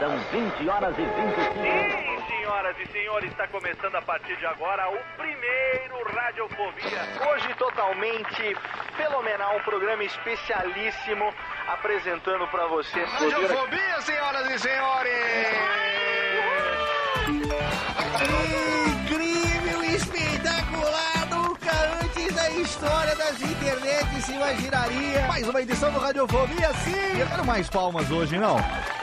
[0.00, 4.88] São 20 horas e 25 Sim, senhoras e senhores, está começando a partir de agora
[4.88, 7.30] o primeiro Radiofobia.
[7.30, 8.56] Hoje totalmente
[8.96, 11.30] fenomenal, um programa especialíssimo
[11.68, 12.98] apresentando pra você.
[13.04, 15.12] Radiofobia, senhoras e senhores!
[19.04, 25.26] Incrível, espetacular, nunca antes da história das internets se imaginaria.
[25.28, 27.20] Mais uma edição do Radiofobia, sim!
[27.20, 28.56] Eu quero mais palmas hoje, não?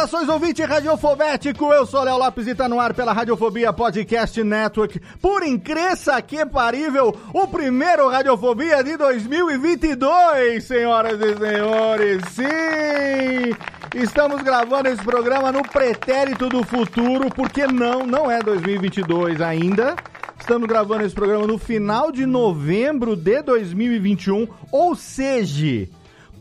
[0.00, 1.74] Saudações, ouvinte radiofobético!
[1.74, 4.98] Eu sou Léo Lopes e tá no ar pela Radiofobia Podcast Network.
[5.20, 12.22] Por incresça que parível, o primeiro Radiofobia de 2022, senhoras e senhores!
[12.30, 13.54] Sim!
[13.94, 19.96] Estamos gravando esse programa no pretérito do futuro, porque não, não é 2022 ainda.
[20.40, 25.86] Estamos gravando esse programa no final de novembro de 2021, ou seja,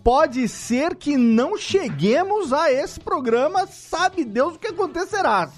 [0.10, 5.52] pode ser que não cheguemos a esse programa, sabe Deus o que acontecerá.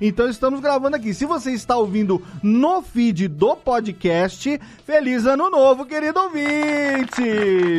[0.00, 1.14] Então estamos gravando aqui.
[1.14, 7.22] Se você está ouvindo no feed do podcast, feliz ano novo, querido ouvinte!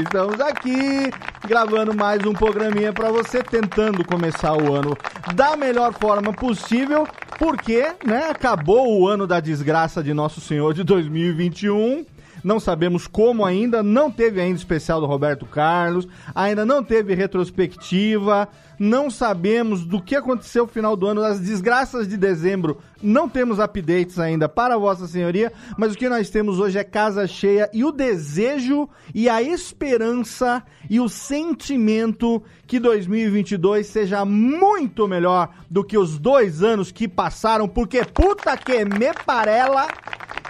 [0.02, 1.12] Estamos aqui
[1.46, 4.96] gravando mais um programinha para você, tentando começar o ano
[5.36, 7.06] da melhor forma possível,
[7.38, 12.13] porque, né, acabou o ano da desgraça de Nosso Senhor de 2021
[12.44, 18.48] não sabemos como ainda, não teve ainda especial do Roberto Carlos, ainda não teve retrospectiva,
[18.80, 23.60] não sabemos do que aconteceu no final do ano, as desgraças de dezembro, não temos
[23.60, 27.84] updates ainda para Vossa Senhoria, mas o que nós temos hoje é casa cheia e
[27.84, 35.98] o desejo e a esperança e o sentimento que 2022 seja muito melhor do que
[35.98, 39.88] os dois anos que passaram, porque puta que me parela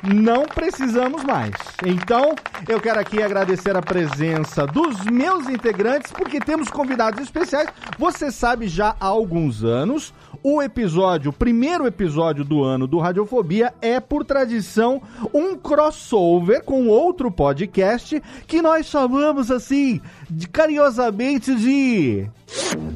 [0.03, 1.53] não precisamos mais.
[1.85, 2.35] Então,
[2.67, 7.69] eu quero aqui agradecer a presença dos meus integrantes, porque temos convidados especiais.
[8.13, 10.13] Você sabe já há alguns anos,
[10.43, 15.01] o episódio, o primeiro episódio do ano do Radiofobia é, por tradição,
[15.33, 22.29] um crossover com outro podcast que nós chamamos assim, de, carinhosamente de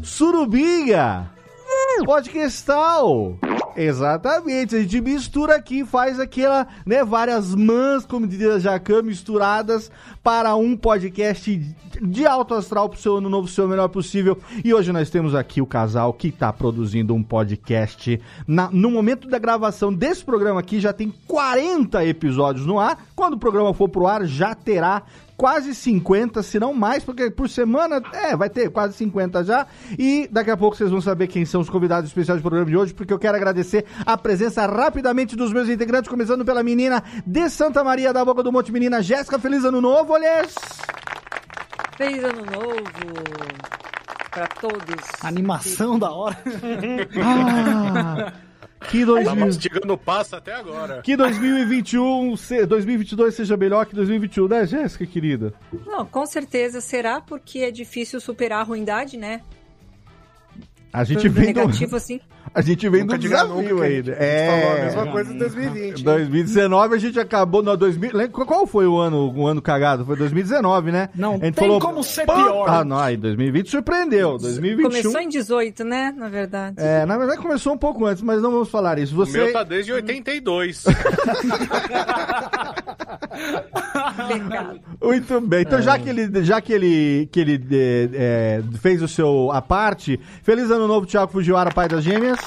[0.04, 1.32] Surubinha
[2.06, 3.38] Podcastal.
[3.76, 9.92] Exatamente, a gente mistura aqui, faz aquela, né, várias mãs, como diria Jacan, misturadas
[10.24, 14.36] para um podcast de alto astral pro seu ano novo, seu melhor possível.
[14.66, 18.20] E hoje nós temos aqui o casal que tá produzindo um podcast.
[18.48, 23.06] Na, no momento da gravação desse programa aqui, já tem 40 episódios no ar.
[23.16, 25.04] Quando o programa for pro ar, já terá
[25.38, 29.68] quase 50, se não mais, porque por semana, é, vai ter quase 50 já.
[29.98, 32.76] E daqui a pouco vocês vão saber quem são os convidados especiais do programa de
[32.76, 37.50] hoje, porque eu quero agradecer a presença rapidamente dos meus integrantes, começando pela menina de
[37.50, 39.38] Santa Maria da Boca do Monte, menina Jéssica.
[39.38, 40.56] Feliz ano novo, olhês!
[41.96, 43.48] Feliz ano novo
[44.32, 45.04] para todos.
[45.24, 46.38] Animação da hora.
[47.20, 48.34] Ah,
[48.90, 49.36] que Tá 2000...
[49.46, 51.02] mastigando o passo até agora.
[51.02, 55.54] Que 2021, se- 2022 seja melhor que 2021, né, Jéssica, querida?
[55.86, 59.42] Não, com certeza será, porque é difícil superar a ruindade, né?
[60.94, 62.20] A gente vem do, negativo, assim.
[62.56, 63.96] a gente vem Nunca do desafio nunca, que a ainda.
[63.96, 66.04] gente- a gente falou a É, mesma coisa em 2020.
[66.04, 68.12] 2019 a gente acabou no 2000.
[68.14, 70.06] lembra- Qual foi o ano, o ano cagado?
[70.06, 71.10] Foi 2019, né?
[71.14, 72.66] Não a gente tem falou, como ser pior.
[72.70, 74.38] Ah, não, aí 2020 surpreendeu.
[74.38, 74.90] 2021.
[74.90, 76.14] Começou em 18, né?
[76.18, 76.76] Na verdade.
[76.80, 79.14] É, na verdade começou um pouco antes, mas não vamos falar isso.
[79.14, 80.84] O Você meu tá desde 82.
[84.28, 84.80] Pecado.
[85.02, 85.62] Muito bem.
[85.62, 89.62] Então, já que ele, já que ele, que ele é, é, fez o seu a
[89.62, 92.40] parte, feliz ano novo, Thiago Fujiwara, pai das gêmeas.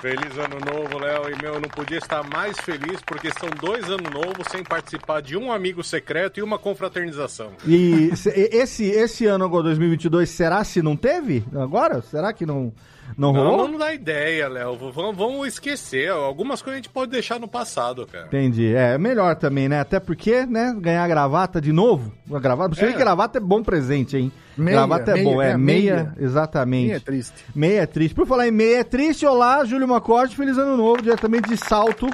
[0.00, 1.30] Feliz ano novo, Léo.
[1.30, 5.22] E meu, eu não podia estar mais feliz porque são dois anos novos sem participar
[5.22, 7.52] de um amigo secreto e uma confraternização.
[7.66, 11.44] E se- e- esse, esse ano agora, 2022, será se não teve?
[11.56, 12.02] Agora?
[12.02, 12.72] Será que não,
[13.16, 13.68] não Não, rolou?
[13.68, 14.76] não dá ideia, Léo.
[14.92, 16.10] Vamos, vamos esquecer.
[16.10, 18.26] Algumas coisas a gente pode deixar no passado, cara.
[18.26, 18.74] Entendi.
[18.74, 19.80] É melhor também, né?
[19.80, 20.74] Até porque, né?
[20.78, 22.12] Ganhar gravata de novo.
[22.32, 22.92] A gravata, você vê É.
[22.92, 24.32] que gravata é bom presente, hein?
[24.56, 26.14] Meia, gravata é meia, bom, é é, meia, meia.
[26.18, 26.86] exatamente.
[26.88, 27.44] Meia é triste.
[27.54, 28.14] Meia é triste.
[28.14, 32.08] Por falar em meia é triste, olá, Júlio Macorde, feliz ano novo, diretamente de Salto.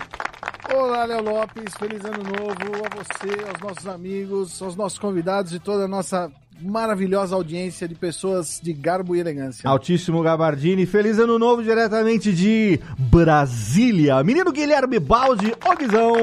[0.75, 5.59] Olá, Léo Lopes, feliz ano novo a você, aos nossos amigos, aos nossos convidados e
[5.59, 6.31] toda a nossa
[6.61, 9.69] maravilhosa audiência de pessoas de garbo e elegância.
[9.69, 14.23] Altíssimo Gabardini, feliz ano novo diretamente de Brasília.
[14.23, 16.15] Menino Guilherme Baldi, ô Guizão.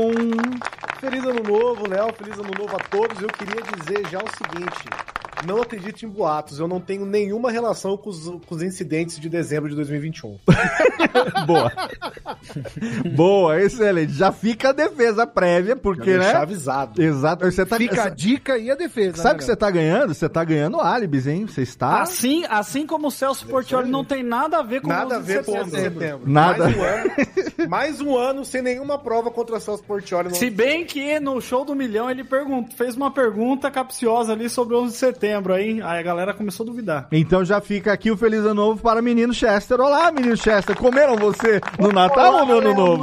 [1.00, 2.13] Feliz ano novo, Léo.
[2.13, 3.22] Feliz ano novo a todos.
[3.22, 4.89] Eu queria dizer já o seguinte:
[5.45, 6.59] não acredite em boatos.
[6.59, 10.38] Eu não tenho nenhuma relação com os, com os incidentes de dezembro de 2021.
[11.45, 11.71] Boa.
[13.15, 14.13] Boa, excelente.
[14.13, 16.31] Já fica a defesa prévia, porque, né?
[16.33, 17.01] avisado.
[17.01, 17.45] Exato.
[17.45, 19.17] Você tá, Fica a dica e a defesa.
[19.17, 20.13] Sabe o né, que você tá ganhando?
[20.13, 21.45] Você tá ganhando álibis, hein?
[21.47, 22.01] Você está.
[22.01, 25.21] Assim, assim como o Celso Portioli não tem nada a ver com Nada a o
[25.21, 25.99] 11 de ver com o 11 de setembro.
[26.01, 26.29] setembro.
[26.31, 26.63] Nada.
[26.69, 30.29] Mais um ano, mais um ano sem nenhuma prova contra Celso Portioli.
[30.29, 34.49] no- Se bem que no show do milhão ele pergunta, fez uma pergunta capciosa ali
[34.49, 37.07] sobre o 11 de setembro, aí, aí a galera começou a duvidar.
[37.12, 39.80] Então já fica aqui o Feliz Ano Novo para menino Chester.
[39.80, 40.75] Olá, menino Chester.
[40.75, 42.98] Comeram você no Natal ou no Ano Novo?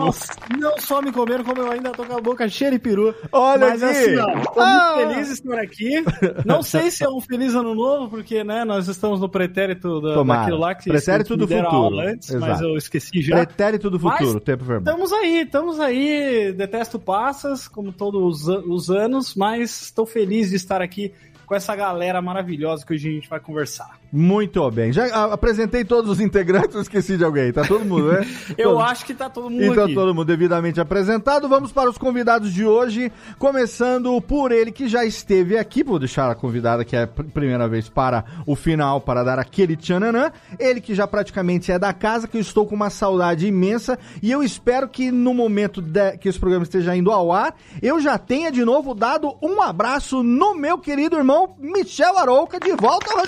[0.51, 3.15] Não, não só me comeram, como eu ainda tô com a boca cheia de peru.
[3.33, 3.99] Olha Mas aqui.
[3.99, 4.95] assim, ó, tô Ah.
[4.97, 6.05] muito feliz de estar aqui.
[6.45, 10.15] Não sei se é um feliz ano novo, porque, né, nós estamos no pretérito da,
[10.15, 10.41] Tomara.
[10.43, 11.99] daquilo lá que Pretérito do futuro.
[12.01, 12.65] antes, mas Exato.
[12.65, 13.37] eu esqueci já.
[13.37, 14.95] Pretérito do futuro, Mas tempo verbal.
[14.95, 16.53] Estamos aí, estamos aí.
[16.53, 21.13] Detesto passas, como todos os anos, mas estou feliz de estar aqui
[21.49, 23.99] com essa galera maravilhosa que hoje a gente vai conversar.
[24.10, 24.93] Muito bem.
[24.93, 27.52] Já apresentei todos os integrantes, eu esqueci de alguém.
[27.52, 28.26] Tá todo mundo, né?
[28.56, 28.90] Eu Todos.
[28.90, 29.94] acho que tá todo mundo Então, aqui.
[29.94, 31.49] todo mundo devidamente apresentado.
[31.49, 33.12] Vamos para os convidados de hoje.
[33.38, 35.82] Começando por ele que já esteve aqui.
[35.84, 39.38] Vou deixar a convidada que é a pr- primeira vez para o final, para dar
[39.38, 40.32] aquele tchananã.
[40.58, 43.99] Ele que já praticamente é da casa, que eu estou com uma saudade imensa.
[44.22, 48.00] E eu espero que no momento de- que esse programa esteja indo ao ar, eu
[48.00, 53.12] já tenha de novo dado um abraço no meu querido irmão Michel Arouca, de volta
[53.12, 53.19] ao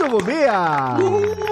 [0.70, 1.50] Radiofobia.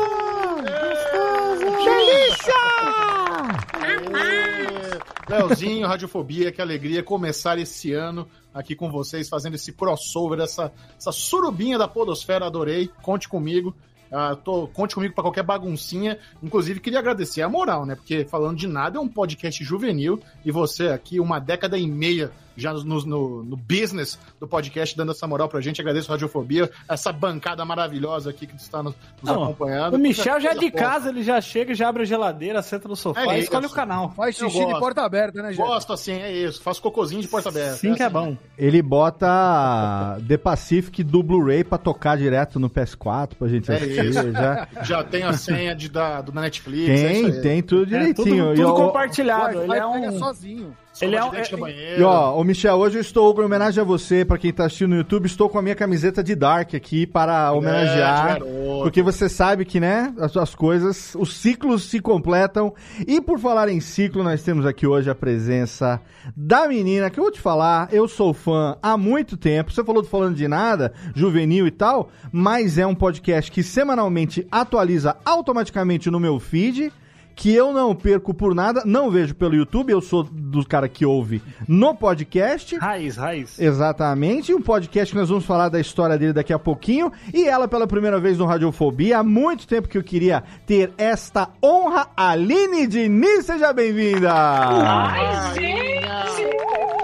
[5.29, 11.12] Leozinho, Radiofobia, que alegria começar esse ano aqui com vocês, fazendo esse crossover, essa, essa
[11.12, 13.75] surubinha da podosfera, adorei, conte comigo.
[14.11, 16.19] Ah, tô, conte comigo pra qualquer baguncinha.
[16.43, 17.94] Inclusive, queria agradecer a moral, né?
[17.94, 22.32] Porque falando de nada, é um podcast juvenil e você aqui, uma década e meia
[22.58, 25.81] já no, no, no business do podcast, dando essa moral pra gente.
[25.81, 29.94] Agradeço a Radiofobia, essa bancada maravilhosa aqui que está nos, nos Não, acompanhando.
[29.94, 32.96] O Michel já é de casa, ele já chega, já abre a geladeira, senta no
[32.96, 34.10] sofá É e escolhe o canal.
[34.16, 35.58] Faz xixi de porta aberta, né, gente?
[35.64, 36.60] Gosto assim, é isso.
[36.60, 37.76] Faço cocôzinho de porta aberta.
[37.76, 38.12] Sim que é assim.
[38.12, 38.37] bom.
[38.58, 44.04] Ele bota The Pacific do Blu-ray pra tocar direto no PS4 pra gente É assistir.
[44.06, 44.32] isso.
[44.32, 44.69] Já.
[44.82, 46.88] Já tem a senha de, da, do da Netflix.
[46.88, 47.40] é isso Tem, aí.
[47.43, 47.87] tem tudo É, tudo,
[48.25, 48.46] direitinho.
[48.54, 49.58] tudo E, ó, compartilhado.
[49.58, 50.19] Ele Vai, é pega um.
[50.19, 50.76] sozinho.
[51.00, 52.00] Ele é, um- é- banheiro.
[52.00, 54.97] E ó, Michel, hoje eu estou em homenagem a você, pra quem tá assistindo no
[54.97, 58.27] YouTube, estou com a minha camiseta de Dark aqui para homenagear.
[58.27, 58.81] garoto.
[58.85, 62.73] Porque você sabe que, né, as, as coisas, os ciclos se completam.
[63.06, 66.00] E por falar em ciclo, nós temos aqui hoje a presença
[66.35, 69.71] da menina, que eu vou te falar, eu sou fã há muito tempo.
[69.71, 74.47] Você falou do Falando de Nada, juvenil e tal, mas é um podcast que semanalmente
[74.50, 76.91] atualiza automaticamente no meu feed
[77.38, 81.06] que eu não perco por nada, não vejo pelo YouTube, eu sou do cara que
[81.06, 82.76] ouve no podcast.
[82.76, 83.61] Raiz, raiz.
[83.61, 87.12] Exatamente, um podcast que nós vamos falar da história dele daqui a pouquinho.
[87.33, 89.18] E ela pela primeira vez no Radiofobia.
[89.18, 92.09] Há muito tempo que eu queria ter esta honra.
[92.16, 94.33] Aline Diniz, seja bem-vinda!
[94.35, 96.45] Ai, gente!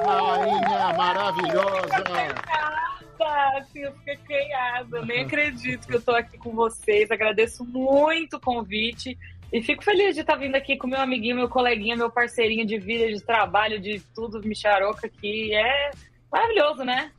[0.05, 1.95] Rainha maravilhosa!
[3.57, 4.97] Assim, eu fiquei criada.
[4.97, 7.11] Eu nem acredito que eu tô aqui com vocês.
[7.11, 9.17] Agradeço muito o convite.
[9.55, 12.77] E fico feliz de estar vindo aqui com meu amiguinho, meu coleguinha, meu parceirinho de
[12.77, 15.93] vida, de trabalho, de tudo, Micharoca, que é
[16.29, 17.13] maravilhoso, né?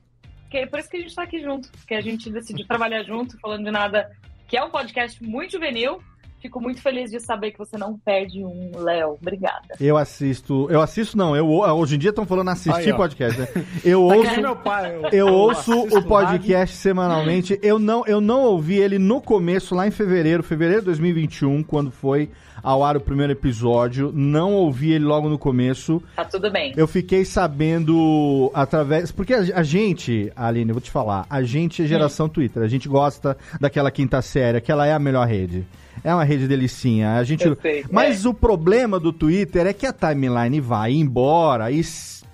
[0.52, 3.04] Que é por isso que a gente tá aqui junto, que a gente decidiu trabalhar
[3.04, 4.12] junto, falando de nada,
[4.50, 6.04] que é um podcast muito juvenil.
[6.46, 9.18] Fico muito feliz de saber que você não perde um, Léo.
[9.20, 9.76] Obrigada.
[9.80, 13.48] Eu assisto, eu assisto não, eu hoje em dia estão falando assistir Aí, podcast, né?
[13.84, 14.96] Eu Tá ouço, que nem meu pai.
[14.96, 17.60] Eu, Eu ouço o podcast semanalmente.
[17.64, 21.90] Eu não, eu não ouvi ele no começo, lá em fevereiro, fevereiro de 2021, quando
[21.90, 22.30] foi
[22.62, 24.12] ao ar o primeiro episódio.
[24.14, 26.00] Não ouvi ele logo no começo.
[26.16, 26.74] Tá tudo bem.
[26.78, 29.12] Eu fiquei sabendo através.
[29.12, 32.62] Porque a, a gente, Aline, eu vou te falar, a gente é geração Twitter.
[32.62, 35.66] A gente gosta daquela quinta série, aquela é a melhor rede.
[36.04, 37.14] É uma rede delicinha.
[37.14, 41.84] A gente, sei, mas o problema do Twitter é que a timeline vai embora e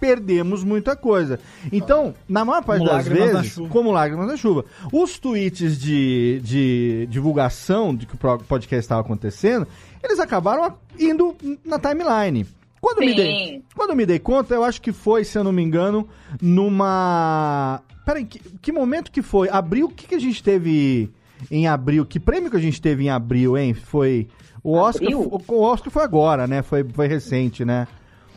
[0.01, 1.39] perdemos muita coisa.
[1.71, 7.07] Então, na maior parte Como das vezes, como lágrimas na chuva, os tweets de, de
[7.07, 9.67] divulgação de que o podcast estava acontecendo,
[10.03, 12.47] eles acabaram indo na timeline.
[12.81, 15.61] Quando me dei, quando me dei conta, eu acho que foi, se eu não me
[15.61, 16.09] engano,
[16.41, 17.79] numa.
[18.03, 19.47] Peraí, que, que momento que foi?
[19.49, 21.11] Abril, o que, que a gente teve
[21.49, 22.05] em abril?
[22.05, 23.73] Que prêmio que a gente teve em abril, hein?
[23.73, 24.27] Foi.
[24.63, 25.41] O Oscar, Abril?
[25.47, 26.61] o, Oscar foi agora, né?
[26.61, 27.87] Foi, foi recente, né?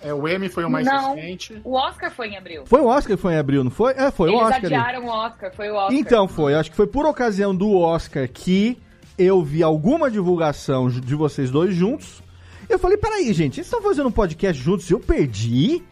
[0.00, 1.60] É, o M foi o mais não, recente.
[1.64, 2.62] o Oscar foi em abril.
[2.66, 3.92] Foi o Oscar que foi em abril, não foi?
[3.92, 4.64] É, foi Eles o Oscar.
[4.64, 4.74] ali.
[4.74, 5.94] adiaram o Oscar, foi o Oscar.
[5.94, 8.78] Então foi, acho que foi por ocasião do Oscar que
[9.18, 12.22] eu vi alguma divulgação de vocês dois juntos.
[12.68, 15.82] Eu falei, peraí, gente, vocês estão fazendo um podcast juntos e eu perdi?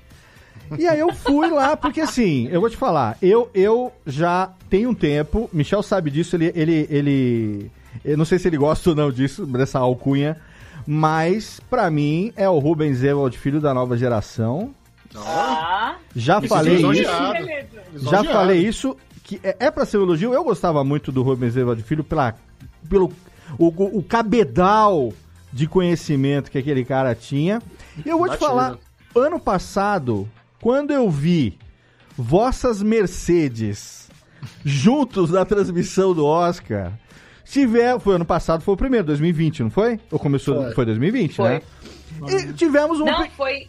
[0.78, 4.90] E aí eu fui lá, porque assim, eu vou te falar, eu, eu já tenho
[4.90, 7.70] um tempo, Michel sabe disso, ele, ele, ele.
[8.04, 10.36] Eu não sei se ele gosta ou não disso, dessa alcunha,
[10.86, 14.74] mas pra mim é o Rubens Ewald, filho da nova geração.
[15.14, 16.88] Ah, Já falei isso.
[17.32, 17.68] beleza.
[18.10, 20.32] Já falei isso, que é, é pra ser um elogio.
[20.32, 22.34] Eu gostava muito do Rubens Evald Filho pela,
[22.88, 23.12] pelo
[23.58, 25.12] o, o- o cabedal
[25.52, 27.60] de conhecimento que aquele cara tinha.
[28.04, 28.78] E eu vou te falar,
[29.14, 30.26] ano passado,
[30.62, 31.58] quando eu vi
[32.16, 34.08] vossas Mercedes
[34.64, 36.92] juntos na transmissão do Oscar,
[37.44, 39.98] tiver, foi ano passado, foi o primeiro, 2020, não foi?
[40.10, 40.86] Ou começou, foi, Foi.
[40.86, 41.48] 2020, Foi.
[41.48, 41.62] né?
[42.28, 43.04] E tivemos um...
[43.06, 43.68] Não, foi.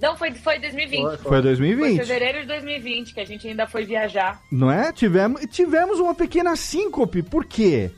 [0.00, 1.00] Não, foi, foi 2020.
[1.00, 1.96] Foi, Foi Foi 2020.
[1.98, 4.40] fevereiro de 2020 que a gente ainda foi viajar.
[4.52, 4.92] Não é?
[4.92, 7.22] Tivemos, tivemos uma pequena síncope.
[7.22, 7.90] Por quê?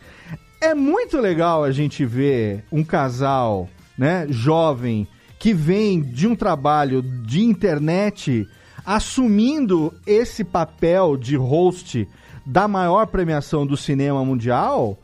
[0.61, 3.69] É muito legal a gente ver um casal,
[3.99, 5.07] né, jovem,
[5.41, 8.47] que vem de um trabalho de internet
[8.85, 12.07] assumindo esse papel de host
[12.45, 14.99] da maior premiação do cinema mundial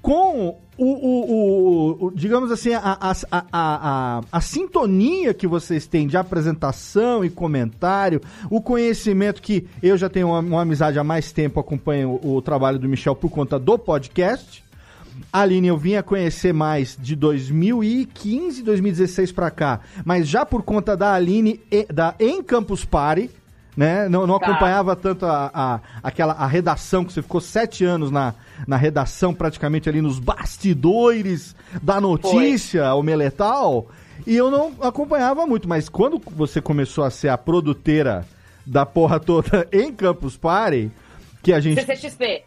[0.00, 5.86] com o, o- o- o- digamos assim, a, a, a, a, a sintonia que vocês
[5.86, 11.04] têm de apresentação e comentário, o conhecimento que eu já tenho uma, uma amizade há
[11.04, 14.63] mais tempo, acompanho o, o trabalho do Michel por conta do podcast.
[15.32, 20.96] Aline eu vim a conhecer mais de 2015, 2016 pra cá, mas já por conta
[20.96, 23.30] da Aline e- da em Campus Party,
[23.76, 24.08] né?
[24.08, 24.46] Não, não Tá.
[24.46, 28.34] acompanhava tanto a, a- aquela a redação que você ficou sete anos na,
[28.66, 33.86] na redação, praticamente ali nos bastidores da notícia, o Meletal,
[34.26, 38.24] e eu não acompanhava muito, mas quando você começou a ser a produtora
[38.64, 40.90] da porra toda em Campus Party,
[41.42, 42.44] que a gente CCXP.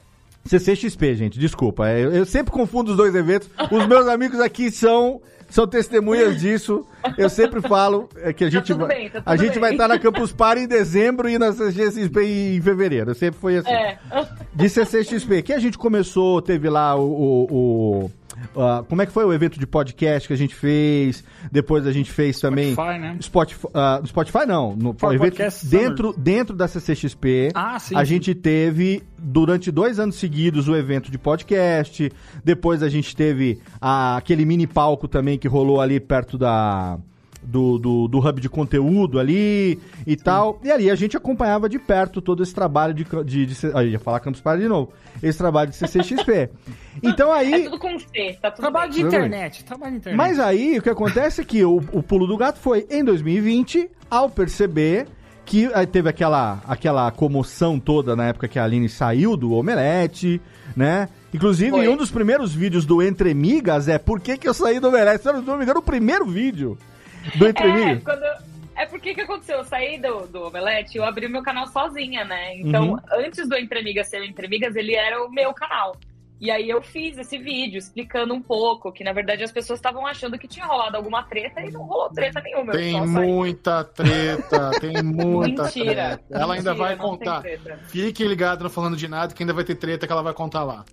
[0.48, 1.88] CCXP, gente, desculpa.
[1.90, 3.50] é, Eu, eu sempre confundo os dois eventos.
[3.72, 6.86] Os meus amigos aqui são são testemunhas disso.
[7.18, 9.60] Eu sempre falo é, que a gente tudo vai bem, tá a gente bem.
[9.62, 12.22] vai estar na Campus Party em dezembro e na CCXP
[12.58, 13.16] em fevereiro.
[13.16, 13.70] Sempre foi assim.
[13.72, 13.98] É.
[14.54, 17.02] De CCXP, que a gente começou, teve lá o.
[17.02, 17.48] o-
[18.06, 18.12] o-
[18.56, 21.24] ah, como é que foi o evento de podcast que a gente fez?
[21.52, 22.74] Depois a gente fez também.
[22.74, 23.18] Spotify, né?
[23.22, 27.52] Spotify, ah, no Spotify não, no For evento Podcast dentro, dentro da CCXP.
[27.54, 32.12] Ah, sim, A gente teve durante dois anos seguidos o evento de podcast.
[32.44, 36.98] Depois a gente teve a- aquele mini palco também que rolou ali perto da.
[37.50, 40.60] Do, do, do hub de conteúdo ali e tal.
[40.62, 43.06] E ali a gente acompanhava de perto todo esse trabalho de.
[43.24, 44.92] de, de, eu ia falar Campus Party de novo.
[45.24, 46.50] Esse trabalho de CCXP.
[47.02, 47.54] então aí.
[47.54, 49.08] É tudo com C, tá tudo Trabalho de bem.
[49.08, 50.18] internet, trabalho de internet.
[50.18, 53.90] Mas aí o que acontece é que o, o pulo do gato foi em 2020,
[54.10, 55.08] ao perceber
[55.46, 60.42] que aí teve aquela, aquela comoção toda na época que a Aline saiu do Omelete,
[60.76, 61.08] né?
[61.34, 61.88] Inclusive, Foi.
[61.88, 65.24] um dos primeiros vídeos do Entre Migas é por que, que eu saí do Omelete.
[65.24, 66.78] Se eu não me engano, o primeiro vídeo
[67.36, 68.24] do Entre É, quando...
[68.76, 69.58] é porque que aconteceu?
[69.60, 72.56] Eu saí do, do Omelete e eu abri meu canal sozinha, né?
[72.58, 73.00] Então, Uhum.
[73.12, 75.96] antes do Entre Amigas ser o Entre Amigas, ele era o meu canal.
[76.40, 80.06] E aí eu fiz esse vídeo explicando um pouco que, na verdade, as pessoas estavam
[80.06, 82.72] achando que tinha rolado alguma treta e não rolou treta nenhuma.
[82.74, 86.18] Tem muita treta, tem muita Mentira.
[86.18, 86.24] treta.
[86.30, 87.44] Ela ainda Mentira, vai não contar.
[87.88, 90.64] Fique ligado não falando de nada, que ainda vai ter treta que ela vai contar
[90.64, 90.86] lá.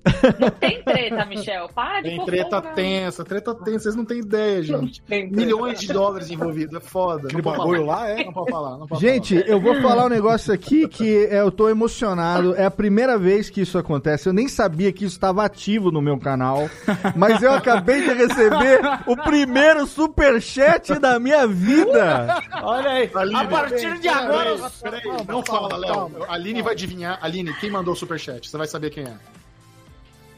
[0.61, 1.69] Tem treta, Michel.
[1.75, 5.03] Para de Tem treta tensa, treta tensa, vocês não têm ideia, gente.
[5.31, 7.29] Milhões de dólares envolvidos, é foda.
[7.29, 8.25] Aquele Não bagulho lá, é?
[8.25, 9.49] Não pode falar, não pode Gente, falar.
[9.49, 12.55] eu vou falar um negócio aqui que eu tô emocionado.
[12.55, 14.29] É a primeira vez que isso acontece.
[14.29, 16.69] Eu nem sabia que isso estava ativo no meu canal.
[17.17, 22.43] Mas eu acabei de receber o primeiro superchat da minha vida.
[22.62, 24.57] Olha aí, Aline, a partir de agora...
[24.83, 26.25] Peraí, peraí, não fala, Léo.
[26.29, 27.19] A Aline vai adivinhar.
[27.23, 28.49] Aline, quem mandou o superchat?
[28.49, 29.14] Você vai saber quem é.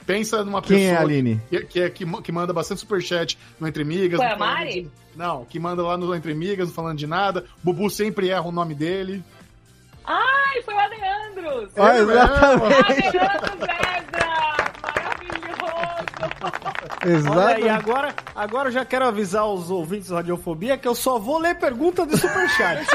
[0.07, 0.79] Pensa numa pessoa.
[0.79, 1.41] Quem é a Aline?
[1.51, 4.19] Que, que, é- que, que manda bastante superchat no Entre Migas.
[4.21, 4.83] Foi a Mari?
[4.83, 7.45] de- Não, que manda lá no Entre Migas, não falando de nada.
[7.63, 9.25] Bubu sempre erra o nome dele.
[10.05, 11.71] Ai, foi o Adriandros!
[11.77, 13.19] Ah, Ele exatamente.
[17.07, 17.39] Exato.
[17.39, 21.19] Olha aí, agora, agora eu já quero avisar os ouvintes da Radiofobia que eu só
[21.19, 22.87] vou ler pergunta do Superchat.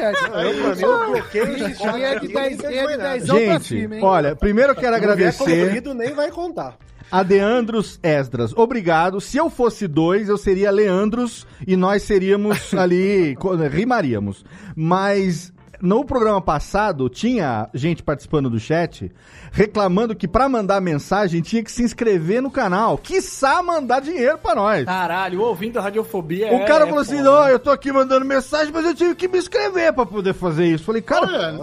[0.82, 3.20] Eu, bloqueio chat é de aqui, 10 não quem é nada.
[3.20, 6.78] 10 pra Gente, olha, primeiro eu quero não agradecer colorido, nem vai contar.
[7.12, 8.54] a Deandros Esdras.
[8.56, 9.20] Obrigado.
[9.22, 13.36] Se eu fosse dois, eu seria Leandros e nós seríamos ali,
[13.72, 14.46] rimaríamos.
[14.76, 19.12] Mas no programa passado tinha gente participando do chat
[19.52, 24.56] reclamando que pra mandar mensagem tinha que se inscrever no canal, quiçá mandar dinheiro pra
[24.56, 24.86] nós.
[24.86, 27.30] Caralho, ouvindo a Radiofobia O é- cara é falou assim: foda.
[27.32, 30.66] não, eu tô aqui mandando mensagem, mas eu tive que me inscrever pra poder fazer
[30.68, 30.84] isso.
[30.84, 31.62] Falei, cara, Olha,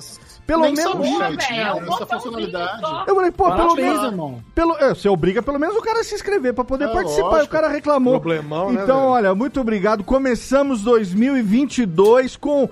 [0.49, 0.93] pelo nem menos.
[0.93, 2.83] sabia tinha é um essa funcionalidade.
[3.07, 4.05] Eu falei, pô, pelo Parabéns, menos.
[4.05, 4.43] irmão.
[4.55, 7.29] Pelo, é, você obriga pelo menos o cara a se inscrever pra poder É, participar.
[7.29, 7.45] lógico.
[7.45, 8.15] E o cara reclamou.
[8.15, 9.11] Problemão, né, então, velho?
[9.11, 10.03] olha, muito obrigado.
[10.03, 12.69] Começamos 2022 com.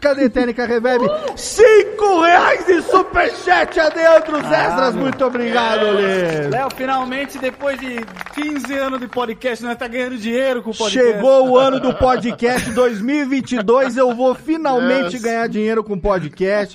[0.00, 1.06] Cadê Técnica Reverb?
[1.36, 4.94] Cinco reais de superchat, Adeandro Zestras.
[4.96, 6.48] Muito obrigado, Lê.
[6.48, 11.12] Léo, finalmente, depois de 15 anos de podcast, nós tá ganhando dinheiro com o podcast.
[11.12, 13.96] Chegou o ano do podcast 2022.
[13.96, 15.22] Eu vou finalmente Yes.
[15.22, 16.74] ganhar dinheiro com podcast.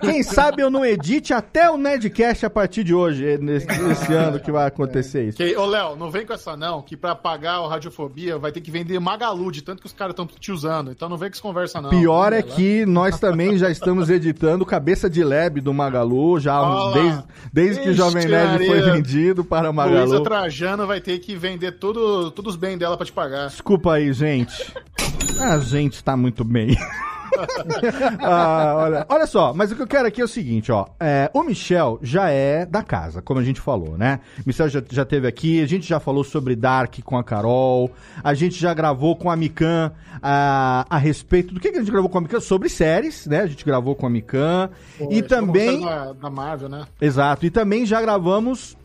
[0.00, 4.40] Quem sabe eu não edite até o Nedcast a partir de hoje, nesse, nesse ano
[4.40, 5.36] que vai acontecer isso.
[5.36, 8.60] Que, ô, Léo, não vem com essa não, que pra pagar o Radiofobia vai ter
[8.60, 10.90] que vender Magalu, de tanto que os caras estão te usando.
[10.90, 11.90] Então não vem com essa conversa não.
[11.90, 16.74] Pior é que nós também já estamos editando Cabeça de Lab do Magalu, já Olha
[16.74, 16.92] lá.
[16.92, 20.22] desde, desde que o Jovem Nerd foi vendido para Luísa Magalu.
[20.22, 23.48] Trajano vai ter que vender tudo, todos os bens dela pra te pagar.
[23.48, 24.72] Desculpa aí, gente.
[25.40, 26.76] A gente tá muito bem.
[28.22, 30.86] Ah, olha, olha só, mas o que eu quero aqui é o seguinte, ó.
[30.98, 34.20] É, o Michel já é da casa, como a gente falou, né?
[34.38, 37.90] O Michel já, já teve aqui, a gente já falou sobre Dark com a Carol,
[38.22, 41.90] a gente já gravou com a Mikan a, a respeito do que, que a gente
[41.90, 42.40] gravou com a Mikan?
[42.40, 43.40] Sobre séries, né?
[43.40, 44.70] A gente gravou com a Mikan.
[45.10, 45.80] E também.
[45.80, 46.84] Da, da Marvel, né?
[47.00, 47.46] Exato.
[47.46, 48.76] E também já gravamos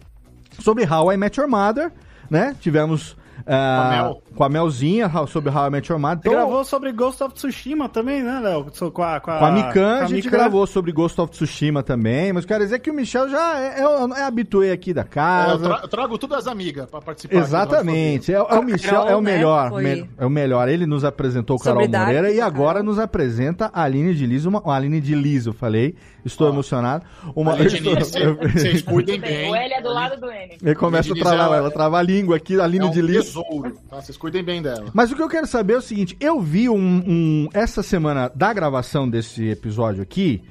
[0.60, 1.92] sobre How I Met Your Mother,
[2.30, 2.56] né?
[2.60, 3.18] Tivemos.
[3.46, 4.22] Ah, Mel.
[4.36, 6.18] com a Melzinha sobre How I Met Your Mother.
[6.20, 8.66] Então, gravou sobre Ghost of Tsushima também, né, Léo?
[8.92, 10.30] Com a, com a, com a Mikan, com a gente Mikan.
[10.38, 12.34] gravou sobre Ghost of Tsushima também.
[12.34, 15.10] Mas quero dizer que o Michel já é, é, é habituê aqui da É, eu,
[15.10, 15.58] casa.
[15.70, 17.36] tra- eu trago tudo as amigas pra participar.
[17.38, 18.32] Exatamente.
[18.34, 19.70] É, é o Michel, Carol, é o né, melhor.
[19.70, 20.68] foi- me- é o melhor.
[20.70, 24.50] Ele nos apresentou Sobre Carol Moreira e a agora nos apresenta a Aline de Liso.
[24.50, 25.96] Uma, a Aline de Liso, falei.
[26.24, 27.04] Estou emocionado.
[27.36, 28.12] Uma, Aline estou- Liso,
[28.54, 29.52] Vocês cuidem bem.
[29.52, 30.58] O L é do lado do N.
[30.64, 32.92] Ele começa a de travar, é- ela trava a língua aqui, a É Aline um
[32.92, 33.25] de Liso.
[33.26, 33.78] Tesouro.
[33.90, 34.02] Tá?
[34.02, 34.86] Vocês cuidem bem dela.
[34.94, 38.32] Mas o que eu quero saber é o seguinte: eu vi um, um- essa semana
[38.34, 40.44] da gravação desse episódio aqui,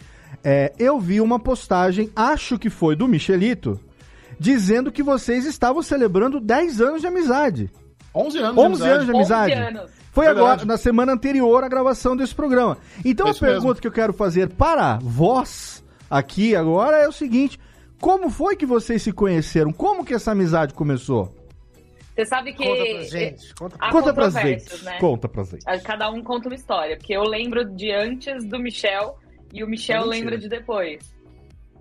[0.43, 3.79] é, eu vi uma postagem, acho que foi do Michelito,
[4.39, 7.71] dizendo que vocês estavam celebrando 10 anos de amizade.
[8.15, 9.53] 11 anos 11 anos de amizade.
[9.53, 9.91] 11 anos.
[10.13, 10.47] Foi Verdade.
[10.47, 12.79] agora, na semana anterior à gravação desse programa.
[13.05, 13.59] Então É a isso mesmo.
[13.61, 17.59] pergunta que eu quero fazer para vós aqui agora é o seguinte:
[18.01, 19.73] como foi que vocês se conheceram?
[19.73, 21.35] Como que essa amizade começou?
[22.15, 22.65] Você sabe que.
[22.65, 23.55] Conta pra gente.
[23.55, 24.85] Conta Conta pra controvérsias, gente.
[24.85, 24.99] né?
[25.01, 25.65] Conta pra gente.
[25.67, 26.97] Aí Cada um conta uma história.
[26.97, 29.19] Porque eu lembro de antes do Michel
[29.53, 31.14] e o Michel É lembra de depois.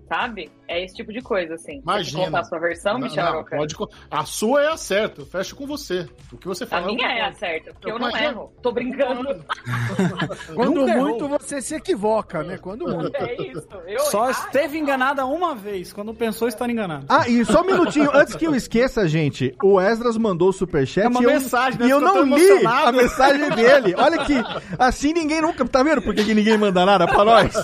[0.08, 0.50] Sabe?
[0.68, 1.80] É esse tipo de coisa, assim.
[1.80, 2.18] Imagina.
[2.20, 3.32] Quer contar a sua versão, Não, Michel?
[3.32, 3.74] não, pode
[4.10, 5.22] A sua é a certa.
[5.22, 6.06] Eu fecho com você.
[6.32, 6.86] O que você A fala.
[6.86, 8.30] minha eu é a certa, porque eu, Eu não imagino.
[8.30, 8.52] erro.
[8.62, 9.24] Tô brincando.
[10.54, 11.38] Quando Nunca muito, errou.
[11.38, 12.58] você se equivoca, né?
[12.58, 13.16] Quando muito.
[13.16, 13.66] É isso.
[13.86, 17.06] Eu Só errar, esteve enganada uma vez, quando pensou estar enganado.
[17.08, 21.04] Ah, e só um minutinho, antes que eu esqueça, gente, o Esdras mandou o superchat
[21.06, 21.86] É uma e eu, mensagem, né?
[21.86, 22.88] e eu não li emocionado.
[22.88, 23.94] a mensagem dele.
[23.96, 24.34] Olha que
[24.78, 27.54] assim ninguém nunca, tá vendo por que ninguém manda nada pra nós?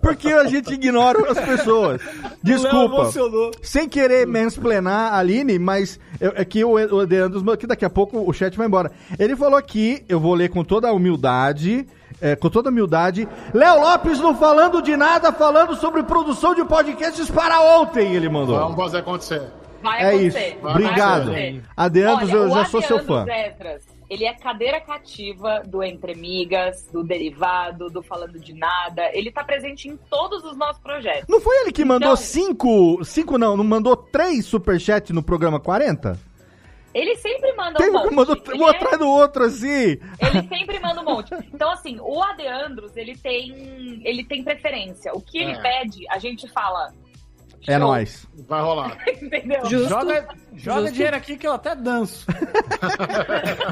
[0.00, 2.00] Porque a gente ignora as pessoas.
[2.42, 3.02] Desculpa.
[3.02, 3.50] emocionou.
[3.62, 7.90] Sem querer mansplanar a Aline, mas eu, é que o, o Deandros, que daqui a
[7.90, 8.90] pouco o chat vai embora.
[9.18, 11.86] Ele falou aqui, eu vou ler com toda a humildade,
[12.20, 13.28] é, com toda a humildade.
[13.52, 18.58] Léo Lopes não falando de nada, falando sobre produção de podcasts para ontem, ele mandou.
[18.58, 19.42] Vamos fazer acontecer.
[19.82, 20.48] Vai É acontecer.
[20.48, 20.56] isso.
[20.62, 21.22] vai Obrigado.
[21.22, 21.62] acontecer.
[21.76, 23.24] Adeandros, Olha, eu já sou seu fã.
[24.08, 29.10] Ele é cadeira cativa do Entre Migas, do Derivado, do Falando de Nada.
[29.12, 31.26] Ele tá presente em todos os nossos projetos.
[31.28, 33.04] Não foi ele que mandou Então- cinco.
[33.04, 36.18] Cinco não, não mandou três superchats no programa 40?
[36.94, 38.28] Ele sempre manda Teve um que monte.
[38.28, 39.98] mandou Ele um é- atrás do outro, assim.
[40.18, 41.34] Ele sempre manda um monte.
[41.52, 45.12] Então, assim, o Adeandros, ele tem, ele tem preferência.
[45.14, 45.60] O que ele É.
[45.60, 46.92] pede, a gente fala.
[47.66, 48.26] É show, nóis.
[48.48, 48.96] Vai rolar.
[49.20, 49.64] Entendeu?
[49.66, 49.88] Justo.
[49.88, 50.92] Joga, joga Justo.
[50.94, 52.26] dinheiro aqui que eu até danço.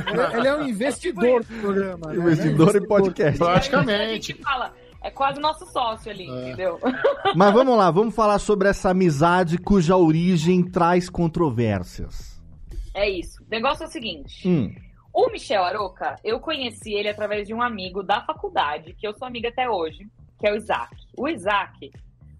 [0.08, 2.08] Ele- Ele é um investidor do programa.
[2.08, 2.16] né?
[2.16, 3.42] Investidor em podcast.
[3.42, 4.26] A Praticamente.
[4.28, 4.72] gente fala.
[5.02, 6.48] É quase nosso sócio ali, É.
[6.48, 6.80] entendeu?
[7.36, 12.42] Mas vamos lá, vamos falar sobre essa amizade cuja origem traz controvérsias.
[12.92, 13.40] É isso.
[13.44, 14.48] O negócio é o seguinte.
[14.48, 14.74] Hum.
[15.12, 19.28] O Michel Aroca, eu conheci ele através de um amigo da faculdade, que eu sou
[19.28, 19.98] amiga até hoje,
[20.40, 20.94] que é o Isaac.
[21.16, 21.90] O Isaac,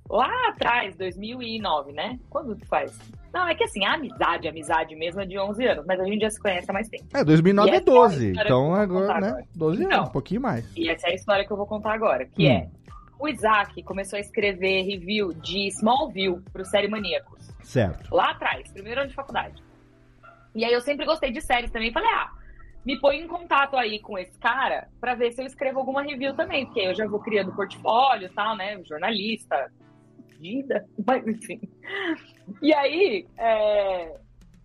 [0.09, 2.19] lá atrás, 2009, né?
[2.31, 2.99] Quando que faz?
[3.33, 6.05] Não, é que assim, a amizade, a amizade mesmo é de 11 anos, mas a
[6.05, 7.05] gente já se conhece há mais tempo.
[7.14, 9.29] É, 2009 E é essa é a 12, história que eu então agora, né?
[9.29, 9.45] agora.
[9.55, 9.97] 12 Então.
[9.99, 10.77] anos, um pouquinho mais.
[10.77, 12.53] E essa é a história que eu vou contar agora, que Hum.
[12.53, 12.69] é
[13.19, 17.51] o Isaac começou a escrever review de Smallville pro Série Maníacos.
[17.62, 18.14] Certo.
[18.14, 19.62] Lá atrás, primeiro ano de faculdade.
[20.55, 21.92] E aí eu sempre gostei de séries também.
[21.92, 22.31] Falei, ah,
[22.85, 26.35] me põe em contato aí com esse cara pra ver se eu escrevo alguma review
[26.35, 28.81] também, porque eu já vou criando portfólio e tal, né?
[28.85, 29.71] Jornalista,
[30.40, 31.61] vida, mas enfim.
[32.62, 34.12] E aí, é,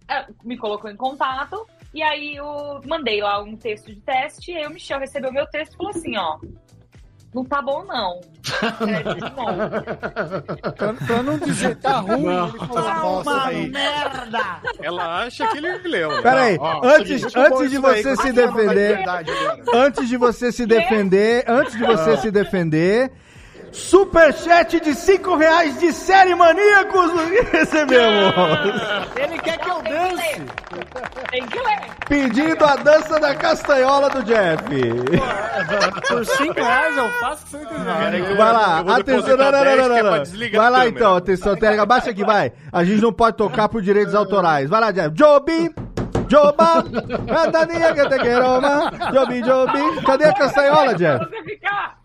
[0.09, 4.57] é, me colocou em contato, e aí eu mandei lá um texto de teste, e
[4.57, 6.37] aí o Michel recebeu meu texto e falou assim, ó.
[7.33, 8.19] Não tá bom, não.
[9.37, 9.83] Novo.
[10.75, 12.49] Pra, pra não dizer tá ruim, Não.
[12.49, 13.69] ele falou, Tá uma aí.
[13.69, 14.61] merda!
[14.81, 16.21] Ela acha que ele leu.
[16.21, 18.99] Pera aí, Ó, ó, antes, seguinte, antes de você se defender,
[19.73, 23.11] antes de você se defender, antes de você se defender,
[23.71, 27.11] superchat de 5 reais de série maníacos
[27.51, 28.33] recebemos.
[29.15, 30.45] Ele quer que eu dance!
[31.31, 31.79] Tem que ler.
[32.07, 34.63] Pedindo a dança da castanhola do Jeff.
[36.07, 38.35] Por 5 reais eu faço que você quiser.
[38.35, 41.83] Vai lá, atenção, não, não, não, 10 não, é não, Vai lá então, atenção, Tega,
[41.83, 42.51] abaixa aqui, vai.
[42.71, 44.69] A gente não pode tocar por direitos autorais.
[44.69, 45.11] Vai lá, Jeff.
[45.17, 45.73] Jobi,
[46.31, 46.83] Joba,
[47.45, 48.89] Andaninha que te quero, ma.
[49.13, 50.05] Jobi, Jobi.
[50.05, 51.25] Cadê a castanhola, Jeff?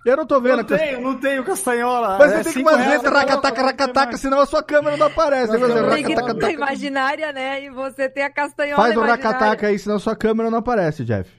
[0.05, 2.17] Eu não tô vendo Não a tenho, não tenho castanhola.
[2.19, 5.53] Mas É você tem que fazer racataca, racataca, senão a sua câmera não aparece.
[5.53, 7.62] Tem que fazer Tem que ter imaginária, né?
[7.62, 9.25] E você tem a castanhola Faz um imaginária.
[9.31, 11.31] racataca aí, senão sua câmera não aparece, Jeff.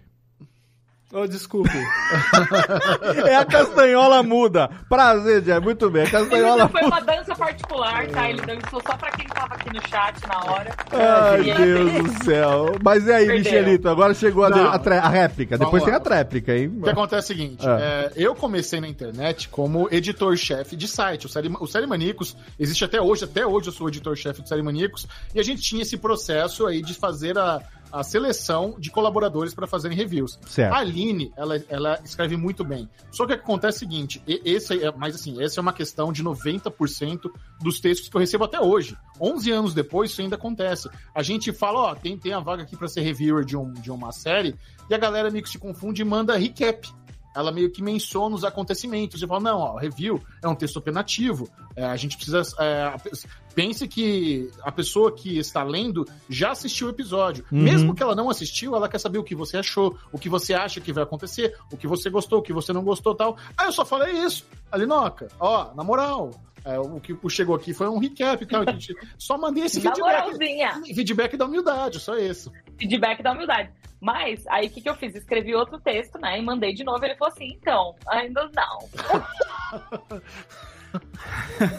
[1.14, 1.70] Oh, desculpe.
[3.26, 4.70] É a castanhola muda.
[4.90, 5.62] Prazer, Jeff.
[5.62, 6.04] Muito bem.
[6.04, 8.30] A castanhola Isso foi uma dança particular, tá?
[8.30, 10.76] Ele dançou só pra quem tava aqui no chat na hora.
[10.92, 12.76] Ai, E ele- Deus do céu.
[12.84, 13.44] Mas e aí, Perdeu.
[13.44, 13.90] Michelito?
[13.90, 14.68] Agora chegou a, Não.
[14.72, 15.58] a, réplica.
[15.58, 15.88] Vamos Depois lá.
[15.90, 16.74] tem a tréplica, hein?
[16.80, 17.78] O que acontece é o seguinte, Ah.
[17.80, 21.26] é, eu comecei na internet como editor-chefe de site.
[21.26, 24.62] O Série, o Série Maníacos existe até hoje, até hoje eu sou editor-chefe do Série
[24.62, 29.54] Maníacos, e a gente tinha esse processo aí de fazer a, a seleção de colaboradores
[29.54, 30.40] para fazerem reviews.
[30.48, 30.74] Certo.
[30.74, 32.90] A Aline, ela, ela escreve muito bem.
[33.12, 35.74] Só que o que acontece é o seguinte, esse é, mas assim, essa é uma
[35.74, 38.98] questão de 90% dos textos que eu recebo até hoje.
[39.20, 40.90] 11 anos depois, isso ainda acontece.
[41.14, 43.92] A gente fala, ó, tem, tem a vaga aqui para ser reviewer de, um, de
[43.92, 44.56] uma série,
[44.90, 46.88] e a galera meio que se confunde e manda recap.
[47.38, 51.48] Ela meio que menciona os acontecimentos e fala: não, ó, review é um texto opinativo.
[51.76, 52.42] é, a gente precisa.
[52.60, 52.96] é,
[53.54, 57.46] pense que a pessoa que está lendo já assistiu o episódio.
[57.52, 57.62] Uhum.
[57.62, 60.54] Mesmo que ela não assistiu, ela quer saber o que você achou, o que você
[60.54, 63.38] acha que vai acontecer, o que você gostou, o que você não gostou tal.
[63.56, 64.46] Aí eu só falei isso.
[64.72, 66.32] Alinoca, ó, na moral.
[66.66, 68.64] É, o que chegou aqui foi um recap e tal.
[69.18, 70.00] Só mandei esse feedback.
[70.00, 70.82] moralzinha.
[70.84, 72.52] Feedback da humildade, só isso.
[72.78, 73.72] Feedback da humildade.
[74.00, 75.16] Mas, aí o que, que eu fiz?
[75.16, 76.38] Escrevi outro texto, né?
[76.40, 77.04] E mandei de novo.
[77.04, 78.80] Ele falou assim: então, ainda não.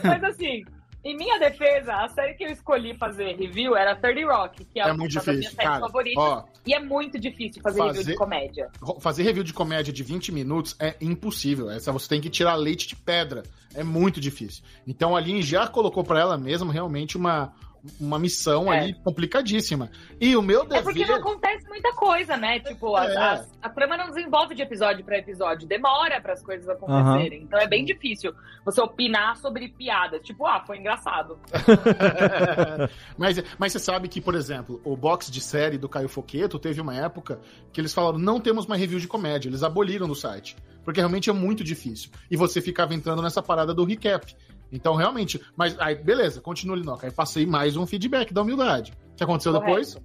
[0.03, 0.64] Mas assim,
[1.04, 4.82] em minha defesa, a série que eu escolhi fazer review era 30 Rock, que é,
[4.82, 5.80] É uma muito das minhas difícil, séries cara.
[5.80, 6.22] favoritas.
[6.24, 6.44] Ó.
[6.66, 8.68] E é muito difícil fazer, review Fazer- de comédia.
[9.00, 11.70] Fazer review de comédia de 20 minutos é impossível.
[11.70, 13.42] Essa você tem que tirar leite de pedra.
[13.74, 14.62] É muito difícil.
[14.87, 17.52] Então a Aline já colocou pra ela mesma realmente uma,
[18.01, 18.79] uma missão É.
[18.81, 19.91] ali complicadíssima.
[20.21, 21.21] E o meu É porque não dever.
[21.21, 22.61] acontece muita coisa, né?
[22.61, 23.17] Tipo, as- É.
[23.17, 27.43] as- a trama não desenvolve de episódio pra episódio, demora para as coisas acontecerem.
[27.43, 28.33] Então é bem difícil
[28.64, 30.23] você opinar sobre piadas.
[30.23, 31.38] Tipo, ah, foi engraçado.
[33.17, 36.81] mas, mas você sabe que, por exemplo, o box de série do Caio Foqueto teve
[36.81, 37.41] uma época
[37.73, 39.49] que eles falaram: não temos mais review de comédia.
[39.49, 40.57] Eles aboliram no site.
[40.85, 42.11] Porque realmente é muito difícil.
[42.31, 44.35] E você ficava entrando nessa parada do recap.
[44.70, 45.40] Então, realmente.
[45.57, 47.07] Mas aí, beleza, continua ali, Noca.
[47.07, 48.92] Aí passei mais um feedback da humildade.
[49.12, 49.68] O que aconteceu Correto.
[49.70, 49.98] depois?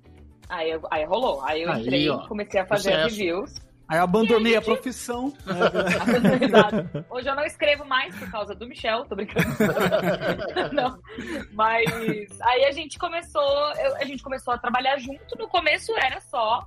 [0.49, 1.41] Aí, aí rolou.
[1.43, 3.10] Aí eu Aí, entrei, ó, comecei a fazer sucesso.
[3.15, 3.54] reviews.
[3.89, 5.34] Aí eu abandonei a profissão.
[6.41, 7.06] Exato.
[7.10, 9.45] Hoje eu não escrevo mais por causa do Michel, tô brincando.
[10.73, 10.97] não.
[11.52, 11.86] Mas
[12.41, 13.41] aí a gente começou,
[13.76, 15.38] eu- a gente começou a trabalhar junto.
[15.38, 16.65] No começo era só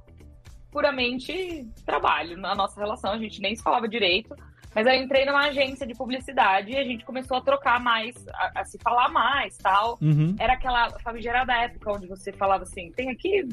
[0.76, 4.36] puramente trabalho na nossa relação, a gente nem se falava direito.
[4.74, 8.14] Mas aí eu entrei numa agência de publicidade e a gente começou a trocar mais,
[8.28, 9.96] a, a se falar mais tal.
[10.02, 10.36] Uhum.
[10.38, 13.48] Era aquela famigerada época onde você falava assim: tem aqui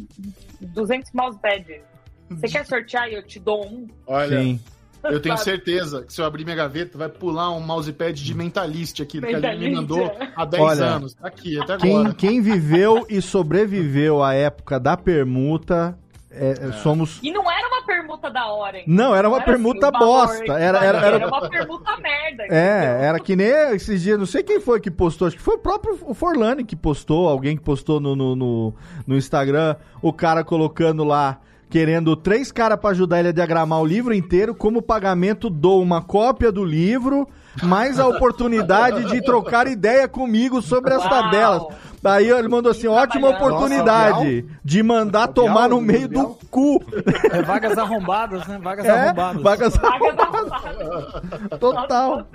[0.60, 1.82] 200 mousepad.
[2.30, 3.88] Você quer sortear e eu te dou um?
[4.06, 4.60] Olha, Sim.
[5.06, 9.00] eu tenho certeza que se eu abrir minha gaveta, vai pular um mousepad de Mentalist
[9.02, 10.34] aqui, que a Aline me mandou é.
[10.36, 11.14] há 10 Olha, anos.
[11.14, 12.14] Tá aqui, até Quem, agora.
[12.16, 15.98] quem viveu e sobreviveu à época da permuta,
[16.36, 17.20] é, é, somos.
[17.22, 18.84] E não era uma permuta da hora, hein?
[18.88, 20.54] Não, era uma assim, permuta valor bosta.
[20.60, 22.44] Era- valia, era- era- uma permuta merda.
[22.50, 25.56] É, era que nem esses dias, não sei quem foi que postou, acho que foi
[25.56, 28.74] o próprio Forlani que postou, alguém que postou no, no, no,
[29.06, 33.86] no Instagram, o cara colocando lá, querendo três caras pra ajudar ele a diagramar o
[33.86, 37.28] livro inteiro, como pagamento dou uma cópia do livro,
[37.64, 41.10] mais a oportunidade de trocar ideia comigo sobre as Uau.
[41.10, 41.64] tabelas.
[42.04, 46.84] Daí ele mandou assim: ótima oportunidade de mandar tomar no meio do cu.
[47.32, 48.60] É vagas arrombadas, né?
[48.62, 49.42] Vagas É, arrombadas.
[49.42, 51.60] vagas arrombadas.
[51.60, 52.28] Total.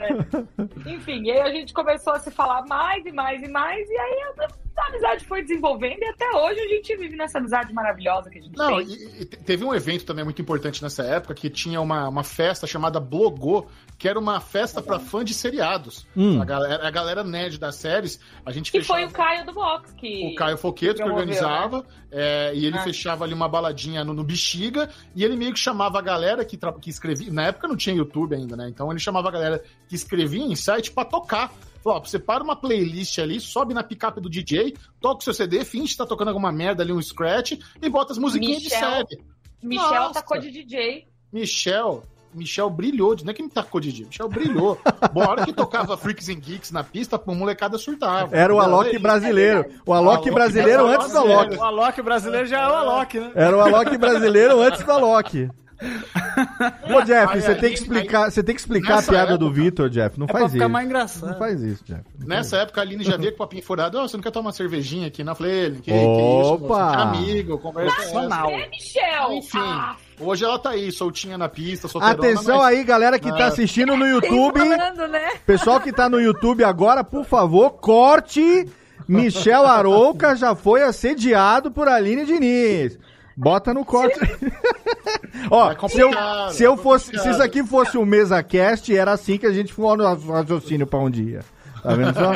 [0.86, 3.96] Enfim, e aí a gente começou a se falar mais e mais e mais, e
[3.96, 4.44] aí a,
[4.82, 8.42] a amizade foi desenvolvendo, e até hoje a gente vive nessa amizade maravilhosa que a
[8.42, 8.86] gente Não, tem.
[8.86, 12.22] e, e te- teve um evento também muito importante nessa época que tinha uma, uma
[12.24, 13.66] festa chamada Blogô,
[13.98, 16.06] que era uma festa pra fã de seriados.
[16.16, 16.40] Hum.
[16.40, 19.00] A, galera, a galera nerd das séries, a gente Que fechava.
[19.00, 20.26] foi o Caio do Box que.
[20.32, 21.84] O Caio Foqueto que promoveu, organizava, né?
[22.12, 22.82] é, e ele Ah.
[22.82, 26.56] fechava ali uma baladinha no, no Bexiga, e ele meio que chamava a galera que,
[26.80, 27.32] que escrevia.
[27.32, 28.68] Na época não tinha YouTube ainda, né?
[28.68, 31.52] Então ele chamava a galera que escrevia em site pra tocar.
[31.82, 35.32] Falou, ó, você para uma playlist ali, sobe na picape do DJ, toca o seu
[35.34, 38.64] CD, finge que tá tocando alguma merda ali, um scratch, e bota as musiquinhas de
[38.64, 39.22] Michel- série.
[39.62, 40.14] Michel Nossa.
[40.14, 41.06] tacou de DJ.
[41.32, 42.02] Michel,
[42.34, 44.78] Michel brilhou, não é que me tacou de DJ, Michel brilhou.
[45.12, 48.36] Bom, a hora que tocava Freaks and Geeks na pista, a molecada surtava.
[48.36, 49.64] Era o Alok brasileiro.
[49.86, 51.56] O Alok Alok brasileiro antes do Alok.
[51.56, 53.32] O Alok brasileiro já é o Alok, né?
[53.34, 55.48] Era o Alok brasileiro antes do Alok.
[56.92, 59.46] Ô, Jeff, Aí, você aí, tem que explicar, você tem que explicar a piada do
[59.46, 60.18] época- Vitor, Jeff.
[60.18, 60.72] Não É pra faz ficar isso.
[60.72, 61.30] mais engraçado.
[61.30, 62.02] Não faz isso, Jeff.
[62.18, 63.96] Nessa época a Aline já veio com o papinho furado.
[63.98, 65.22] Ó, você não quer tomar uma cervejinha aqui?
[65.22, 66.42] Não, eu falei, ele, que, que Opa!
[66.42, 66.90] isso, moço?
[66.90, 68.04] Que amigo, conversa é.
[68.06, 68.50] Nacional.
[68.50, 69.32] É, Michel!
[69.34, 72.28] Enfim, Ah, hoje ela tá aí, soltinha na pista, solteirona.
[72.28, 73.48] Atenção mas- aí, galera que tá Ah.
[73.48, 74.58] assistindo no YouTube.
[74.60, 75.30] Falando, né?
[75.46, 78.68] Pessoal que tá no YouTube agora, por favor, corte.
[79.06, 82.98] Michel Arouca já foi assediado por Aline Diniz.
[83.36, 84.18] Bota no corte.
[85.50, 86.10] Ó, É se eu,
[86.50, 89.52] se eu é fosse, se isso aqui fosse um mesa cast, era assim que a
[89.52, 91.40] gente for no raciocínio pra um dia.
[91.82, 92.32] Tá vendo só?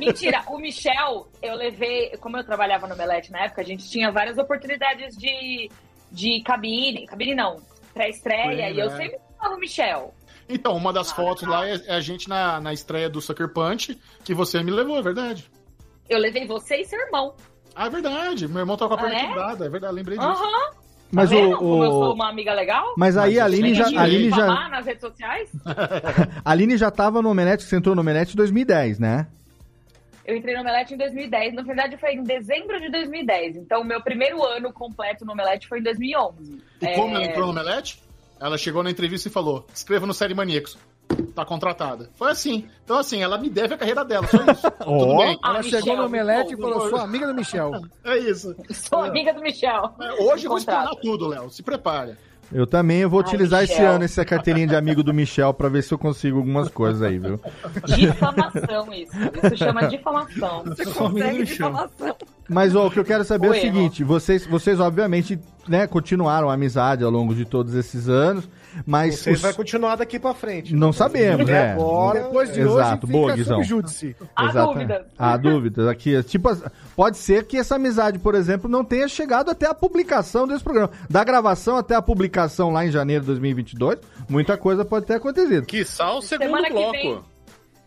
[0.00, 2.16] Mentira, o Michel, eu levei.
[2.20, 5.70] Como eu trabalhava no Melete na época, a gente tinha várias oportunidades de,
[6.14, 7.06] de cabine.
[7.06, 7.56] Cabine não,
[7.92, 8.96] pré-estreia, e eu né?
[8.96, 10.14] sempre falava o Michel.
[10.48, 13.98] Então, uma das fotos lá é, é a gente na, na estreia do Sucker Punch,
[14.24, 15.50] que você me levou, é verdade.
[16.08, 17.34] Eu levei você e seu irmão.
[17.74, 18.46] Ah, é verdade.
[18.46, 19.26] Meu irmão tava com a perna Ah, é?
[19.28, 20.30] quebrada, é verdade, lembrei disso.
[20.30, 20.70] Aham.
[21.10, 22.92] Mas tá o- como eu o- sou uma amiga legal?
[22.96, 25.50] Mas aí a Aline já, a Aline já, nas redes sociais?
[26.44, 29.26] a Aline já tava no Omelete, você entrou no Omelete em 2010, né?
[30.26, 31.54] Eu entrei no Omelete em 2010.
[31.54, 33.56] Na verdade, foi em dezembro de 2010.
[33.56, 36.62] Então, o meu primeiro ano completo no Omelete foi em 2011.
[36.80, 38.02] E É, como ela entrou no Melete,
[38.40, 40.78] ela chegou na entrevista e falou: escreva no Série Maníacos.
[41.34, 42.08] Tá contratada.
[42.14, 42.66] Foi assim.
[42.82, 44.70] Então, assim, ela me deve a carreira dela, só isso.
[44.82, 45.18] Tudo Ó.
[45.18, 45.38] bem.
[45.42, 47.72] Ah, Ela chegou Michel, no Omelete e falou: sou amiga do Michel.
[48.02, 48.56] É isso.
[48.72, 49.94] Sou amiga do Michel.
[50.20, 51.50] Hoje eu vou explanar tudo, Léo.
[51.50, 52.16] Se prepare.
[52.54, 53.92] Eu também eu vou Ai, utilizar esse Michel.
[53.92, 57.18] ano essa carteirinha de amigo do Michel pra ver se eu consigo algumas coisas aí,
[57.18, 57.40] viu?
[57.84, 59.12] Difamação, isso.
[59.42, 60.62] Isso chama difamação.
[60.64, 62.16] Você consegue difamação.
[62.48, 65.36] Mas ó, o que eu quero saber é o seguinte, vocês, vocês obviamente,
[65.66, 68.48] né, continuaram a amizade ao longo de todos esses anos,
[68.86, 70.74] mas Vocês os- vai continuar daqui pra frente.
[70.74, 71.72] não sabemos, Até é.
[71.72, 73.56] agora, Depois de Exato, hoje, boa, fica Guizão.
[73.56, 74.16] sob júdice.
[74.34, 75.06] Há Exata- dúvidas.
[75.18, 75.88] Há dúvidas.
[75.88, 76.48] Aqui, tipo,
[76.96, 80.90] pode ser que essa amizade, por exemplo, não tenha chegado até a publicação desse programa.
[81.08, 85.66] Da gravação até a publicação lá em janeiro de 2022, muita coisa pode ter acontecido.
[85.66, 86.92] Quiçá o segundo Semana que bloco.
[86.92, 87.20] vem.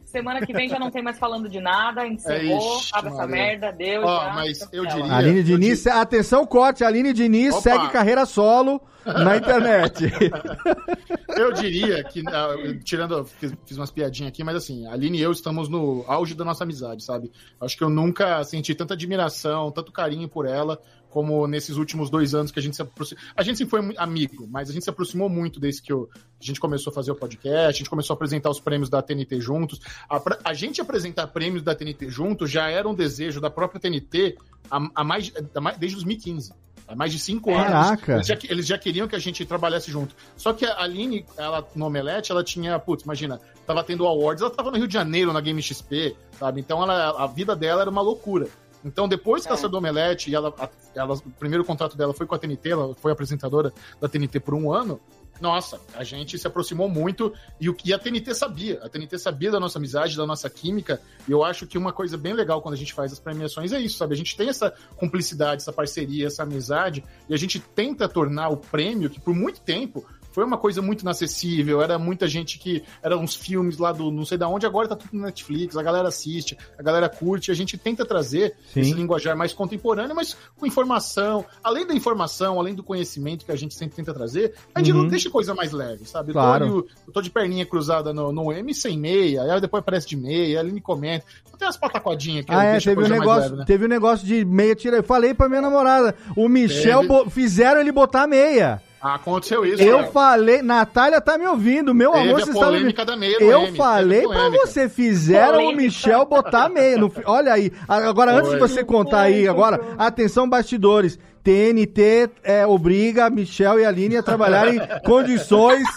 [0.05, 3.71] Semana que vem já não tem mais falando de nada, encerrou, Ixi, acaba essa merda,
[3.73, 4.33] deu Ó, já.
[4.33, 6.83] mas eu diria- Aline eu Diniz, atenção, corte.
[6.83, 7.61] Aline Diniz Opa.
[7.61, 8.81] segue carreira solo
[9.23, 10.03] na internet.
[11.37, 12.49] Eu diria que, ah,
[12.83, 16.33] tirando, fiz, fiz umas piadinhas aqui, mas assim, a Aline e eu estamos no auge
[16.33, 17.31] da nossa amizade, sabe?
[17.61, 20.79] Acho que eu nunca senti tanta admiração, tanto carinho por ela,
[21.11, 23.23] como nesses últimos dois anos que a gente se aproximou.
[23.35, 26.09] A gente sempre foi amigo, mas a gente se aproximou muito desde que eu-
[26.41, 29.01] a gente começou a fazer o podcast, a gente começou a apresentar os prêmios da
[29.01, 29.79] TNT juntos.
[30.09, 34.37] A, a gente apresentar prêmios da TNT juntos já era um desejo da própria TNT
[34.71, 35.31] há mais-
[35.77, 36.51] desde 2015.
[36.87, 37.67] Há mais de cinco anos.
[37.67, 38.13] Caraca.
[38.13, 40.15] Eles já, eles já queriam que a gente trabalhasse junto.
[40.37, 44.49] Só que a Aline, ela, no Omelete, ela tinha, putz, imagina, tava tendo awards, ela
[44.49, 46.61] tava no Rio de Janeiro, na Game XP, sabe?
[46.61, 48.47] Então ela, a vida dela era uma loucura.
[48.85, 50.53] Então, depois que ela saiu do Omelete, e ela,
[50.95, 54.53] ela, o primeiro contrato dela foi com a TNT, ela foi apresentadora da TNT por
[54.53, 55.01] um ano,
[55.39, 58.79] nossa, a gente se aproximou muito e, o, e a TNT sabia.
[58.83, 61.01] A TNT sabia da nossa amizade, da nossa química.
[61.27, 63.79] E eu acho que uma coisa bem legal quando a gente faz as premiações é
[63.79, 64.13] isso, sabe?
[64.13, 68.57] A gente tem essa cumplicidade, essa parceria, essa amizade, e a gente tenta tornar o
[68.57, 72.83] prêmio, que por muito tempo foi uma coisa muito inacessível, era muita gente que.
[73.01, 75.83] Eram uns filmes lá do não sei da onde, agora tá tudo no Netflix, a
[75.83, 78.81] galera assiste, a galera curte, a gente tenta trazer Sim.
[78.81, 83.55] esse linguajar mais contemporâneo, mas com informação, além da informação, além do conhecimento que a
[83.55, 85.03] gente sempre tenta trazer, a gente Uhum.
[85.03, 86.33] não deixa coisa mais leve, sabe?
[86.33, 86.65] Claro.
[86.65, 89.79] Eu, tô, ali, eu tô de perninha cruzada no, no M sem meia, aí depois
[89.81, 91.25] aparece de meia, ele me comenta.
[91.45, 93.65] Então tem umas pataquadinhas que Ah, é, teve um negócio, leve, né?
[93.65, 94.97] teve um negócio de meia tira.
[94.97, 97.07] Eu falei pra minha namorada, o Michel Teve.
[97.07, 98.81] bo- fizeram ele botar meia.
[99.15, 99.81] Aconteceu isso.
[99.81, 100.11] Eu Léo.
[100.11, 103.05] falei, Natália tá me ouvindo, meu Teve amor, você está me polêmica ouvindo.
[103.05, 104.65] da meia no Eu M, falei polêmica.
[104.65, 105.81] você, fizeram o Polêmica.
[105.81, 106.97] Michel botar meia.
[106.97, 108.67] no olha aí, agora antes de Foi.
[108.67, 111.19] você contar aí, agora, atenção bastidores.
[111.43, 115.87] TNT é, obriga Michel e a Aline a trabalhar em condições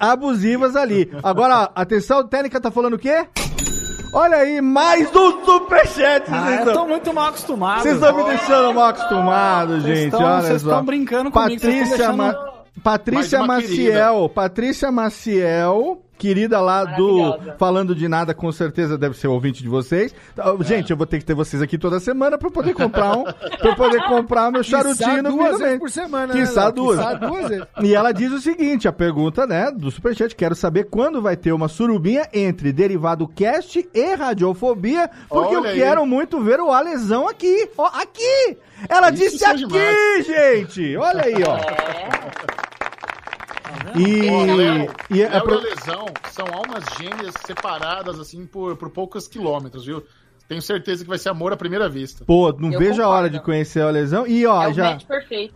[0.00, 1.10] abusivas ali.
[1.22, 3.26] Agora, atenção, técnica tá falando o quê?
[4.12, 6.24] Olha aí, mais um superchat.
[6.30, 7.82] Ah, eu tô estão- muito mal acostumado.
[7.82, 10.14] Vocês estão me deixando mal acostumado, gente.
[10.14, 10.68] olha vocês só.
[10.70, 12.16] estão brincando comigo, Patrícia, deixando-
[12.82, 14.30] Patrícia Maciel.
[14.34, 15.98] Patrícia Maciel.
[16.24, 17.38] Querida lá do.
[17.58, 20.14] Falando de Nada, com certeza deve ser ouvinte de vocês.
[20.32, 23.14] Então, Gente, eu vou ter que ter vocês aqui toda semana pra eu poder comprar
[23.14, 23.24] um.
[23.24, 26.96] pra eu poder comprar meu charutinho no duas vezes por semana, Quiçá né, duas.
[26.96, 27.66] Quiçá duas vezes.
[27.82, 31.52] E ela diz o seguinte: a pergunta, né, do Superchat, quero saber quando vai ter
[31.52, 35.78] uma surubinha entre Derivado Cast e Radiofobia, porque Olha eu aí.
[35.78, 37.68] quero muito ver o Alesão aqui.
[37.76, 38.56] Ó, aqui!
[38.88, 40.26] Ela Isso disse é aqui, demais.
[40.26, 40.96] gente!
[40.96, 41.56] Olha aí, ó.
[41.58, 42.73] É.
[43.96, 48.76] E, Léo, e é Léo pro- e a Lesão são almas gêmeas separadas, assim, por,
[48.76, 50.02] por poucos quilômetros, viu?
[50.46, 52.22] Tenho certeza que vai ser amor à primeira vista.
[52.26, 53.38] Pô, não Eu vejo a hora concordo.
[53.38, 54.26] de conhecer o Alesão.
[54.26, 54.98] E ó, é o já.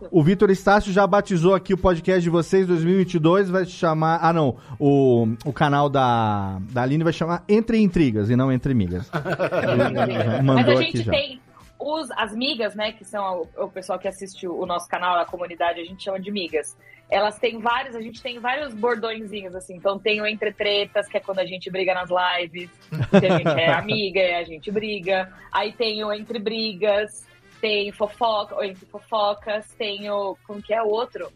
[0.09, 4.17] O Vitor Estácio já batizou aqui o podcast de vocês 2022, vai se chamar.
[4.19, 4.57] Ah, não.
[4.79, 9.11] O, o canal da, da Aline vai chamar Entre Intrigas e não Entre Migas.
[9.13, 11.11] Ele Mas Mandou a aqui gente já.
[11.11, 11.39] tem
[11.77, 12.91] os, as migas, né?
[12.91, 16.19] Que são o, o pessoal que assiste o nosso canal, a comunidade, a gente chama
[16.19, 16.75] de migas.
[17.09, 19.75] Elas têm vários, a gente tem vários bordõezinhos, assim.
[19.75, 22.69] Então tem o Entre Tretas, que é quando a gente briga nas lives.
[23.09, 25.31] Que a gente é amiga e a gente briga.
[25.51, 27.25] Aí tem o Entre Brigas,
[27.59, 30.37] tem fofoca, ou Entre Fofocas, tem o.
[30.45, 31.31] Como que é o outro?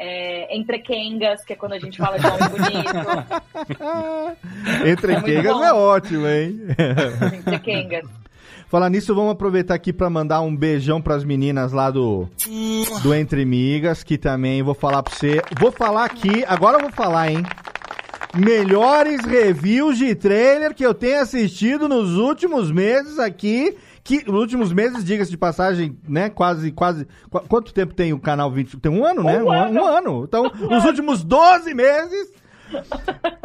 [0.00, 2.96] É, entre Kengas, que é quando a gente fala de nome bonito.
[4.86, 5.64] Entre É Quengas bom.
[5.64, 6.60] é ótimo, hein?
[7.36, 8.08] Entre Kengas.
[8.68, 12.28] Falar nisso, vamos aproveitar aqui pra mandar um beijão pras meninas lá do,
[13.02, 15.40] do Entre Migas, que também vou falar pra você.
[15.58, 17.42] Vou falar aqui, agora eu vou falar, hein?
[18.36, 23.74] Melhores reviews de trailer que eu tenho assistido nos últimos meses aqui.
[24.04, 26.28] Que, nos últimos meses, diga-se de passagem, né?
[26.30, 27.06] Quase, quase.
[27.30, 28.76] qu- quanto tempo tem o canal 20?
[28.78, 29.42] Tem um ano, né?
[29.42, 29.80] Um ano.
[29.80, 30.24] um ano.
[30.24, 32.32] Então, nos últimos 12 meses.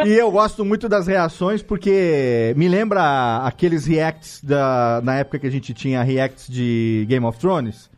[0.05, 5.47] E eu gosto muito das reações porque me lembra aqueles reacts da, na época que
[5.47, 7.89] a gente tinha reacts de Game of Thrones.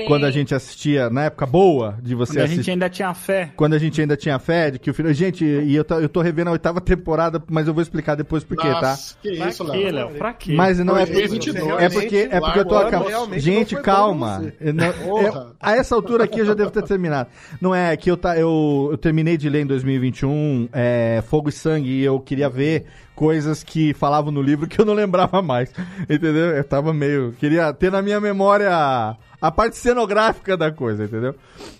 [0.00, 0.06] Sim.
[0.06, 2.56] Quando a gente assistia, na época boa de você Quando a assistir.
[2.62, 3.50] gente ainda tinha fé.
[3.56, 5.12] Quando a gente ainda tinha fé de que o final.
[5.12, 8.44] Gente, e eu tô, eu tô revendo a oitava temporada, mas eu vou explicar depois
[8.44, 8.96] por quê, tá?
[9.22, 10.08] Que Pra isso, quê, Léo?
[10.08, 10.18] Léo?
[10.18, 10.52] Pra quê?
[10.52, 14.42] Mas não é, 2022, é porque é porque eu tô realmente Gente, calma.
[14.74, 17.28] não- eu- a essa altura aqui eu já devo ter terminado.
[17.60, 21.52] Não é que eu tá eu, eu terminei de ler em 2021 é, Fogo e
[21.52, 22.84] Sangue e eu queria ver
[23.14, 25.72] coisas que falavam no livro que eu não lembrava mais.
[26.02, 26.50] Entendeu?
[26.50, 31.34] Eu tava meio queria ter na minha memória a, parte cenográfica da coisa, entendeu?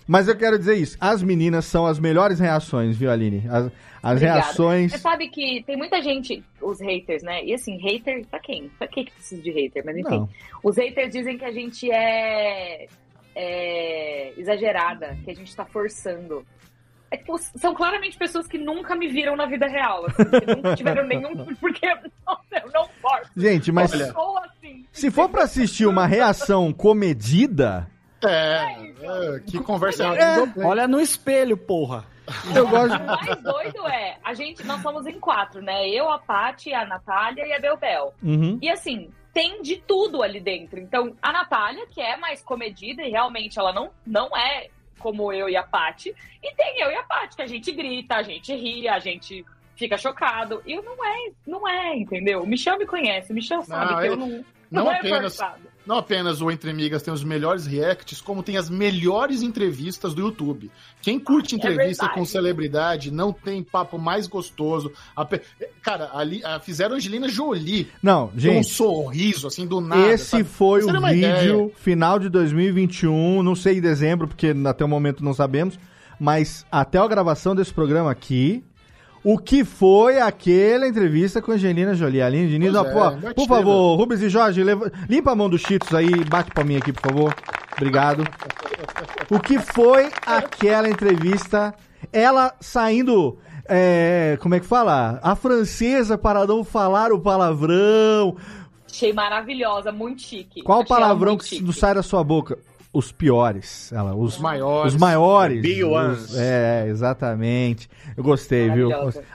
[0.07, 0.97] Mas eu quero dizer isso.
[0.99, 3.45] As meninas são as melhores reações, viu, Aline?
[3.49, 4.39] As, as Obrigada.
[4.41, 7.43] reações Você sabe que tem muita gente, os haters, né?
[7.43, 8.69] E assim, hater, pra quem?
[8.77, 9.83] Pra que que precisa de hater?
[9.85, 10.29] Mas enfim, Não.
[10.63, 12.87] os haters dizem que a gente é,
[13.35, 16.45] é exagerada, que a gente tá forçando.
[17.11, 20.75] É, tipo, são claramente pessoas que nunca me viram na vida real, assim, que nunca
[20.77, 21.55] tiveram nenhum.
[21.55, 21.95] Porque eu
[22.25, 23.31] não, eu não forço.
[23.35, 24.85] Gente, mas Eu sou assim.
[24.91, 27.89] se for pra assistir uma reação comedida,
[28.23, 28.63] É,
[29.01, 30.37] é, que conversa É.
[30.65, 32.05] Olha no espelho, porra.
[32.55, 35.89] eu gosto O mais doido é, a gente, nós somos em quatro, né?
[35.89, 38.13] Eu, a Paty, a Natália e a Belbel.
[38.21, 38.59] Uhum.
[38.61, 40.79] E assim, tem de tudo ali dentro.
[40.79, 44.67] Então, a Natália, que é mais comedida e realmente ela não, não é
[44.99, 46.13] como eu e a Paty.
[46.43, 49.43] E tem eu e a Paty, que a gente grita, a gente ri, a gente
[49.75, 50.61] fica chocado.
[50.65, 52.43] E eu não é, não é, entendeu?
[52.43, 55.19] O Michel me conhece, o Michel sabe Não, que eu não, não não, é apenas-
[55.35, 55.61] forçado.
[55.89, 60.21] Não apenas o Entre Migas tem os melhores reacts, como tem as melhores entrevistas do
[60.21, 60.69] YouTube.
[61.01, 62.13] Quem curte É entrevista verdade.
[62.13, 64.91] com celebridade não tem papo mais gostoso.
[65.15, 65.41] A pe-
[65.81, 67.87] Cara, ali fizeram Angelina Jolie.
[68.03, 70.09] Não, com um gente, sorriso, assim, do nada.
[70.13, 70.43] esse sabe?
[70.43, 71.71] foi Você o vídeo ideia.
[71.77, 75.79] final de 2021, não sei em dezembro, porque até o momento não sabemos,
[76.19, 78.63] mas até a gravação desse programa aqui,
[79.23, 82.21] o que foi aquela entrevista com a Angelina Jolie.
[82.21, 85.93] Aline Diniz, ó, é, por favor, Rubens e Jorge, leva- limpa a mão dos Cheetos
[85.93, 87.35] aí bate pra mim aqui, por favor.
[87.75, 88.23] Obrigado.
[89.29, 91.73] O que foi aquela entrevista?
[92.11, 93.37] Ela saindo.
[93.71, 95.19] é, como é que fala?
[95.21, 98.35] A francesa para não falar o palavrão.
[98.89, 100.63] Achei maravilhosa, muito chique.
[100.63, 101.63] Qual o Achei palavrão que chique.
[101.63, 102.57] não sai da sua boca?
[102.91, 103.91] Os piores.
[103.93, 104.93] Ela, os, Os maiores.
[104.93, 105.61] Os maiores.
[105.61, 106.35] Big Os- ones.
[106.37, 107.87] é, exatamente.
[108.17, 108.89] Eu gostei, viu?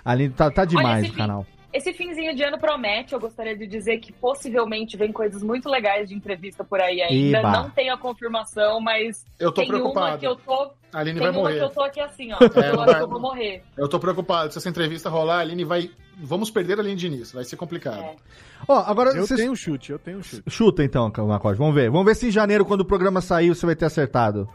[0.04, 1.46] Ali tá, tá demais o canal.
[1.74, 3.12] Esse finzinho de ano promete.
[3.12, 7.38] Eu gostaria de dizer que possivelmente vem coisas muito legais de entrevista por aí ainda.
[7.40, 7.50] Iba.
[7.50, 10.18] Não tenho a confirmação, mas Eu tô tem uma preocupado.
[10.18, 10.70] que eu tô.
[10.92, 11.58] A Aline tem vai uma morrer.
[11.58, 12.36] que eu tô aqui assim, ó.
[12.40, 13.62] É, eu não acho vai- que eu vou morrer.
[13.76, 14.52] Eu tô preocupado.
[14.52, 15.90] Se essa entrevista rolar, a Aline vai.
[16.16, 17.32] Vamos perder a Aline Diniz.
[17.32, 17.98] Vai ser complicado.
[17.98, 18.14] É.
[18.68, 20.42] Ó, agora Eu vocês- tenho um chute, eu tenho um chute.
[20.48, 21.58] Chuta então, Macode.
[21.58, 21.90] Vamos ver.
[21.90, 24.48] Vamos ver se em janeiro, quando o programa sair, você vai ter acertado.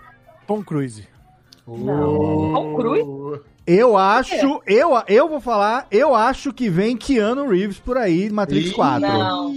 [0.48, 1.06] Tom Cruise.
[1.66, 3.42] Tom Cruise?
[3.72, 8.70] Eu acho, eu, eu vou falar, eu acho que vem Keanu Reeves por aí, Matrix
[8.70, 9.02] Ih, 4.
[9.08, 9.54] Não.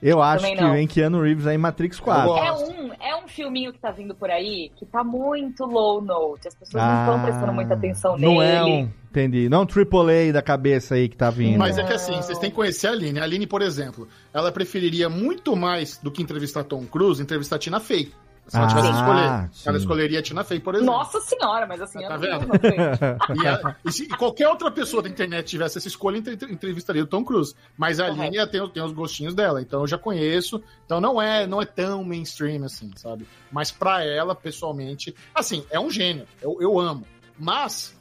[0.00, 0.72] Eu acho Também que não.
[0.72, 2.36] vem Keanu Reeves aí em Matrix 4.
[2.36, 6.48] É um, é um filminho que tá vindo por aí que tá muito low note.
[6.48, 8.42] As pessoas não Ah, estão prestando muita atenção Não nele.
[8.52, 11.58] é um, entendi, não um AAA da cabeça aí que tá vindo.
[11.58, 13.18] Mas é que assim, vocês têm que conhecer a Aline.
[13.18, 17.80] A Aline, por exemplo, ela preferiria muito mais do que entrevistar Tom Cruise, entrevistar Tina
[17.80, 18.12] Fey.
[18.46, 19.48] Se ela Ah, tivesse que escolher.
[19.52, 19.68] sim.
[19.68, 20.92] Ela escolheria a Tina Fey, por exemplo.
[20.94, 22.46] Nossa senhora, mas assim, eu Tá vendo?
[23.42, 27.06] E, a- e se qualquer outra pessoa da internet tivesse essa escolha, entre- entrevistaria o
[27.06, 27.54] Tom Cruise.
[27.76, 30.62] Mas a Aline tem, tem os gostinhos dela, então eu já conheço.
[30.84, 33.26] Então não é, não é tão mainstream assim, sabe?
[33.50, 36.26] Mas pra ela, pessoalmente, assim, é um gênio.
[36.42, 37.06] Eu, eu amo.
[37.38, 37.98] Mas,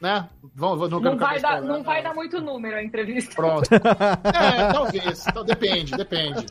[0.00, 0.28] né?
[0.54, 1.84] Vamos, vamos, Não vai, dar, não né?
[1.84, 3.34] vai dar muito número a entrevista.
[3.34, 3.68] Pronto.
[3.74, 5.26] É, talvez.
[5.26, 6.46] Então, depende, depende.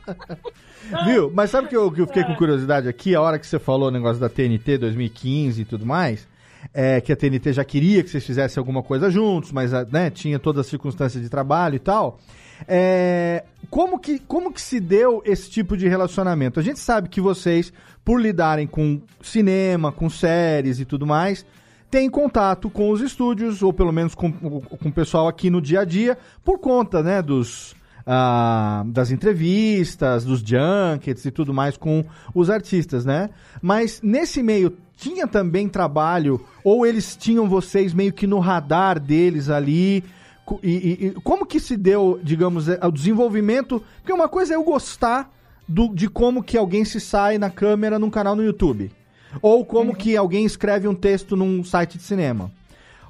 [1.05, 1.31] Viu?
[1.33, 3.89] Mas sabe que eu, que eu fiquei com curiosidade aqui, a hora que você falou
[3.89, 6.27] o negócio da TNT 2015 e tudo mais,
[6.73, 10.39] é que a TNT já queria que vocês fizessem alguma coisa juntos, mas né, tinha
[10.39, 12.19] todas as circunstâncias de trabalho e tal.
[12.67, 16.59] É, como, que, como que se deu esse tipo de relacionamento?
[16.59, 17.73] A gente sabe que vocês,
[18.03, 21.45] por lidarem com cinema, com séries e tudo mais,
[21.93, 25.81] têm contato com os estúdios, ou pelo menos com, com o pessoal aqui no dia
[25.81, 27.75] a dia, por conta né, dos,
[28.07, 33.29] ah, das entrevistas, dos junkets e tudo mais com os artistas, né?
[33.61, 39.47] Mas nesse meio tinha também trabalho, ou eles tinham vocês meio que no radar deles
[39.49, 40.03] ali?
[40.63, 43.83] E, e- e como que se deu, digamos, é, o desenvolvimento?
[43.97, 45.31] Porque uma coisa é eu gostar
[45.67, 48.91] do- de como que alguém se sai na câmera num canal no YouTube.
[49.41, 52.51] Ou como que alguém escreve um texto num site de cinema.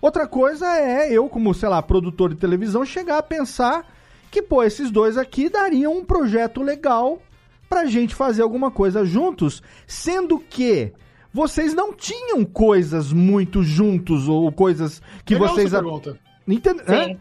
[0.01, 3.87] Outra coisa é eu, como, sei lá, produtor de televisão, chegar a pensar
[4.29, 7.21] que, pô, esses dois aqui dariam um projeto legal
[7.69, 10.91] pra gente fazer alguma coisa juntos, sendo que
[11.33, 15.73] vocês não tinham coisas muito juntos ou coisas que Legal vocês.
[15.73, 16.19] essa pergunta.
[16.47, 16.81] Entende?
[16.87, 17.17] Hã?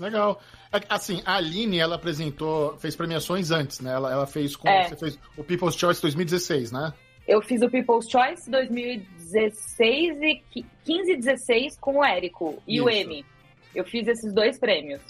[0.00, 0.40] Legal.
[0.88, 3.92] Assim, a Aline, ela apresentou, fez premiações antes, né?
[3.92, 4.68] Ela, ela fez com.
[4.68, 4.88] É.
[4.88, 6.92] Você fez o People's Choice 2016, né?
[7.26, 12.88] Eu fiz o People's Choice 2016 e 15 e 16 com o Érico e o
[12.88, 12.98] Isso.
[13.00, 13.24] Emmy.
[13.74, 15.00] Eu fiz esses dois prêmios.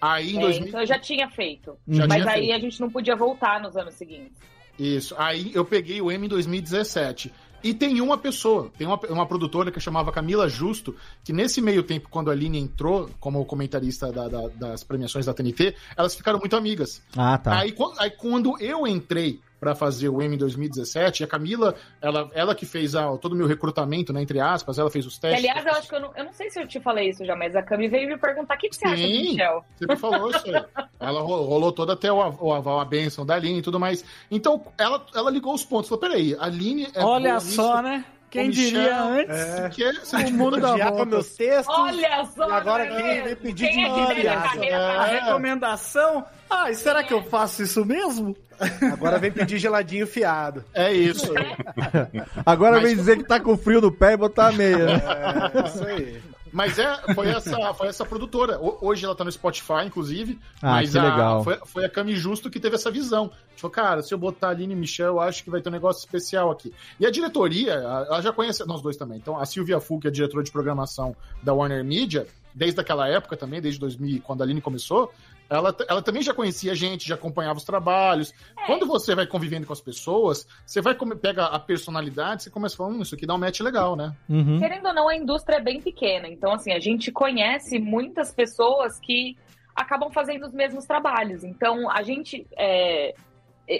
[0.00, 0.68] Aí em É, 2000.
[0.68, 1.76] Então eu já tinha feito.
[1.88, 2.54] Já mas tinha aí feito.
[2.54, 4.36] a gente não podia voltar nos anos seguintes.
[4.78, 5.14] Isso.
[5.18, 7.32] Aí eu peguei o M em 2017.
[7.62, 10.94] E tem uma pessoa, tem uma, uma produtora que chamava Camila Justo,
[11.24, 15.32] que nesse meio tempo, quando a Aline entrou como comentarista da- da- das premiações da
[15.32, 17.02] TNT, elas ficaram muito amigas.
[17.16, 17.58] Ah, tá.
[17.60, 22.54] Aí, aí quando eu entrei pra fazer o M em 2017, a Camila, ela, ela
[22.54, 25.38] que fez ah, todo o meu recrutamento, né, entre aspas, ela fez os testes.
[25.38, 27.34] aliás, eu acho que eu não, eu não sei se eu te falei isso já,
[27.34, 29.64] mas a Cami veio me perguntar o que, que você acha do Sim, Michel.
[29.76, 30.64] Você me falou isso aí.
[31.00, 33.78] Ela ro- rolou toda até o, av- o aval, a benção da Aline e tudo
[33.80, 34.04] mais.
[34.30, 35.88] Então, ela, ela ligou os pontos.
[35.88, 38.04] Falou, peraí, a Aline é Olha boa só, nisso, né?
[38.34, 39.30] Quem diria antes?
[39.36, 39.92] é, que é-
[40.28, 41.04] O mundo dá volta.
[41.04, 41.74] meus textos.
[41.78, 42.48] Olha só!
[42.48, 44.70] E agora é quem vem pedir Quem é dinheiro, a É.
[44.94, 46.24] pra Recomendação?
[46.50, 48.36] Ah, e será que eu faço isso mesmo?
[48.92, 50.64] Agora vem pedir geladinho fiado.
[50.74, 51.32] É isso.
[52.44, 55.02] Agora Mas- vem dizer que tá com frio no pé e botar a meia.
[55.54, 56.20] É, isso aí.
[56.54, 58.58] Mas é, foi essa, foi essa produtora.
[58.60, 60.38] Ho- Hoje ela tá no Spotify, inclusive.
[60.62, 61.42] Ah, mas que a- legal.
[61.42, 63.30] Foi, foi a Cami Justo que teve essa visão.
[63.56, 65.72] Falou, cara, se eu botar a Aline e Michel, eu acho que vai ter um
[65.72, 66.72] negócio especial aqui.
[67.00, 69.18] E a diretoria, ela já conhece, nós dois também.
[69.18, 73.36] Então, a Silvia Fu, que é diretora de programação da Warner Media, desde aquela época
[73.36, 75.12] também, desde 2000, quando a Aline começou,
[75.50, 78.32] ela, ela também já conhecia a gente, já acompanhava os trabalhos.
[78.66, 82.74] Quando você vai convivendo com as pessoas, você vai come- pega a personalidade, você começa
[82.74, 84.14] a falar, hum, isso aqui dá um match legal, né?
[84.28, 84.58] Uhum.
[84.58, 86.28] Querendo ou não, a indústria é bem pequena.
[86.28, 89.36] Então, assim, a gente conhece muitas pessoas que
[89.76, 91.44] acabam fazendo os mesmos trabalhos.
[91.44, 92.46] Então, a gente.
[92.56, 93.14] é,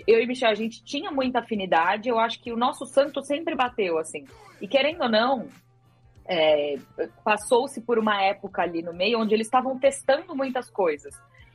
[0.06, 2.08] eu e Michel, a gente tinha muita afinidade.
[2.08, 4.24] Eu acho que o nosso santo sempre bateu, assim.
[4.60, 5.48] E querendo ou não.
[6.26, 6.76] é,
[7.24, 11.14] Passou-se por uma época ali no meio onde eles estavam testando muitas coisas.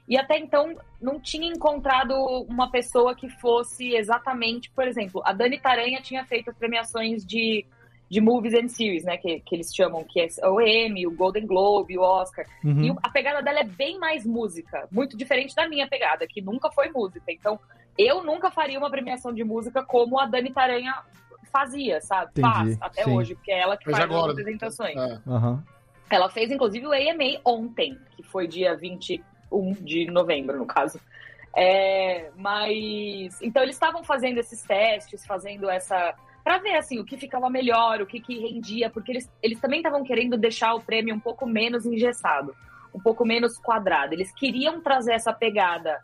[0.09, 2.15] E até então não tinha encontrado
[2.49, 7.63] uma pessoa que fosse exatamente, por exemplo, a Dani Taranha tinha feito as premiações de,
[8.09, 9.17] de movies and series, né?
[9.17, 12.43] Que, que eles chamam, que é o Emmy, o Golden Globe, o Oscar.
[12.63, 12.85] Uhum.
[12.85, 16.71] E a pegada dela é bem mais música, muito diferente da minha pegada, que nunca
[16.71, 17.31] foi música.
[17.31, 17.59] Então,
[17.95, 21.03] eu nunca faria uma premiação de música como a Dani Taranha
[21.51, 22.31] fazia, sabe?
[22.31, 23.15] Entendi, Faz até sim.
[23.15, 24.97] hoje, porque é ela que Mas faz agora, as apresentações.
[24.97, 25.19] É.
[25.27, 25.63] Aham.
[26.09, 28.75] Ela fez, inclusive, o AMA ontem, que foi dia
[29.51, 30.99] 21 de novembro, no caso.
[31.55, 33.41] É, mas.
[33.41, 36.15] Então, eles estavam fazendo esses testes, fazendo essa.
[36.43, 39.79] Pra ver, assim, o que ficava melhor, o que, que rendia, porque eles, eles também
[39.79, 42.55] estavam querendo deixar o prêmio um pouco menos engessado,
[42.93, 44.13] um pouco menos quadrado.
[44.13, 45.99] Eles queriam trazer essa pegada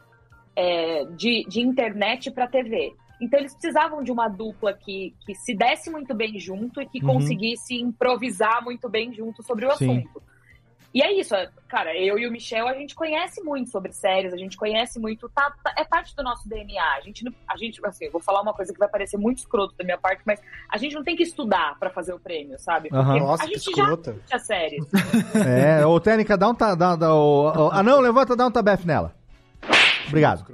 [0.56, 2.94] é, de, de internet para TV.
[3.22, 7.00] Então eles precisavam de uma dupla que, que se desse muito bem junto e que
[7.00, 7.14] Uhum.
[7.14, 10.00] conseguisse improvisar muito bem junto sobre o Sim.
[10.00, 10.22] assunto.
[10.96, 14.34] E é isso, é, cara, eu e o Michel, a gente conhece muito sobre séries,
[14.34, 16.82] a gente conhece muito, tá, tá- é parte do nosso DNA.
[16.96, 19.76] A gente, a gente, assim, eu vou falar uma coisa que vai parecer muito escroto
[19.78, 20.40] da minha parte, mas
[20.70, 22.88] a gente não tem que estudar pra fazer o prêmio, sabe?
[22.94, 23.20] Aham.
[23.20, 24.12] Nossa, a que gente já escrota.
[24.12, 24.86] assiste a séries.
[25.46, 26.56] É, ô Técnica, dá um.
[26.56, 29.14] Ta, dá, dá, o- o- ah, não, levanta, dá um tabef nela.
[30.08, 30.46] Obrigado.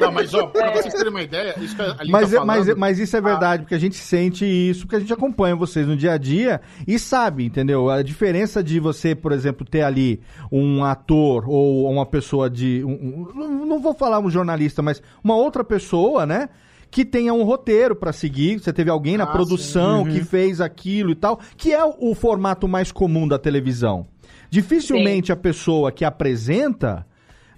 [0.00, 2.44] Não, mas ó, pra vocês terem uma ideia, isso que a Aline Mas, tá é-
[2.44, 5.56] mas, falando- mas isso é verdade, porque a gente sente isso, porque a gente acompanha
[5.56, 7.88] vocês no dia a dia e sabe, entendeu?
[7.88, 10.20] A diferença de você, por exemplo, ter ali
[10.52, 12.82] um ator ou uma pessoa de.
[12.84, 16.48] um- um- não- vou falar um jornalista, mas uma outra pessoa, né?
[16.90, 18.58] Que tenha um roteiro pra seguir.
[18.58, 20.10] Você teve alguém na Ah, produção sim.
[20.10, 24.06] que fez aquilo e tal, que é o, o formato mais comum da televisão.
[24.50, 27.06] Dificilmente a pessoa que apresenta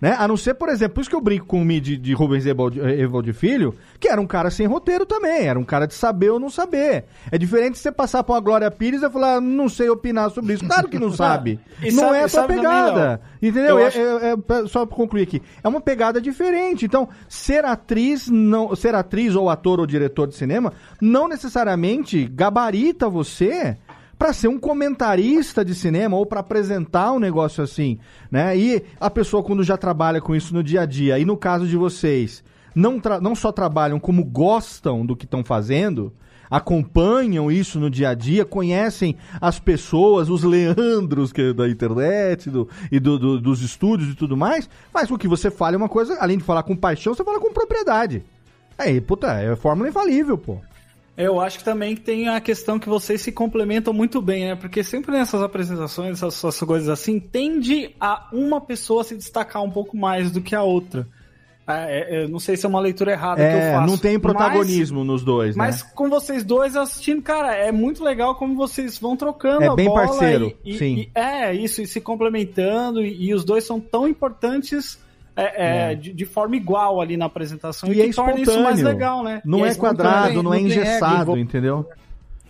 [0.02, 0.16] né?
[0.18, 2.12] A não ser, por exemplo, por isso que eu brinco com o Mi de, de
[2.12, 5.94] Rubens Evald, Evald Filho, que era um cara sem roteiro também, era um cara de
[5.94, 7.04] saber ou não saber.
[7.30, 10.66] É diferente você passar pra uma Glória Pires e falar, não sei opinar sobre isso.
[10.66, 11.60] Claro que não sabe.
[11.80, 13.00] E não sabe- é a também, pegada.
[13.00, 13.20] Léo?
[13.40, 13.70] entendeu?
[13.70, 15.40] Eu É- acho- é- é- pra- só pra concluir aqui.
[15.62, 16.84] É uma pegada diferente.
[16.84, 23.08] Então, ser atriz, não, ser atriz ou ator ou diretor de cinema, não necessariamente gabarita
[23.08, 23.76] você
[24.22, 27.98] pra ser um comentarista de cinema ou pra apresentar um negócio assim,
[28.30, 28.56] né?
[28.56, 31.66] E a pessoa quando já trabalha com isso no dia a dia, e no caso
[31.66, 36.12] de vocês, não, não só trabalham como gostam do que estão fazendo,
[36.48, 42.48] acompanham isso no dia a dia, conhecem as pessoas, os Leandros que é da internet
[42.48, 45.88] do, e do- do- dos estúdios e tudo mais, faz com que você fale uma
[45.88, 48.22] coisa, além de falar com paixão, você fala com propriedade.
[48.78, 50.58] Aí, puta, é fórmula infalível, pô.
[51.16, 54.54] Eu acho que também tem a questão que vocês se complementam muito bem, né?
[54.54, 59.70] Porque sempre nessas apresentações, essas, essas coisas assim, tende a uma pessoa se destacar um
[59.70, 61.06] pouco mais do que a outra.
[61.68, 63.86] É, é, eu não sei se é uma leitura errada que eu É, faço.
[63.90, 65.90] não tem mas- protagonismo nos dois, Mas né?
[65.94, 69.86] com vocês dois assistindo, cara, é muito legal como vocês vão trocando É a bem
[69.86, 70.94] bola parceiro, e- sim.
[70.96, 74.98] e- é, isso, e se complementando, e, e os dois são tão importantes
[75.36, 75.94] é, é, É.
[75.94, 79.22] De, de forma igual ali na apresentação, E e, é que torna isso mais legal,
[79.22, 79.40] né?
[79.44, 79.96] Não é espontâneo.
[80.02, 81.38] quadrado, não é não regra, engessado, envol-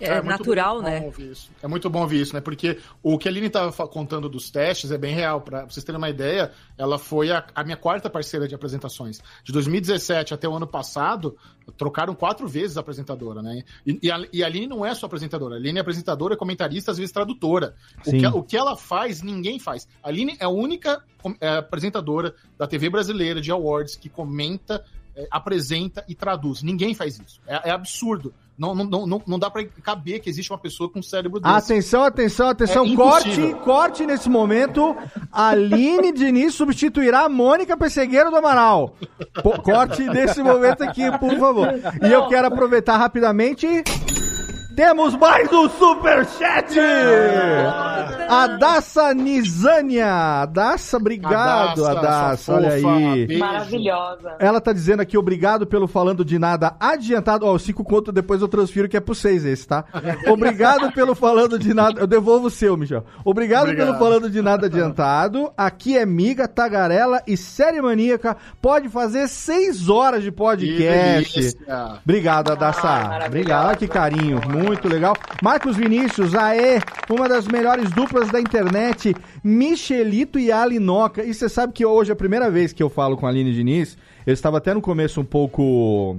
[0.03, 0.19] entendeu?
[0.19, 1.01] É, muito natural, bom né?
[1.01, 1.51] ouvir isso.
[1.63, 2.41] É muito bom ouvir isso, né?
[2.41, 5.41] Porque o que a Aline estava contando dos testes é bem real.
[5.41, 9.21] Para vocês terem uma ideia, ela foi a, a minha quarta parceira de apresentações.
[9.45, 11.37] De 2017 até o ano passado,
[11.77, 13.63] trocaram quatro vezes a apresentadora, né?
[13.87, 15.55] E, e a, e a Aline não é só apresentadora.
[15.55, 17.75] A Aline é apresentadora, comentarista, às vezes tradutora.
[18.07, 19.89] O que, o que ela faz, ninguém faz.
[20.03, 21.03] A Aline é a única
[21.41, 24.85] é, apresentadora da TV brasileira de awards que comenta,
[25.15, 26.63] é, apresenta e traduz.
[26.63, 27.41] Ninguém faz isso.
[27.47, 28.35] É, é absurdo.
[28.59, 31.41] Não, não, não, não, não dá pra caber que existe uma pessoa com um cérebro
[31.41, 31.55] desse.
[31.55, 32.85] Atenção, atenção, atenção.
[32.85, 33.57] É corte, impossível.
[33.59, 34.97] corte nesse momento.
[35.33, 38.95] Aline Diniz substituirá a Mônica Pessegueiro do Amaral.
[39.65, 41.69] Corte nesse momento aqui, por favor.
[42.03, 43.67] E eu quero aproveitar rapidamente.
[44.77, 46.79] Temos mais um superchat!
[48.29, 50.47] A Daça Nizânia.
[50.47, 52.37] Daça, obrigado, Adassa, Adassa.
[52.45, 53.27] sua Olha aí.
[53.27, 53.39] beijo.
[53.41, 54.37] Maravilhosa.
[54.39, 57.45] Ela tá dizendo aqui, obrigado pelo falando de nada adiantado.
[57.45, 59.85] Ó, os cinco contos depois eu transfiro que é pro seis esse, tá?
[60.31, 62.01] Obrigado pelo falando de nada.
[62.01, 63.05] Eu devolvo o seu, Michel.
[63.25, 63.87] Obrigado, Obrigado.
[63.89, 65.53] pelo falando de nada adiantado.
[65.57, 68.37] Aqui é Miga, Tagarela e Série Maníaca.
[68.63, 71.55] Pode fazer seis horas de podcast.
[72.03, 72.83] Obrigado, Adassa.
[72.87, 73.27] maravilhosa.
[73.27, 74.41] Obrigado, Olha que carinho.
[74.49, 75.17] Muito legal.
[75.43, 81.25] Marcos Vinícius, aê, uma das melhores duplas da internet, Michelito e Alinoca.
[81.25, 83.53] E você sabe que hoje é a primeira vez que eu falo com a Aline
[83.53, 83.97] Diniz.
[84.27, 86.17] Eu estava até no começo um pouco.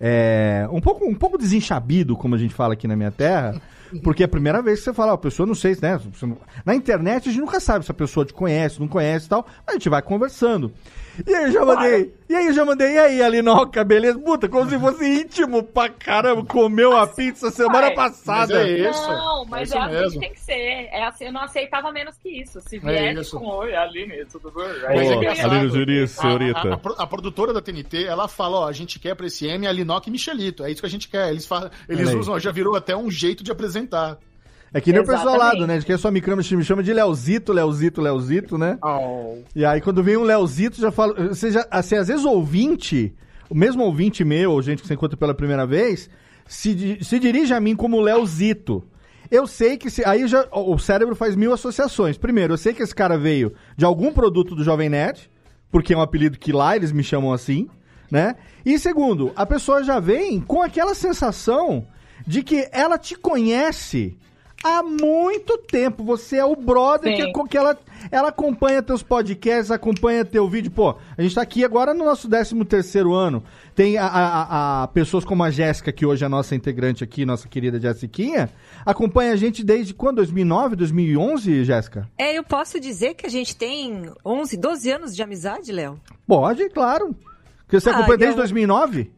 [0.00, 3.60] é, um pouco um pouco desenchabido, como a gente fala aqui na minha terra.
[4.02, 5.98] Porque é a primeira vez que você fala, ó, a pessoa não sei, né?
[6.12, 9.26] você não- Na internet a gente nunca sabe se a pessoa te conhece, não conhece
[9.26, 9.46] e tal.
[9.66, 10.72] A gente vai conversando.
[11.26, 12.14] E aí eu já mandei.
[12.30, 12.92] E aí eu já mandei.
[12.94, 14.18] E aí, Alinoca, beleza?
[14.18, 16.44] Puta, como se fosse íntimo pra caramba.
[16.46, 18.54] Comeu a pizza semana Ué, passada.
[18.54, 19.08] mas é isso.
[19.08, 20.10] Não, É mas isso é, assim mesmo.
[20.12, 20.52] que tem que ser.
[20.92, 22.60] É assim, eu não aceitava menos que isso.
[22.62, 23.38] Se É viesse isso.
[23.38, 24.50] com oi, Aline, tudo
[24.86, 26.60] Aí é é Aline A- senhorita.
[26.74, 29.66] A, a a produtora da TNT, ela fala, ó, a gente quer pra esse M
[29.66, 30.64] Alinoc e Michelito.
[30.64, 31.30] É isso que a gente quer.
[31.30, 32.14] Eles, falam, eles aí.
[32.16, 33.79] usam, já virou até um jeito de apresentar.
[34.72, 35.80] É que nem o pessoal lado, né?
[35.80, 38.78] Que só me chama, me chama de Leozito, Leozito, Leozito, né?
[38.82, 39.38] Oh.
[39.54, 41.14] E aí quando vem um Leozito, já falo.
[41.28, 43.12] Você já, assim, às vezes ouvinte,
[43.48, 46.08] o mesmo ouvinte meu, ou gente que você encontra pela primeira vez,
[46.46, 48.84] se, se dirige a mim como Leozito.
[49.28, 52.16] eu sei que se, aí já o cérebro faz mil associações.
[52.16, 55.28] Primeiro, eu sei que esse cara veio de algum produto do Jovem Nerd,
[55.70, 57.68] porque é um apelido que lá eles me chamam assim,
[58.08, 58.36] né?
[58.64, 61.86] E segundo, a pessoa já vem com aquela sensação
[62.26, 64.16] de que ela te conhece
[64.62, 66.04] há muito tempo.
[66.04, 67.32] Você é o brother Sim.
[67.32, 67.78] que, que ela,
[68.10, 70.70] ela acompanha teus podcasts, acompanha teu vídeo.
[70.70, 73.42] Pô, a gente tá aqui agora no nosso 13 terceiro ano.
[73.74, 77.02] Tem a, a- a- a pessoas como a Jéssica, que hoje é a nossa integrante
[77.02, 78.50] aqui, nossa querida Jessiquinha,
[78.84, 80.16] acompanha a gente desde quando?
[80.16, 82.06] 2009, 2011, Jéssica?
[82.18, 85.98] É, eu posso dizer que a gente tem 11, 12 anos de amizade, Léo?
[86.26, 87.16] Pode, claro.
[87.64, 89.10] Porque você Ah, acompanha desde eu- 2009?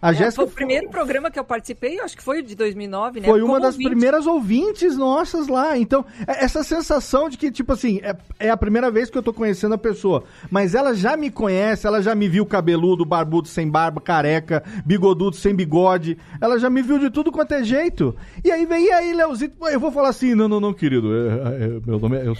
[0.00, 2.42] A É, Jéssica foi o primeiro programa que eu participei, eu acho que foi o
[2.42, 3.26] de 2009, né?
[3.26, 3.88] Foi uma Como das ouvinte.
[3.90, 5.78] primeiras ouvintes nossas lá.
[5.78, 9.22] Então, é- essa sensação de que, tipo assim, é, é a primeira vez que eu
[9.22, 10.24] tô conhecendo a pessoa.
[10.50, 15.36] Mas ela já me conhece, ela já me viu cabeludo, barbudo, sem barba, careca, bigodudo,
[15.36, 16.18] sem bigode.
[16.40, 18.14] Ela já me viu de tudo quanto é jeito.
[18.44, 21.64] E aí vem, e aí, Leozito, eu vou falar assim, não, não, não, querido, é-
[21.64, 22.26] é- meu nome é...
[22.28, 22.36] eu-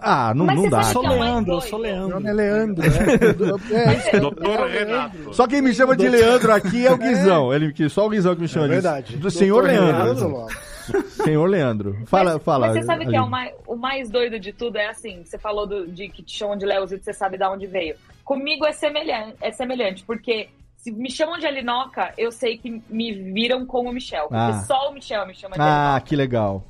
[0.00, 0.82] ah, não, Mas não dá.
[0.82, 2.06] sabe Sou é Leandro, eu sou Leandro.
[2.08, 2.84] Meu nome é Leandro.
[2.84, 4.20] É, é isso.
[4.20, 5.34] Doutor Renato.
[5.34, 7.52] Só quem me chama de Leandro aqui é o Guizão.
[7.52, 8.82] Ele, que- só o Guizão que me chama É disso.
[8.82, 9.16] verdade.
[9.16, 10.28] Do senhor Leandro.
[10.28, 10.74] Lopes.
[11.14, 11.96] Senhor Leandro.
[12.06, 12.66] Fala, mas, fala.
[12.68, 15.38] Mas você sabe que é o mais, o mais doido de tudo é assim, você
[15.38, 17.96] falou do- de que te chamam de Leozito, você sabe de onde veio.
[18.22, 23.12] Comigo é semelhante, é semelhante, porque se me chamam de Alinoca, eu sei que me
[23.32, 24.24] viram como Michel.
[24.28, 24.62] Porque Ah.
[24.66, 26.06] só o Michel me chama de Ah, Alinoca.
[26.06, 26.64] que legal.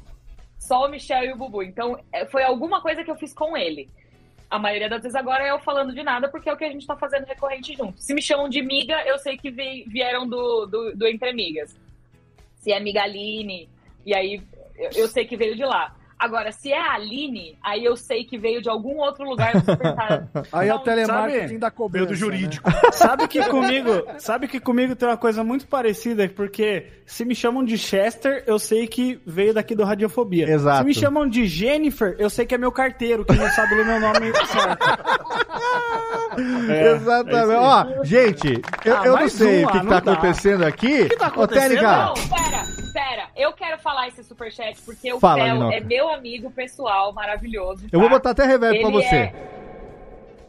[0.60, 1.62] Só o Michel e o Bubu.
[1.64, 3.88] Então, é, foi alguma coisa que eu fiz com ele.
[4.54, 6.70] A maioria das vezes agora é eu falando de nada, porque é o que a
[6.70, 8.00] gente tá fazendo recorrente junto.
[8.00, 11.76] Se me chamam de miga, eu sei que vi- vieram do, do, do Entre Amigas.
[12.58, 13.68] Se é amiga Aline,
[14.06, 14.40] e aí
[14.78, 15.92] eu, eu sei que veio de lá.
[16.24, 19.52] Agora, se é a Aline, aí eu sei que veio de algum outro lugar.
[20.50, 21.58] Aí é o "Não, telemarketing sabe?
[21.58, 22.06] da cobrança.
[22.06, 22.66] Do jurídico.
[22.70, 22.76] né?
[22.92, 27.62] Sabe que comigo, sabe que comigo tem uma coisa muito parecida, porque se me chamam
[27.62, 30.48] de Chester, eu sei que veio daqui do Radiofobia.
[30.48, 30.78] Exato.
[30.78, 33.84] Se me chamam de Jennifer, eu sei que é meu carteiro, que não sabe ler
[33.84, 34.86] meu nome certo.
[36.70, 37.52] É, Exatamente.
[37.52, 40.12] é Ó, gente, eu, Ah, eu não sei um o que, tá não dá.
[40.12, 41.02] acontecendo aqui.
[41.02, 41.82] O que tá acontecendo?
[41.82, 42.62] Não, pera,
[42.92, 43.24] pera.
[43.36, 45.74] Eu quero falar esse superchat porque o Fala, Linoca.
[45.76, 47.86] é meu amigo pessoal, maravilhoso.
[47.92, 48.14] eu vou tá?
[48.16, 49.14] botar até reverb pra Ele você.
[49.16, 49.34] é-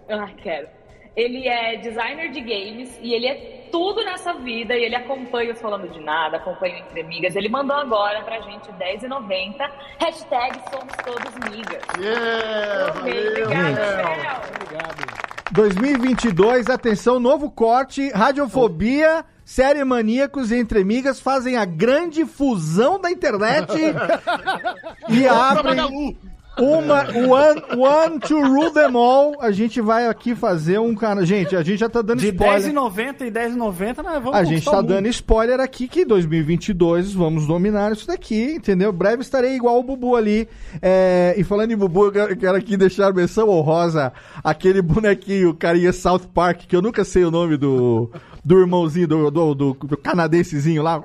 [0.10, 0.68] Ah, quero.
[1.16, 5.62] Ele é designer de games e ele é tudo nessa vida e ele acompanha os
[5.62, 7.38] Falando de Nada, acompanha o Entre Amigas.
[7.38, 9.72] Ele mandou agora pra gente R$10,90.
[10.02, 11.82] Hashtag somos todos migas.
[11.98, 13.76] Yeah, valeu, Obrigado.
[13.78, 15.35] Fel.
[15.56, 23.10] 2022, atenção, novo corte, Radiofobia, Série Maníacos e Entre Amigas fazem a grande fusão da
[23.10, 23.72] internet
[25.08, 26.18] e abrem
[26.58, 29.36] uma one, one to rule them all.
[29.42, 31.26] A gente vai aqui fazer um cara.
[31.26, 32.74] Gente, a gente já tá dando De spoiler.
[32.74, 37.92] 10,90 e 10,90, nós vamos A gente tá dando spoiler aqui que 2022 vamos dominar
[37.92, 38.92] isso daqui, entendeu?
[38.92, 40.48] Breve estarei igual o Bubu ali.
[40.82, 44.82] É, e falando em Bubu, eu quero, eu quero aqui deixar a menção honrosa aquele
[44.82, 48.10] bonequinho, carinha South Park, que eu nunca sei o nome do,
[48.44, 51.02] do irmãozinho, do, do, do, do canadensezinho lá.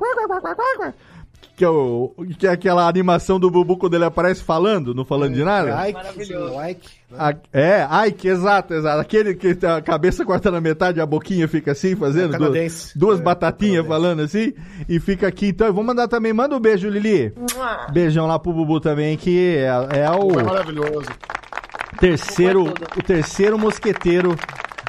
[1.60, 5.34] Que é, o, que é aquela animação do Bubu quando ele aparece falando, não falando
[5.34, 5.86] de nada.
[5.86, 6.54] Ike, Maravilhoso.
[6.70, 7.18] Ike, né?
[7.18, 8.98] A- é, Ike, exato, exato.
[8.98, 12.38] Aquele que tem a cabeça corta na metade e a boquinha fica assim, fazendo É
[12.38, 14.54] duas, duas É, batatinhas falando assim,
[14.88, 15.48] e fica aqui.
[15.48, 17.30] Então, eu vou mandar também, manda um beijo, Lili.
[17.92, 19.66] Beijão lá pro Bubu também, que é,
[19.98, 21.10] é o Foi maravilhoso.
[21.98, 22.64] terceiro,
[22.96, 24.34] o terceiro mosqueteiro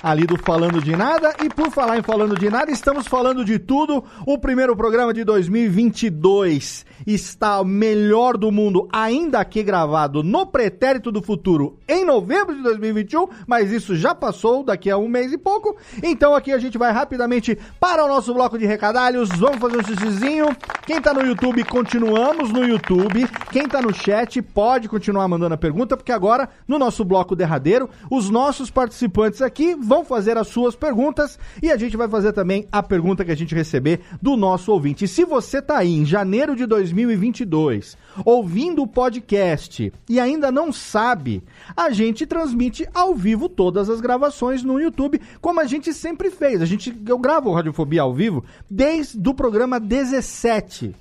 [0.02, 1.36] ali do Falando de Nada.
[1.44, 4.04] E por falar em Falando de Nada, estamos falando de tudo.
[4.26, 11.12] O primeiro programa de 2022 está o melhor do mundo, ainda aqui gravado no Pretérito
[11.12, 15.38] do Futuro em novembro de 2021, mas isso já passou daqui a um mês e
[15.38, 15.76] pouco.
[16.02, 19.30] Então aqui a gente vai rapidamente para o nosso bloco de recadalhos.
[19.30, 20.56] Vamos fazer um xixizinho.
[20.86, 23.28] Quem tá no YouTube, continuamos no YouTube.
[23.52, 27.90] Quem tá no chat pode continuar mandando a pergunta, porque agora, no nosso bloco derradeiro,
[28.10, 29.76] os nossos participantes aqui
[30.06, 33.54] fazer as suas perguntas e a gente vai fazer também a pergunta que a gente
[33.54, 35.04] receber do nosso ouvinte.
[35.04, 40.72] E se você tá aí em janeiro de 2022 ouvindo o podcast e ainda não
[40.72, 41.44] sabe,
[41.76, 46.62] a gente transmite ao vivo todas as gravações no YouTube, como a gente sempre fez.
[46.62, 50.96] A gente eu gravo Radiofobia ao vivo desde o programa 17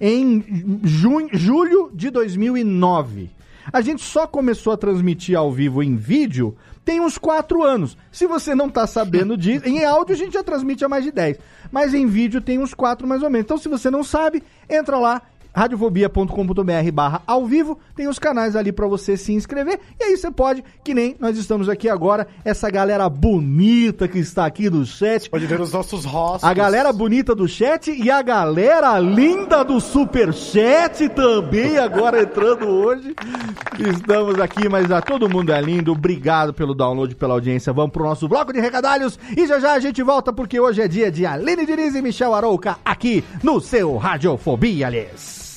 [0.00, 3.30] em junho, julho de 2009.
[3.70, 6.56] A gente só começou a transmitir ao vivo em vídeo
[6.88, 7.98] tem uns 4 anos.
[8.10, 11.12] Se você não tá sabendo disso, em áudio a gente já transmite há mais de
[11.12, 11.36] 10,
[11.70, 13.44] mas em vídeo tem uns 4 mais ou menos.
[13.44, 15.20] Então se você não sabe, entra lá
[15.54, 20.30] radiofobia.com.br barra ao vivo, tem os canais ali para você se inscrever, e aí você
[20.30, 25.28] pode, que nem nós estamos aqui agora, essa galera bonita que está aqui do chat.
[25.30, 26.48] Pode ver os nossos rostos.
[26.48, 33.14] A galera bonita do chat e a galera linda do superchat também agora entrando hoje.
[33.78, 35.92] Estamos aqui, mas a todo mundo é lindo.
[35.92, 37.72] Obrigado pelo download, pela audiência.
[37.72, 40.88] Vamos pro nosso bloco de recadalhos e já já a gente volta porque hoje é
[40.88, 45.47] dia de Aline Diniz e Michel Arouca aqui no seu Radiofobia, aliás.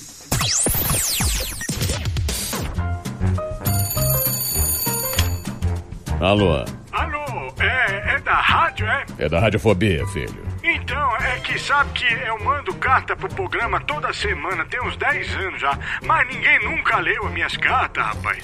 [6.20, 9.06] Alô, Alô, é, é da rádio, é?
[9.20, 10.44] é da Radiofobia, filho.
[10.64, 15.36] Então, é que sabe que eu mando carta pro programa toda semana, tem uns 10
[15.36, 18.44] anos já, mas ninguém nunca leu as minhas cartas, rapaz.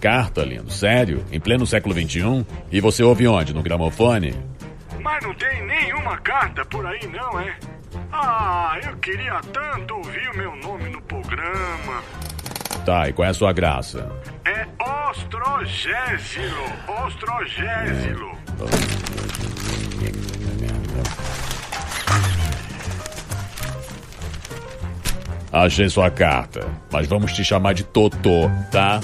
[0.00, 1.24] Carta, lindo, sério?
[1.30, 2.46] Em pleno século XXI?
[2.70, 3.52] E você ouve onde?
[3.54, 4.34] No gramofone?
[5.00, 7.56] Mas não tem nenhuma carta por aí, não, é?
[8.12, 12.02] Ah, eu queria tanto ouvir o meu nome no programa.
[12.84, 14.10] Tá, e qual é a sua graça?
[14.44, 14.66] É
[15.10, 16.64] Ostrogésilo,
[17.04, 18.36] Ostrogésilo.
[25.52, 29.00] Achei sua carta, mas vamos te chamar de Totô, tá?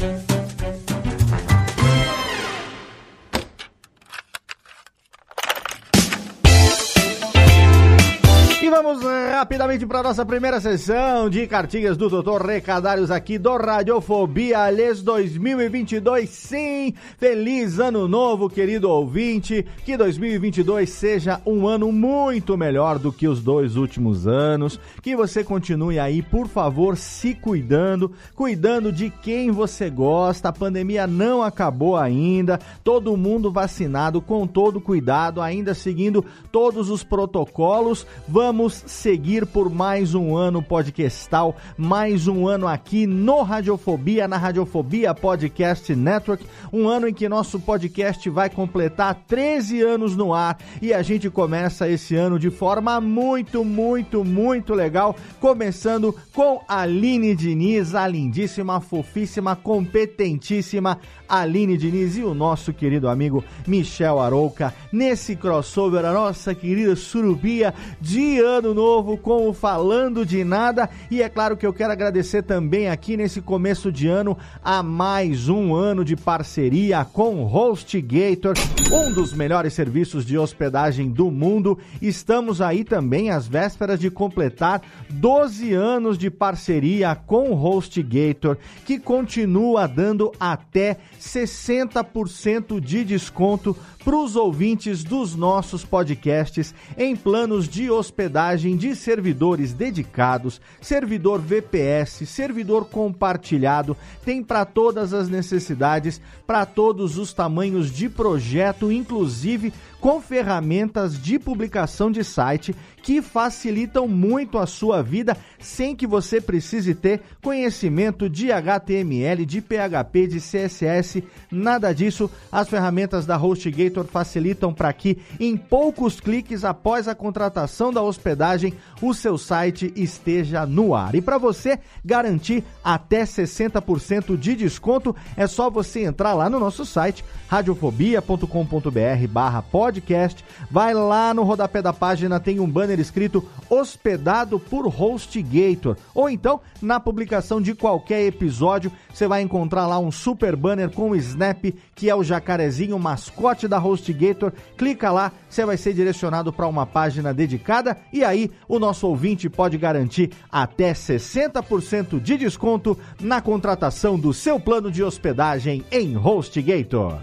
[8.73, 15.03] Vamos rapidamente para nossa primeira sessão de cartinhas do Doutor Recadários aqui do Radiofobia Alês
[15.03, 16.31] 2022.
[16.31, 19.67] Sim, feliz ano novo, querido ouvinte.
[19.85, 24.81] Que 2022 seja um ano muito melhor do que os dois últimos anos.
[25.03, 30.49] Que você continue aí, por favor, se cuidando, cuidando de quem você gosta.
[30.49, 32.59] A pandemia não acabou ainda.
[32.83, 38.07] Todo mundo vacinado com todo cuidado, ainda seguindo todos os protocolos.
[38.27, 45.15] Vamos seguir por mais um ano podcastal, mais um ano aqui no Radiofobia, na Radiofobia
[45.15, 50.93] Podcast Network, um ano em que nosso podcast vai completar 13 anos no ar e
[50.93, 57.95] a gente começa esse ano de forma muito, muito, muito legal, começando com Aline Diniz,
[57.95, 60.99] a lindíssima, fofíssima, competentíssima
[61.29, 67.73] Aline Diniz e o nosso querido amigo Michel Arouca, nesse crossover, a nossa querida surubia
[68.01, 70.91] de ano novo com o Falando de Nada.
[71.11, 75.49] E é claro que eu quero agradecer também aqui nesse começo de ano a mais
[75.49, 78.55] um ano de parceria com HostGator,
[78.93, 81.79] um dos melhores serviços de hospedagem do mundo.
[82.01, 89.87] Estamos aí também às vésperas de completar 12 anos de parceria com HostGator, que continua
[89.87, 93.75] dando até 60% de desconto
[94.05, 98.32] para os ouvintes dos nossos podcasts em planos de hospedagem
[98.79, 107.35] de servidores dedicados, servidor VPS, servidor compartilhado, tem para todas as necessidades, para todos os
[107.35, 115.03] tamanhos de projeto, inclusive com ferramentas de publicação de site que facilitam muito a sua
[115.03, 122.31] vida sem que você precise ter conhecimento de HTML, de PHP, de CSS, nada disso.
[122.51, 128.75] As ferramentas da HostGator facilitam para que em poucos cliques após a contratação da hospedagem,
[129.01, 131.13] o seu site esteja no ar.
[131.15, 136.87] E para você garantir até 60% de desconto, é só você entrar lá no nosso
[136.87, 140.45] site radiofobia.com.br/podcast.
[140.71, 145.97] Vai lá no rodapé da página tem um banner escrito hospedado por HostGator.
[146.15, 151.11] Ou então, na publicação de qualquer episódio, você vai encontrar lá um super banner com
[151.11, 151.65] o Snap,
[151.95, 154.53] que é o jacarezinho mascote da HostGator.
[154.77, 159.49] Clica lá, você vai ser direcionado para uma página dedicada e aí o nosso ouvinte
[159.49, 167.21] pode garantir até 60% de desconto na contratação do seu plano de hospedagem em HostGator.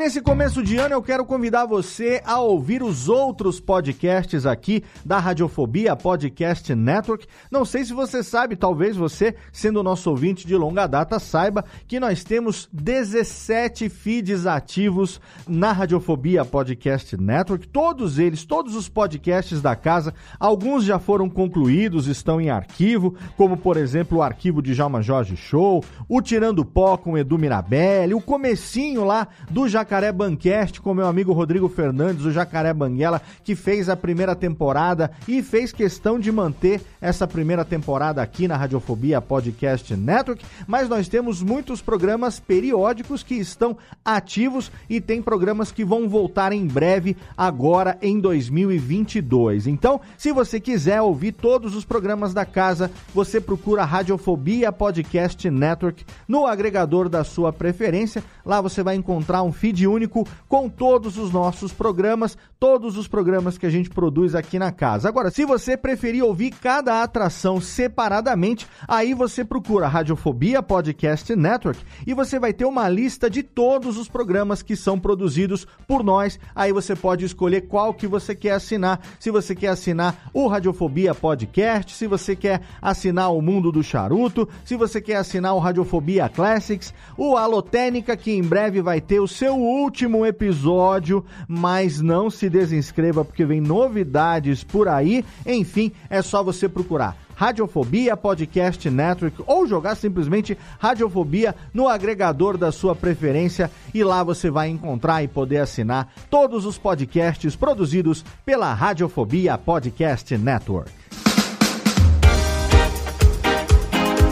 [0.00, 5.18] Nesse começo de ano eu quero convidar você a ouvir os outros podcasts aqui da
[5.18, 7.26] Radiofobia Podcast Network.
[7.50, 12.00] Não sei se você sabe, talvez você, sendo nosso ouvinte de longa data, saiba que
[12.00, 17.68] nós temos 17 feeds ativos na Radiofobia Podcast Network.
[17.68, 23.54] Todos eles, todos os podcasts da casa, alguns já foram concluídos, estão em arquivo, como
[23.54, 28.20] por exemplo o arquivo de Jalma Jorge Show, o Tirando Pó com Edu Mirabelli, o
[28.22, 33.88] comecinho lá do Jacaré Bancast com meu amigo Rodrigo Fernandes, o Jacaré Banguela, que fez
[33.88, 39.96] a primeira temporada e fez questão de manter essa primeira temporada aqui na Radiofobia Podcast
[39.96, 40.44] Network.
[40.64, 46.52] Mas nós temos muitos programas periódicos que estão ativos e tem programas que vão voltar
[46.52, 49.66] em breve, agora em 2022.
[49.66, 56.04] Então, se você quiser ouvir todos os programas da casa, você procura Radiofobia Podcast Network
[56.28, 58.22] no agregador da sua preferência.
[58.46, 63.56] Lá você vai encontrar um feed único com todos os nossos programas, todos os programas
[63.56, 65.08] que a gente produz aqui na casa.
[65.08, 72.14] Agora, se você preferir ouvir cada atração separadamente, aí você procura Radiofobia Podcast Network e
[72.14, 76.38] você vai ter uma lista de todos os programas que são produzidos por nós.
[76.54, 79.00] Aí você pode escolher qual que você quer assinar.
[79.18, 84.48] Se você quer assinar o Radiofobia Podcast, se você quer assinar o Mundo do Charuto,
[84.64, 89.28] se você quer assinar o Radiofobia Classics, o Alotênica, que em breve vai ter o
[89.28, 95.24] seu último episódio, mas não se desinscreva porque vem novidades por aí.
[95.46, 97.16] Enfim, é só você procurar.
[97.40, 104.50] Radiofobia Podcast Network ou jogar simplesmente Radiofobia no agregador da sua preferência e lá você
[104.50, 110.90] vai encontrar e poder assinar todos os podcasts produzidos pela Radiofobia Podcast Network.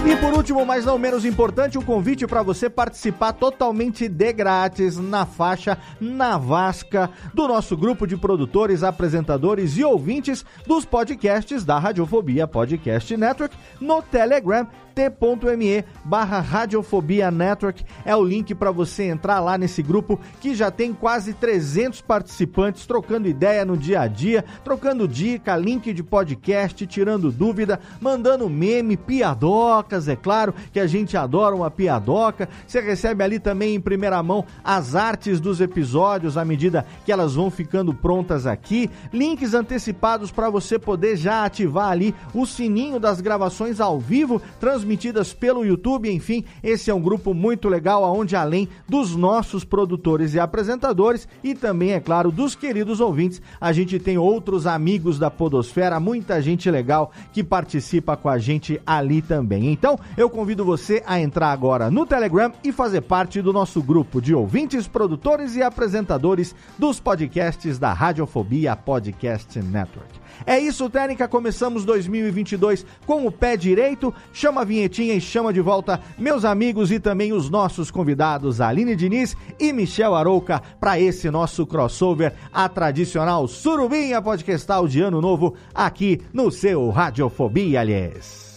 [0.09, 4.33] E por último, mas não menos importante, o um convite para você participar totalmente de
[4.33, 11.63] grátis na faixa na Vasca do nosso grupo de produtores, apresentadores e ouvintes dos podcasts
[11.63, 14.67] da Radiofobia Podcast Network no Telegram
[14.99, 20.73] t.me barra Radiofobia Network é o link para você entrar lá nesse grupo que já
[20.73, 26.85] tem quase 300 participantes trocando ideia no dia a dia, trocando dica, link de podcast,
[26.85, 32.49] tirando dúvida, mandando meme, piadocas, é claro, que a gente adora uma piadoca.
[32.67, 37.37] Você recebe ali também em primeira mão as artes dos episódios à medida que elas
[37.37, 43.21] vão ficando prontas aqui, links antecipados para você poder já ativar ali o sininho das
[43.21, 44.43] gravações ao vivo,
[44.89, 50.32] transmitidas pelo YouTube, enfim, esse é um grupo muito legal, onde além dos nossos produtores
[50.32, 55.30] e apresentadores e também, é claro, dos queridos ouvintes, a gente tem outros amigos da
[55.30, 59.70] Podosfera, muita gente legal que participa com a gente ali também.
[59.70, 64.22] Então, eu convido você a entrar agora no Telegram e fazer parte do nosso grupo
[64.22, 70.28] de ouvintes, produtores e apresentadores dos podcasts da Radiofobia Podcast Network.
[70.47, 71.28] É isso, Técnica.
[71.28, 74.14] Começamos 2022 com o pé direito.
[74.32, 78.97] Chama a vinhetinha e chama de volta meus amigos e também os nossos convidados, Aline
[78.97, 85.55] Diniz e Michel Arouca, para esse nosso crossover, a tradicional Surubinha Podcastal de Ano Novo,
[85.74, 88.57] aqui no seu Radiofobia, aliás.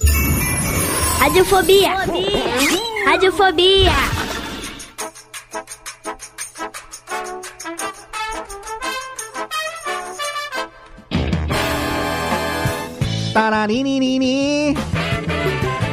[1.20, 1.92] Radiofobia!
[3.06, 3.92] Radiofobia!
[13.34, 14.76] Tararinini.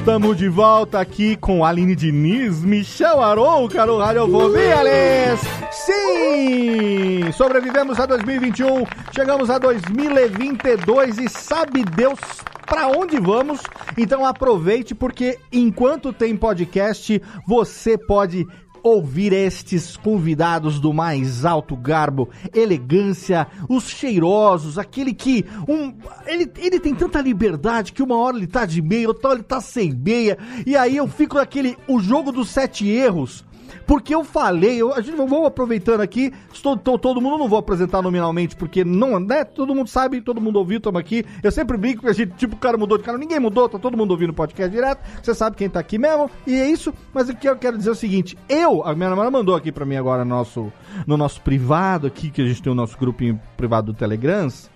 [0.05, 5.41] Tamo de volta aqui com Aline Diniz, Michel Arouca no Radiofobia, Ales.
[5.70, 7.30] Sim!
[7.32, 8.84] Sobrevivemos a 2021,
[9.14, 12.18] chegamos a 2022 e sabe Deus
[12.66, 13.61] para onde vamos?
[13.97, 18.47] Então aproveite porque enquanto tem podcast, você pode
[18.89, 25.95] ouvir estes convidados do mais alto garbo, elegância, os cheirosos, aquele que um
[26.26, 29.45] ele, ele tem tanta liberdade que uma hora ele tá de meia, outra hora ele
[29.45, 33.45] tá sem meia, e aí eu fico naquele o jogo dos sete erros.
[33.87, 37.59] Porque eu falei, eu, a gente vou aproveitando aqui, estou, tô, todo mundo não vou
[37.59, 39.45] apresentar nominalmente, porque não, né?
[39.45, 41.25] Todo mundo sabe, todo mundo ouviu, estamos aqui.
[41.43, 43.79] Eu sempre brinco que a gente, tipo, o cara mudou de cara, ninguém mudou, tá
[43.79, 45.01] todo mundo ouvindo o podcast direto.
[45.23, 46.93] Você sabe quem tá aqui mesmo, e é isso.
[47.12, 49.73] Mas o que eu quero dizer é o seguinte: eu, a minha namorada mandou aqui
[49.73, 50.73] para mim agora no nosso,
[51.07, 54.71] no nosso privado aqui, que a gente tem o nosso grupinho privado do Telegrams.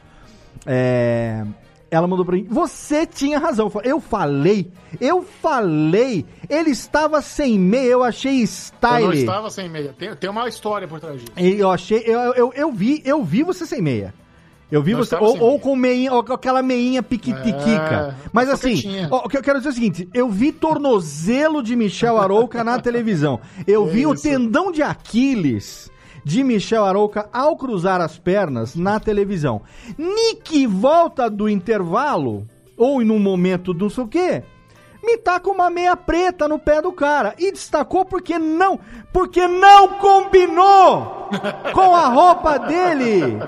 [0.66, 1.44] É,
[1.92, 3.70] ela mandou pra mim, você tinha razão.
[3.84, 9.02] Eu falei, eu falei, ele estava sem meia, eu achei style.
[9.02, 11.32] Eu não estava sem meia, tem, tem uma história por trás disso.
[11.36, 14.14] Eu achei, eu, eu, eu vi, eu vi você sem meia.
[14.70, 18.16] Eu vi não você, ou, ou com meinha, ou com aquela meinha piquitiquica.
[18.18, 21.62] É, Mas assim, ó, o que eu quero dizer é o seguinte: eu vi tornozelo
[21.62, 23.38] de Michel Arouca na televisão.
[23.66, 25.91] Eu vi o tendão de Aquiles
[26.24, 29.62] de Michel Arouca ao cruzar as pernas na televisão.
[29.98, 32.46] Nick volta do intervalo,
[32.76, 34.42] ou em um momento do não sei o quê,
[35.02, 37.34] me tá com uma meia preta no pé do cara.
[37.38, 38.78] E destacou porque não,
[39.12, 41.28] porque não combinou
[41.74, 43.38] com a roupa dele.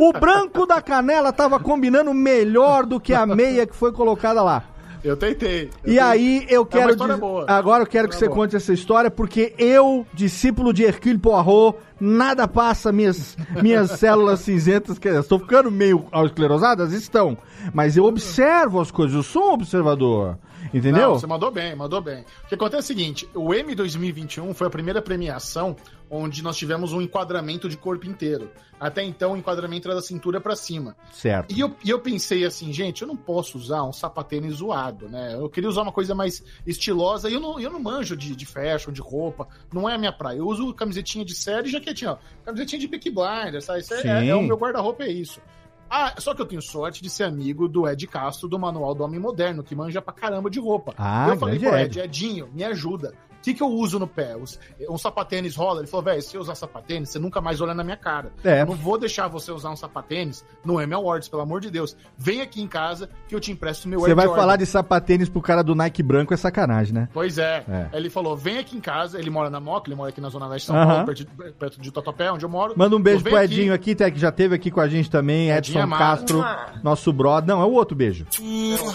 [0.00, 4.73] O branco da canela tava combinando melhor do que a meia que foi colocada lá.
[5.04, 5.70] Eu tentei.
[5.84, 7.44] Eu E aí eu É uma quero história dizer- boa.
[7.46, 8.36] agora eu quero que você boa.
[8.38, 14.98] conte essa história porque eu, discípulo de Hercule Poirot, nada passa minhas minhas células cinzentas,
[14.98, 17.36] que estou ficando meio esclerosadas, estão,
[17.74, 20.38] mas eu observo as coisas, eu sou um observador.
[20.74, 21.10] Entendeu?
[21.10, 22.24] Não, você mandou bem, mandou bem.
[22.44, 25.76] O que acontece é o seguinte: o M 2021 foi a primeira premiação
[26.10, 28.50] onde nós tivemos um enquadramento de corpo inteiro.
[28.78, 30.96] Até então, o enquadramento era da cintura pra cima.
[31.12, 31.54] Certo.
[31.54, 35.34] E eu, e eu pensei assim, gente, eu não posso usar um sapatênis zoado, né?
[35.34, 38.44] Eu queria usar uma coisa mais estilosa e eu não, eu não manjo de, de
[38.46, 39.48] fashion, de roupa.
[39.72, 40.38] Não é a minha praia.
[40.38, 42.18] Eu uso camisetinha de série e jaquetinha, ó.
[42.44, 43.80] Camisetinha de Peaky Blinders, sabe?
[43.80, 45.40] Isso é, é- é o meu guarda-roupa, é isso.
[45.88, 49.04] Ah, só que eu tenho sorte de ser amigo do Ed Castro, do Manual do
[49.04, 50.94] Homem Moderno, que manja pra caramba de roupa.
[50.98, 51.66] Ah, eu falei Ed.
[51.68, 53.14] Ed, Edinho, me ajuda.
[53.44, 54.34] O que, que eu uso no pé?
[54.36, 55.80] Os- Um sapatênis rola?
[55.80, 58.32] Ele falou, velho, se eu usar sapatênis, você nunca mais olha na minha cara.
[58.42, 58.62] É.
[58.62, 61.94] Eu não vou deixar você usar um sapatênis no M Awards, pelo amor de Deus.
[62.16, 64.40] Vem aqui em casa que eu te empresto meu Você Air vai Jordan.
[64.40, 67.08] falar de sapatênis pro cara do Nike branco é sacanagem, né?
[67.12, 67.64] Pois é.
[67.68, 67.88] É.
[67.98, 69.18] Ele falou: vem aqui em casa.
[69.18, 70.86] Ele mora na Moca, ele mora aqui na Zona Leste de São Aham.
[70.88, 72.72] Paulo, perto de, perto de Tatuapé, onde eu moro.
[72.76, 74.88] Manda um beijo pro "Vem aqui." Edinho aqui, tá, que já teve aqui com a
[74.88, 75.98] gente também, Edinho Edson é.
[75.98, 76.44] Castro,
[76.82, 77.46] nosso brother.
[77.54, 78.26] Não, é o outro beijo.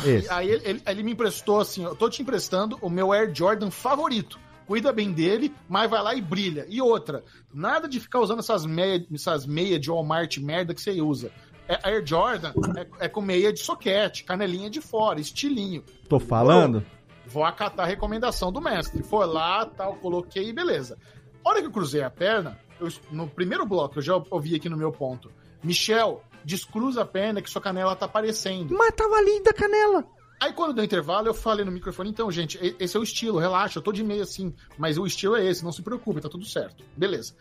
[0.06, 0.28] Esse.
[0.32, 3.70] Aí ele, ele- ele me emprestou assim: eu tô te emprestando o meu Air Jordan
[3.70, 4.39] favorito.
[4.70, 6.64] Cuida bem dele, mas vai lá e brilha.
[6.70, 11.02] E outra, nada de ficar usando essas meias essas meia de Walmart merda que você
[11.02, 11.32] usa.
[11.68, 15.84] É, Air Jordan é, é com meia de soquete, canelinha de fora, estilinho.
[16.08, 16.86] Tô falando?
[17.26, 19.02] Vou acatar a recomendação do mestre.
[19.02, 21.00] Foi lá, tal, coloquei e beleza.
[21.44, 24.70] A hora que eu cruzei a perna, eu- no primeiro bloco, eu já ouvi aqui
[24.70, 25.32] no meu ponto.
[25.64, 28.78] Michel, descruza a perna que sua canela tá aparecendo.
[28.78, 30.06] Mas tava linda a canela.
[30.42, 33.80] Aí quando deu intervalo, eu falei no microfone, então, gente, esse é o estilo, relaxa,
[33.80, 36.46] eu tô de meia assim, mas o estilo é esse, não se preocupe, tá tudo
[36.46, 36.84] certo.
[36.96, 37.36] Beleza.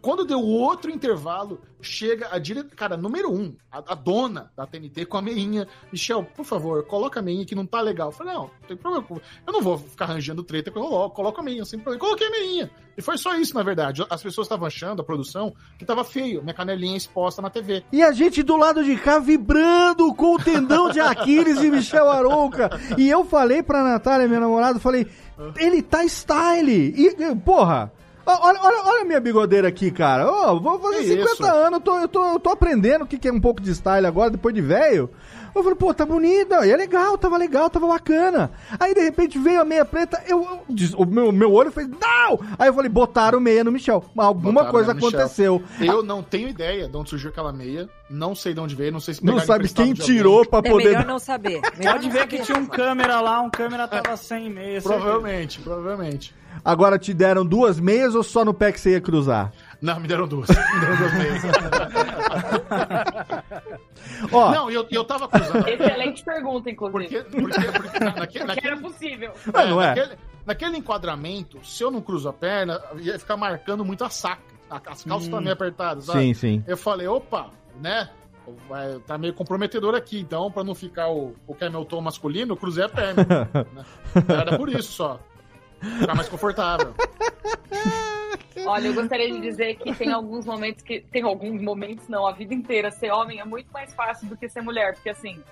[0.00, 5.06] Quando deu outro intervalo, chega a diretora, cara, número um, a, a dona da TNT
[5.06, 5.66] com a meinha.
[5.92, 8.08] Michel, por favor, coloca a meinha que não tá legal.
[8.08, 9.06] Eu falei, não, não tem problema.
[9.46, 12.00] Eu não vou ficar arranjando treta, eu coloco, coloco a meinha, sem problema.
[12.00, 12.70] Coloquei a meinha.
[12.96, 14.04] E foi só isso, na verdade.
[14.08, 17.84] As pessoas estavam achando, a produção, que tava feio, minha canelinha exposta na TV.
[17.92, 22.08] E a gente do lado de cá vibrando com o tendão de Aquiles e Michel
[22.08, 22.70] Arouca.
[22.96, 25.06] E eu falei pra Natália, minha namorada, falei,
[25.56, 26.94] ele tá style.
[26.96, 27.92] E, porra,
[28.26, 30.30] olha, olha, olha a minha bigodeira aqui, cara.
[30.30, 31.44] Ó, vou fazer Que 50 isso?
[31.44, 33.70] anos, eu tô, eu, tô, eu tô aprendendo o que, que é um pouco de
[33.70, 35.08] style agora, depois de velho.
[35.58, 38.50] Eu falei, pô, tá bonita, e é legal, tava legal, tava bacana.
[38.78, 42.38] Aí de repente veio a meia preta, eu, eu- o meu, meu olho fez, não!
[42.58, 44.04] Aí eu falei, botaram meia no Michel.
[44.16, 45.62] Alguma Botaram coisa aconteceu.
[45.80, 47.88] Eu não tenho ideia de onde surgiu aquela meia.
[48.08, 50.04] Não sei de onde veio, não sei se Não sabe quem alguém.
[50.06, 50.84] tirou pra É poder.
[50.90, 51.60] melhor não saber.
[51.76, 52.36] Melhor Pode não ver saber.
[52.38, 54.80] que tinha um câmera lá, um câmera tava sem meia.
[54.80, 54.88] certeza.
[54.94, 56.34] Provavelmente, provavelmente.
[56.64, 59.52] Agora te deram duas meias ou só no pé que você ia cruzar?
[59.86, 60.48] Não, me deram duas.
[60.48, 61.42] Me deram duas meias.
[64.32, 65.66] Ó, Não, eu, eu tava cruzando.
[65.68, 67.22] Excelente pergunta, inclusive.
[67.22, 69.32] Porque, porque, porque na- naque- Porque era naquele, possível.
[69.54, 69.88] Ah, não é?
[69.94, 74.42] naquele, naquele enquadramento, se eu não cruzo a perna, ia ficar marcando muito a saca.
[74.68, 76.18] As calças estão meio apertadas, sabe?
[76.20, 76.64] Sim, sim.
[76.66, 78.08] Eu falei, opa, né?
[78.68, 82.56] Vai, tá meio comprometedor aqui, então, pra não ficar o, o camel toe masculino, eu
[82.56, 83.26] cruzei a perna.
[83.72, 83.84] né?
[84.28, 85.20] Era por isso só.
[85.80, 86.94] Ficar mais confortável.
[88.66, 91.00] Olha, eu gostaria de dizer que tem alguns momentos que.
[91.00, 92.90] Tem alguns momentos, não, a vida inteira.
[92.90, 94.94] Ser homem é muito mais fácil do que ser mulher.
[94.94, 95.42] Porque assim,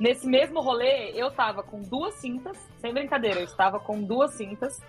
[0.00, 4.80] nesse mesmo rolê, eu tava com duas cintas, sem brincadeira, eu estava com duas cintas,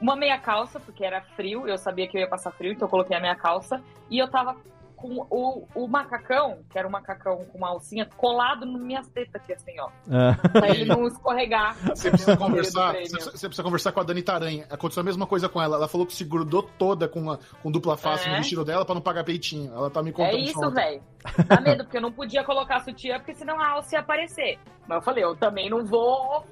[0.00, 2.90] uma meia calça, porque era frio, eu sabia que eu ia passar frio, então eu
[2.90, 4.56] coloquei a meia calça, e eu tava
[4.96, 9.34] com o, o macacão, que era um macacão com uma alcinha, colado nas minhas tetas
[9.34, 9.90] aqui, assim, ó.
[10.10, 10.36] Ah.
[10.48, 11.76] Pra ele não escorregar.
[11.88, 12.94] Você precisa conversar.
[12.94, 14.66] Você, você precisa conversar com a Dani Taranha.
[14.70, 15.76] Aconteceu a mesma coisa com ela.
[15.76, 18.30] Ela falou que se grudou toda com, a, com dupla face É?
[18.30, 19.72] no vestido dela pra não pagar peitinho.
[19.72, 21.02] Ela tá me contando É isso, velho.
[21.46, 24.58] Dá medo, porque eu não podia colocar sutiã, porque senão a alça ia aparecer.
[24.88, 26.44] Mas eu falei, eu também não vou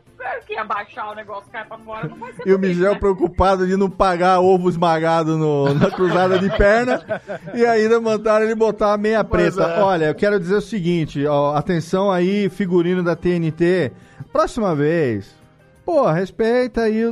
[0.47, 2.99] que abaixar o negócio, cair pra fora, não vai ser E o Michel né?
[2.99, 7.03] preocupado de não pagar ovo esmagado no- na cruzada de perna.
[7.55, 9.71] e ainda mandaram ele botar a meia Pois preta.
[9.71, 9.81] é.
[9.83, 13.93] Olha, eu quero dizer o seguinte, ó, atenção aí, figurino da TNT.
[14.33, 15.35] Próxima vez.
[15.85, 17.03] Pô, respeita aí,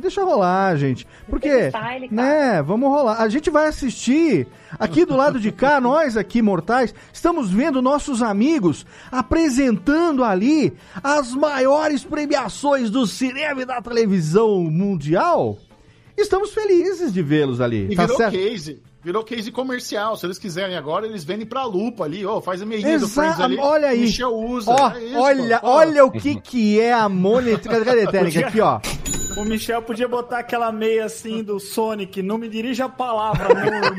[0.00, 1.06] deixa rolar, gente.
[1.28, 1.70] Porque,
[2.10, 3.20] né, vamos rolar.
[3.20, 4.46] A gente vai assistir
[4.78, 10.72] aqui do lado de cá, nós aqui mortais, estamos vendo nossos amigos apresentando ali
[11.02, 15.58] as maiores premiações do cinema e da televisão mundial.
[16.16, 17.88] Estamos felizes de vê-los ali.
[17.90, 18.32] E tá virou certo?
[18.32, 18.80] case.
[19.02, 20.16] Virou case comercial.
[20.16, 22.24] Se eles quiserem agora, eles vendem pra lupa ali.
[22.24, 23.58] Ó, faz a meinha do Friends Exato, ali.
[23.58, 24.00] olha aí.
[24.02, 24.70] Michel usa.
[24.70, 25.68] Ó, é isso, olha, pô.
[25.68, 27.82] olha o que que é a monetização.
[27.84, 28.80] Cadê a técnica aqui, ó?
[29.36, 33.64] O Michel podia botar aquela meia assim do Sonic, não me dirija a palavra, meu
[33.64, 33.90] irmão.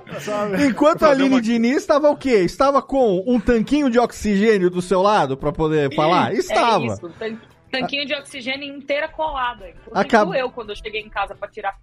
[0.20, 0.64] Sabe?
[0.66, 2.36] Enquanto a Aline Diniz estava o quê?
[2.44, 6.32] Estava com um tanquinho de oxigênio do seu lado pra poder falar?
[6.32, 6.84] Estava.
[6.84, 7.38] É isso, tan-
[7.70, 9.68] Tanquinho de oxigênio inteira colada.
[9.68, 11.74] Inclusive Acab- eu, quando eu cheguei em casa pra tirar.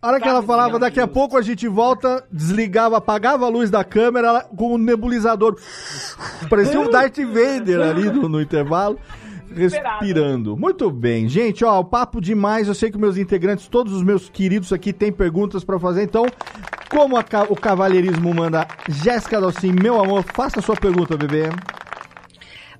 [0.00, 3.68] A hora que ela falava, daqui a pouco a gente volta, desligava, apagava a luz
[3.68, 5.56] da câmera ela- com o nebulizador.
[6.48, 8.96] Parecia um Darth Vader ali no, no intervalo.
[9.52, 10.56] Respirando.
[10.56, 11.28] Muito bem.
[11.28, 12.68] Gente, ó, o papo demais.
[12.68, 16.02] Eu sei que meus integrantes, todos os meus queridos aqui, têm perguntas pra fazer.
[16.04, 16.26] Então,
[16.88, 21.44] como a o cavalheirismo manda, Jéssica Dalcin, meu amor, faça a sua pergunta, bebê.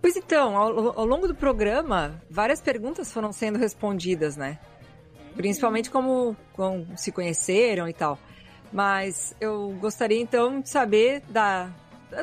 [0.01, 4.59] Pois então, ao, ao longo do programa, várias perguntas foram sendo respondidas, né?
[5.35, 8.19] Principalmente como, como se conheceram e tal.
[8.73, 11.71] Mas eu gostaria então de saber da,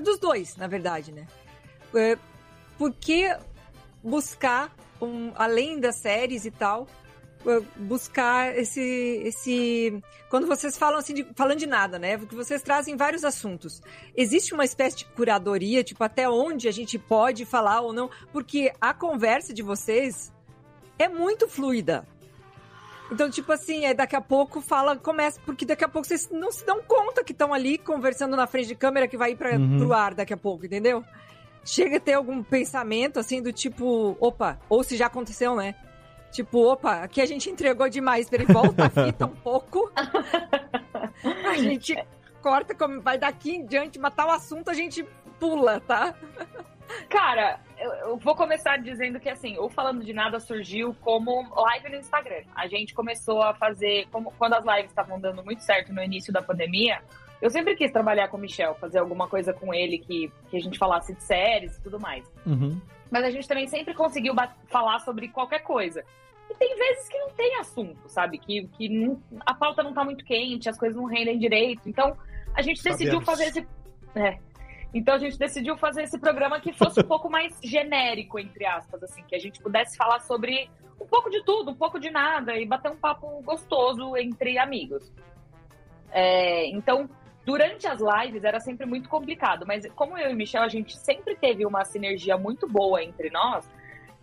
[0.03, 1.25] dos dois, na verdade, né?
[1.93, 2.17] É,
[2.77, 3.35] por que
[4.03, 6.87] buscar, um, além das séries e tal,
[7.45, 8.81] é, buscar esse,
[9.23, 10.03] esse.
[10.29, 12.17] Quando vocês falam assim, de, falando de nada, né?
[12.17, 13.81] Porque vocês trazem vários assuntos.
[14.15, 18.09] Existe uma espécie de curadoria, tipo, até onde a gente pode falar ou não?
[18.31, 20.31] Porque a conversa de vocês
[20.97, 22.07] é muito fluida.
[23.11, 26.51] Então, tipo assim, é, daqui a pouco fala, começa, porque daqui a pouco vocês não
[26.51, 29.51] se dão conta que estão ali conversando na frente de câmera que vai ir pra,
[29.55, 29.77] Uhum.
[29.77, 31.03] pro ar daqui a pouco, entendeu?
[31.63, 35.75] Chega a ter algum pensamento assim do tipo, opa, ou se já aconteceu, né?
[36.31, 39.89] Tipo, opa, aqui a gente entregou demais, ele volta a fita um pouco.
[41.47, 41.95] a gente
[42.41, 45.03] corta, como vai daqui em diante, matar o assunto, a gente
[45.39, 46.13] pula, tá?
[47.09, 51.95] Cara, eu, vou começar dizendo que assim, o Falando de Nada surgiu como live no
[51.97, 52.43] Instagram.
[52.55, 56.31] A gente começou a fazer, como, quando as lives estavam dando muito certo no início
[56.31, 57.01] da pandemia,
[57.41, 60.59] eu sempre quis trabalhar com o Michel, fazer alguma coisa com ele que, que a
[60.61, 62.25] gente falasse de séries e tudo mais.
[62.45, 62.79] Uhum.
[63.11, 64.33] Mas a gente também sempre conseguiu
[64.67, 66.03] falar sobre qualquer coisa.
[66.49, 68.37] E tem vezes que não tem assunto, sabe?
[68.37, 71.87] Que, que não- a pauta não tá muito quente, as coisas não rendem direito.
[71.87, 72.15] Então,
[72.53, 73.25] a gente decidiu Sabemos.
[73.25, 73.67] fazer esse.
[74.15, 74.39] É.
[74.95, 79.03] Então a gente decidiu fazer esse programa que fosse um pouco mais genérico, entre aspas,
[79.03, 80.69] assim, que a gente pudesse falar sobre
[81.01, 85.11] um pouco de tudo, um pouco de nada, e bater um papo gostoso entre amigos.
[86.13, 87.09] É, então,
[87.45, 91.35] durante as lives era sempre muito complicado, mas como eu e Michel, a gente sempre
[91.35, 93.69] teve uma sinergia muito boa entre nós,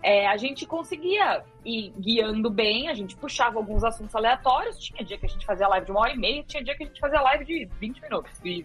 [0.02, 5.18] é, a gente conseguia ir guiando bem, a gente puxava alguns assuntos aleatórios, tinha dia
[5.18, 6.98] que a gente fazia live de uma hora e meia, tinha dia que a gente
[6.98, 8.64] fazia live de 20 minutos, e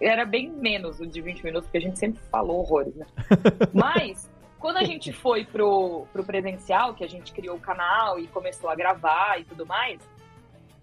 [0.00, 3.06] era bem menos o de 20 minutos, porque a gente sempre falou horrores, né?
[3.72, 8.26] Mas, quando a gente foi pro, pro presencial, que a gente criou o canal e
[8.28, 10.00] começou a gravar e tudo mais,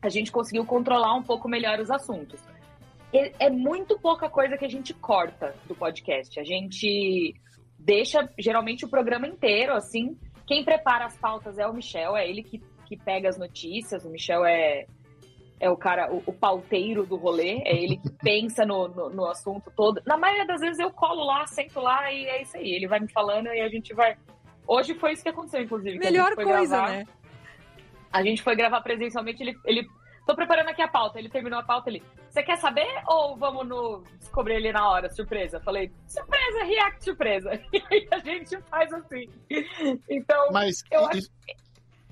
[0.01, 2.41] a gente conseguiu controlar um pouco melhor os assuntos.
[3.14, 6.39] É, muito pouca coisa que a gente corta do podcast.
[6.39, 7.36] A gente
[7.78, 10.18] deixa geralmente o programa inteiro, assim.
[10.47, 14.05] Quem prepara as pautas é o Michel, é ele que, que pega as notícias.
[14.05, 14.86] O Michel é,
[15.62, 19.26] é o cara, o, o pauteiro do rolê, é ele que pensa no, no, no
[19.28, 20.01] assunto todo.
[20.05, 22.72] Na maioria das vezes eu colo lá, sento lá e é isso aí.
[22.72, 24.18] Ele vai me falando e a gente vai.
[24.68, 25.99] Hoje foi isso que aconteceu, inclusive.
[25.99, 26.89] que a Melhor coisa, gravar.
[26.89, 27.05] né?
[28.12, 29.88] A gente foi gravar presencialmente, ele, ele.
[30.26, 31.20] Tô preparando aqui a pauta.
[31.20, 32.03] Ele terminou a pauta, ele.
[32.30, 35.09] Você quer saber ou vamos no descobrir ele na hora?
[35.09, 35.59] Surpresa.
[35.59, 37.51] Falei, surpresa, react surpresa.
[37.72, 39.30] E aí a gente faz assim.
[40.09, 41.28] Então, Mas eu acho.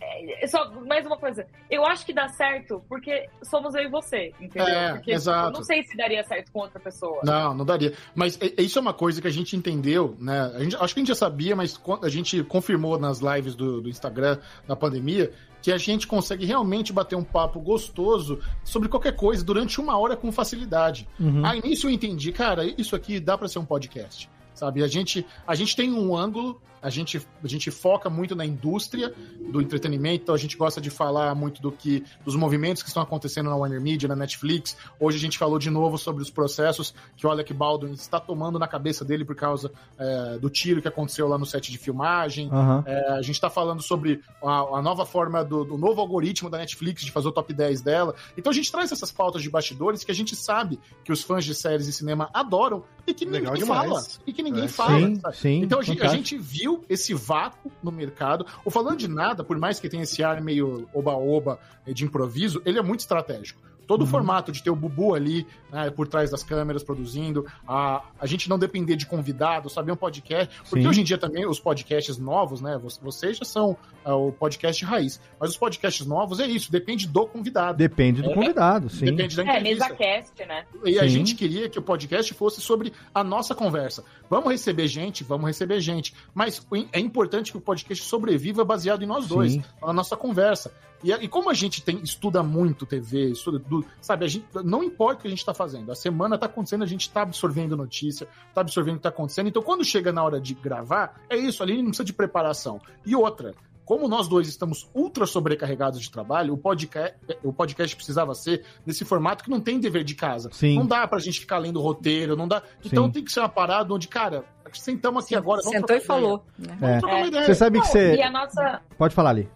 [0.01, 1.45] É, Só mais uma coisa.
[1.69, 4.67] Eu acho que dá certo porque somos eu e você, entendeu?
[4.67, 5.49] É, porque exato.
[5.49, 7.21] eu não sei se daria certo com outra pessoa.
[7.23, 7.93] Não, não daria.
[8.15, 10.51] Mas é- isso é uma coisa que a gente entendeu, né?
[10.55, 13.81] A gente, acho que a gente já sabia, mas a gente confirmou nas lives do,
[13.81, 14.37] do Instagram
[14.67, 15.31] na pandemia
[15.61, 20.15] que a gente consegue realmente bater um papo gostoso sobre qualquer coisa durante uma hora
[20.15, 21.07] com facilidade.
[21.19, 21.45] Uhum.
[21.45, 24.29] Aí nisso eu entendi, cara, isso aqui dá pra ser um podcast.
[24.53, 28.45] Sabe, a gente, a gente tem um ângulo, a gente, a gente foca muito na
[28.45, 29.13] indústria
[29.51, 33.01] do entretenimento, então a gente gosta de falar muito do que dos movimentos que estão
[33.03, 34.77] acontecendo na Warner Media, na Netflix.
[34.99, 38.57] Hoje a gente falou de novo sobre os processos que o Alec Baldwin está tomando
[38.59, 42.49] na cabeça dele por causa é, do tiro que aconteceu lá no set de filmagem.
[42.51, 42.83] Aham.
[42.85, 46.57] É, a gente está falando sobre a, a nova forma do, do novo algoritmo da
[46.57, 48.13] Netflix de fazer o top 10 dela.
[48.37, 51.43] Então a gente traz essas pautas de bastidores que a gente sabe que os fãs
[51.45, 53.89] de séries e cinema adoram e que Legal ninguém demais.
[53.89, 54.03] fala.
[54.27, 54.67] E que ninguém É.
[54.67, 54.99] fala.
[54.99, 58.45] Sim, sim, Então a gente, a gente viu esse vácuo no mercado.
[58.65, 62.61] O Falando de Nada, por mais que tenha esse ar meio oba-oba eh, de improviso,
[62.65, 63.68] ele é muito estratégico.
[63.89, 64.09] Todo o Uhum.
[64.11, 68.47] formato de ter o Bubu ali né, por trás das câmeras produzindo, a, a gente
[68.47, 70.55] não depender de convidados, saber um podcast.
[70.69, 70.87] Porque Sim.
[70.87, 72.77] hoje em dia também os podcasts novos, né?
[72.77, 73.75] vo- Vocês já são
[74.05, 75.19] ah, o podcast raiz.
[75.39, 77.79] Mas os podcasts novos é isso, depende do convidado.
[77.79, 79.05] Depende do É, convidado, sim.
[79.05, 79.85] Depende da É, entrevista.
[79.89, 80.65] mesa cast, né?
[80.85, 81.09] E a Sim.
[81.09, 84.03] gente queria que o podcast fosse sobre a nossa conversa.
[84.29, 86.13] Vamos receber gente, vamos receber gente.
[86.31, 89.63] Mas o- é importante que o podcast sobreviva baseado em nós dois, Sim.
[89.81, 90.71] na nossa conversa.
[91.03, 94.83] E, e como a gente tem, estuda muito TV, estuda, do- sabe, a gente, não
[94.83, 95.91] importa o que a gente está fazendo.
[95.91, 99.47] A semana está acontecendo, a gente está absorvendo notícia, está absorvendo o que está acontecendo.
[99.47, 102.81] Então, quando chega na hora de gravar, é isso, ali não precisa de preparação.
[103.05, 103.53] E outra,
[103.85, 109.03] como nós dois estamos ultra sobrecarregados de trabalho, o podcast, o podcast precisava ser nesse
[109.03, 110.49] formato que não tem dever de casa.
[110.51, 110.75] Sim.
[110.77, 112.61] Não dá pra gente ficar lendo roteiro, não dá.
[112.85, 113.11] Então Sim.
[113.11, 114.43] tem que ser uma parada onde, cara,
[114.73, 115.61] sentamos aqui agora.
[115.63, 116.45] vamos Sentou e falou.
[116.57, 116.99] né?
[117.03, 117.27] É.
[117.27, 117.45] ideia.
[117.45, 118.15] Você sabe que você.
[118.15, 118.81] E a nossa.
[118.95, 119.49] Pode falar ali.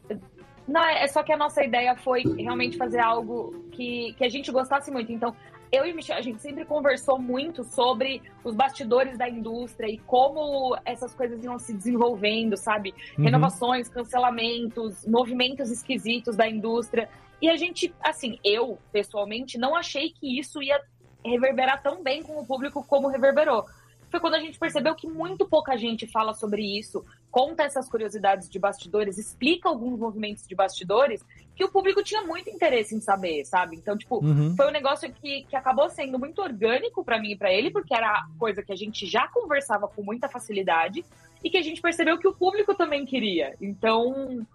[0.68, 4.52] Não, é só que a nossa ideia foi realmente fazer algo que, que a gente
[4.52, 5.12] gostasse muito.
[5.12, 5.36] Então,
[5.74, 9.98] eu e o Michel, a gente sempre conversou muito sobre os bastidores da indústria e
[9.98, 12.94] como essas coisas iam se desenvolvendo, sabe?
[13.18, 13.26] Uhum.
[13.26, 17.10] Renovações, cancelamentos, movimentos esquisitos da indústria.
[17.42, 20.80] E a gente, assim, eu, pessoalmente, não achei que isso ia
[21.26, 23.66] reverberar tão bem com o público como reverberou.
[24.12, 27.04] Foi quando a gente percebeu que muito pouca gente fala sobre isso,
[27.34, 31.20] conta essas curiosidades de bastidores, explica alguns movimentos de bastidores,
[31.56, 33.76] que o público tinha muito interesse em saber, sabe?
[33.76, 34.56] Então, tipo, Uhum.
[34.56, 37.92] foi um negócio que, que acabou sendo muito orgânico pra mim e pra ele, porque
[37.92, 41.04] era coisa que a gente já conversava com muita facilidade
[41.44, 43.56] e que a gente percebeu que o público também queria.
[43.60, 44.46] Então,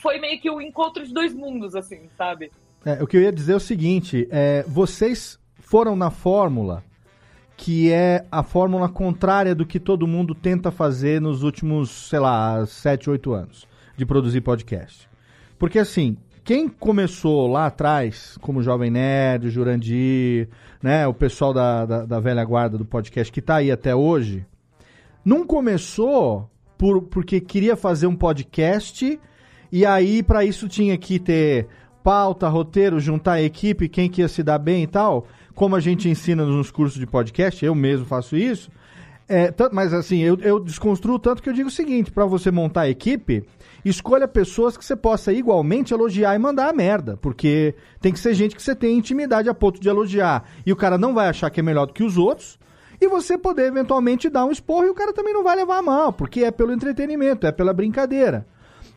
[0.00, 2.52] foi meio que o encontro de dois mundos, assim, sabe?
[2.86, 6.84] É, o que eu ia dizer é o seguinte: é, vocês foram na fórmula
[7.64, 12.66] que é a fórmula contrária do que todo mundo tenta fazer nos últimos, sei lá,
[12.66, 13.66] 7, 8 anos
[13.96, 15.08] de produzir podcast.
[15.58, 20.50] Porque assim, quem começou lá atrás, como o Jovem Nerd, Jurandir,
[20.82, 24.44] né, o pessoal da, da, da velha guarda do podcast que tá aí até hoje,
[25.24, 29.18] não começou por, porque queria fazer um podcast
[29.72, 31.66] e aí para isso tinha que ter
[32.02, 35.80] pauta, roteiro, juntar a equipe, quem que ia se dar bem e tal, como a
[35.80, 38.70] gente ensina nos cursos de podcast, eu mesmo faço isso.
[39.26, 42.82] É, mas assim, eu, eu desconstruo tanto que eu digo o seguinte: para você montar
[42.82, 43.42] a equipe,
[43.84, 47.16] escolha pessoas que você possa igualmente elogiar e mandar a merda.
[47.16, 50.44] Porque tem que ser gente que você tem intimidade a ponto de elogiar.
[50.66, 52.58] E o cara não vai achar que é melhor do que os outros.
[53.00, 55.82] E você poder eventualmente dar um esporro e o cara também não vai levar a
[55.82, 58.46] mal, porque é pelo entretenimento, é pela brincadeira.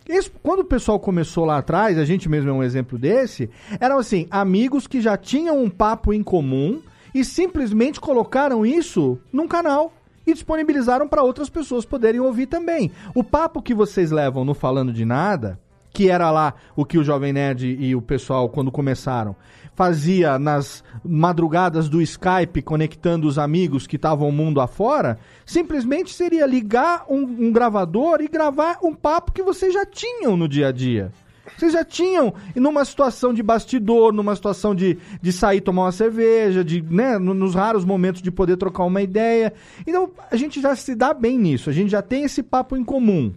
[0.10, 3.98] Esse- quando o pessoal começou lá atrás, a gente mesmo é um exemplo desse, eram
[3.98, 6.82] assim, amigos que já tinham um papo em comum
[7.14, 9.94] e simplesmente colocaram isso num canal
[10.26, 12.92] e disponibilizaram para outras pessoas poderem ouvir também.
[13.16, 15.60] O papo que vocês levam no Falando de Nada,
[15.98, 19.36] que era lá o que o Jovem Nerd e o pessoal, quando começaram,
[19.74, 27.06] fazia nas madrugadas do Skype, conectando os amigos que estavam mundo afora, simplesmente seria ligar
[27.10, 31.12] um, um gravador e gravar um papo que vocês já tinham no dia a dia.
[31.58, 35.92] Vocês já tinham, e numa situação de bastidor, numa situação de, de sair tomar uma
[35.92, 39.52] cerveja, de, né, no- nos raros momentos de poder trocar uma ideia.
[39.88, 42.84] Então, a gente já se dá bem nisso, a gente já tem esse papo em
[42.84, 43.34] comum.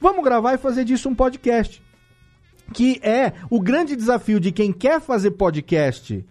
[0.00, 1.82] Vamos gravar e fazer disso um podcast.
[2.72, 6.24] Que é o grande desafio de quem quer fazer podcast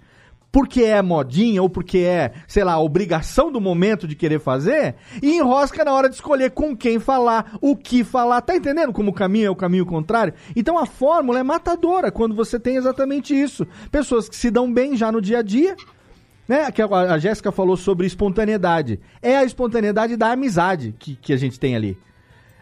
[0.54, 5.36] porque é modinha ou porque é, sei lá, obrigação do momento de querer fazer, e
[5.36, 8.40] enrosca na hora de escolher com quem falar, o que falar.
[8.42, 10.36] Tá entendendo como o caminho é o caminho contrário?
[10.56, 13.66] Então a fórmula é matadora quando você tem exatamente isso.
[13.92, 15.76] Pessoas que se dão bem já no dia a dia,
[16.48, 16.72] né?
[16.72, 19.00] Que a, Jéssica falou sobre espontaneidade.
[19.24, 21.98] É a espontaneidade da amizade que, que a gente tem ali.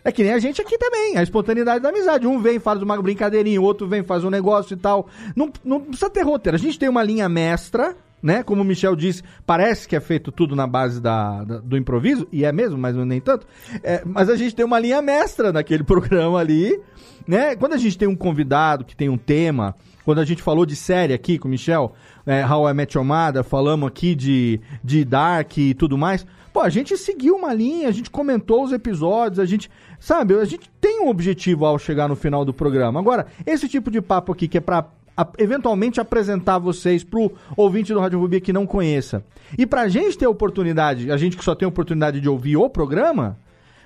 [0.04, 2.26] É que nem a gente aqui também, a espontaneidade da amizade.
[2.26, 5.08] Um vem, faz uma brincadeirinha, outro vem, faz um negócio e tal.
[5.36, 6.56] Não, não precisa ter roteiro.
[6.56, 8.42] A gente tem uma linha mestra, né?
[8.44, 12.28] Como o Michel disse, parece que é feito tudo na base da, da- do improviso,
[12.32, 13.46] e é mesmo, mas nem tanto.
[13.84, 16.80] É, mas a gente tem uma linha mestra naquele programa ali,
[17.28, 17.56] né?
[17.56, 20.76] Quando a gente tem um convidado que tem um tema, quando a gente falou de
[20.76, 21.94] série aqui com o Michel,
[22.26, 26.26] é, How I Met Your Mother, falamos aqui de, de Dark e tudo mais.
[26.54, 29.72] Pô, a gente seguiu uma linha, a gente comentou os episódios, a gente,
[30.02, 33.00] sabe, a gente tem um objetivo ao chegar no final do programa.
[33.00, 37.94] Agora, esse tipo de papo aqui que é pra a- eventualmente apresentar vocês pro ouvinte
[37.94, 39.24] do Rádio Rubi que não conheça.
[39.58, 43.38] E pra gente ter oportunidade, a gente que só tem oportunidade de ouvir o programa,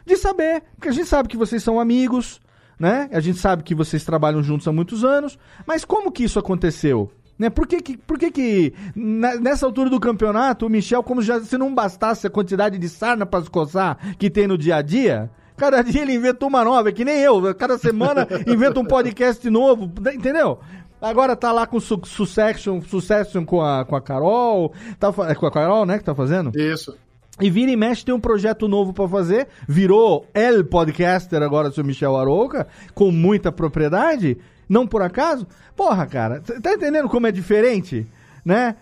[0.06, 2.40] de saber, porque a gente sabe que vocês são amigos,
[2.80, 3.10] né?
[3.12, 7.12] A gente sabe que vocês trabalham juntos há muitos anos, mas como que isso aconteceu?
[7.38, 7.50] Né?
[7.50, 11.58] Por que que, por que, que nessa altura do campeonato, o Michel, como já, se
[11.58, 15.30] não bastasse a quantidade de sarna pra se coçar que tem no dia a dia,
[15.58, 19.50] cada dia ele inventa uma nova, é que nem eu, cada semana inventa um podcast
[19.50, 20.60] novo, entendeu?
[21.02, 25.46] Agora tá lá com su Succession, Succession com a, com a Carol, tá, é com
[25.46, 26.52] a Carol, né, que tá fazendo?
[26.58, 26.98] Isso.
[27.40, 29.48] E vira e mexe tem um projeto novo pra fazer.
[29.68, 34.38] Virou El Podcaster agora, seu Michel Arouca, com muita propriedade.
[34.70, 35.46] Não por acaso.
[35.76, 38.08] Porra, cara, tá entendendo como é diferente?
[38.44, 38.76] Né?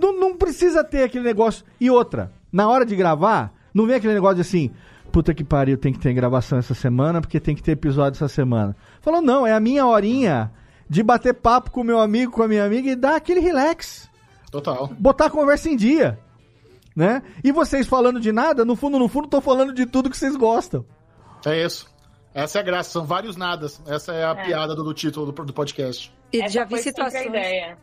[0.00, 1.64] Não, não precisa ter aquele negócio.
[1.80, 4.70] E outra, na hora de gravar, não vem aquele negócio de assim.
[5.12, 8.28] Puta que pariu, tem que ter gravação essa semana, porque tem que ter episódio essa
[8.28, 8.74] semana.
[9.00, 10.50] Falou, não, é a minha horinha
[10.88, 14.08] de bater papo com o meu amigo, com a minha amiga e dar aquele relax
[14.50, 14.88] Total.
[14.98, 16.18] botar a conversa em dia,
[16.96, 17.22] né?
[17.44, 20.34] E vocês falando de nada, no fundo, no fundo, tô falando de tudo que vocês
[20.36, 20.84] gostam.
[21.44, 21.90] É isso.
[22.34, 23.82] Essa é a graça, são vários nadas.
[23.86, 24.44] Essa é a É.
[24.44, 26.10] piada do, do título do, do podcast.
[26.32, 27.26] E Essa já vi situações.
[27.26, 27.76] ideia.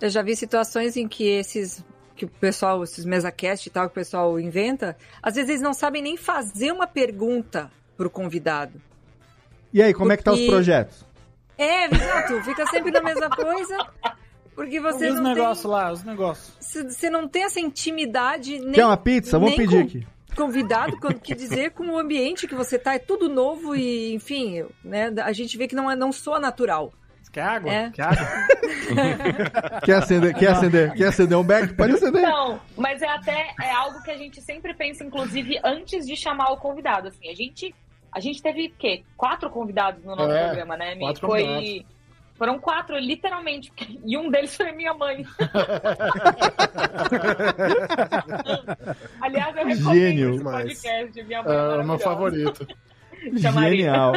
[0.00, 1.84] Eu já vi situações em que esses
[2.16, 5.74] que o pessoal, esses mesacast e tal, que o pessoal inventa, às vezes eles não
[5.74, 8.80] sabem nem fazer uma pergunta pro convidado.
[9.72, 11.04] E aí, como é que tá os Porque- projetos?
[11.58, 13.76] É, exato, fica sempre na mesma coisa.
[14.54, 16.54] Porque você E os não negócios lá, os negócios.
[16.72, 16.88] tem.
[16.90, 18.72] Você não tem essa intimidade nem.
[18.72, 19.38] Quer uma pizza?
[19.38, 20.06] Vamos nem pedir com- aqui.
[20.36, 25.10] Convidado, que dizer com o ambiente que você tá, é tudo novo e, enfim, né?
[25.22, 26.92] A gente vê que não, é, não soa natural.
[27.36, 27.70] Quer água?
[27.70, 27.90] É.
[27.90, 28.26] Quer água?
[29.84, 30.34] Quer acender?
[30.34, 30.94] Quer acender?
[30.94, 31.74] Quer acender um beck?
[31.74, 32.22] Pode acender.
[32.22, 36.50] Não, mas é até é algo que a gente sempre pensa, inclusive, antes de chamar
[36.52, 37.08] o convidado.
[37.08, 37.74] Assim, a gente,
[38.10, 39.02] a gente teve o quê?
[39.18, 41.44] Quatro convidados no nosso É, programa, né, quatro Foi.
[41.44, 41.84] convidados.
[42.38, 43.70] Foram quatro, literalmente.
[44.06, 45.22] E um deles foi minha mãe.
[49.20, 50.34] Aliás, eu recomendo Gênio.
[50.36, 51.22] esse podcast.
[51.22, 52.66] Minha mãe é É o meu favorito.
[53.34, 54.14] Genial.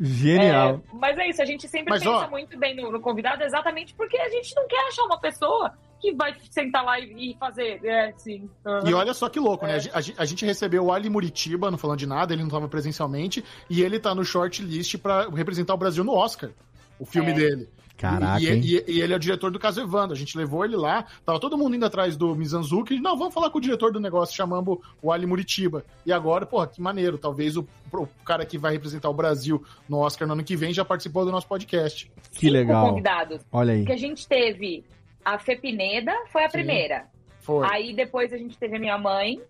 [0.00, 0.80] Genial.
[0.92, 3.42] É, mas é isso, a gente sempre Mas, pensa ó- muito bem no, no convidado,
[3.42, 7.36] exatamente porque a gente não quer achar uma pessoa que vai sentar lá e, e
[7.38, 7.80] fazer.
[7.84, 8.50] É, sim.
[8.86, 9.68] E olha só que louco, É.
[9.68, 9.74] né?
[9.94, 12.68] A, gen- a gente recebeu o Ali Muritiba, não falando de nada, ele não estava
[12.68, 16.50] presencialmente, e ele tá no shortlist pra representar o Brasil no Oscar,
[16.98, 17.34] o filme É.
[17.34, 17.68] dele.
[17.96, 18.60] Caraca, e, hein?
[18.62, 20.14] e- e ele é o diretor do caso Evandro.
[20.14, 22.98] A gente levou ele lá, tava todo mundo indo atrás do Mizanzuki.
[23.00, 25.84] Não, vamos falar com o diretor do negócio, chamamos o Ali Muritiba.
[26.04, 27.16] E agora, porra, que maneiro.
[27.16, 30.72] Talvez o, o cara que vai representar o Brasil no Oscar no ano que vem
[30.74, 32.10] já participou do nosso podcast.
[32.32, 32.88] Que Cinco legal.
[32.88, 33.40] convidados.
[33.52, 33.84] Olha aí.
[33.84, 34.84] Que a gente teve
[35.24, 37.06] a Fê Pineda, foi a primeira.
[37.40, 37.66] Foi.
[37.70, 39.40] Aí depois a gente teve a minha mãe.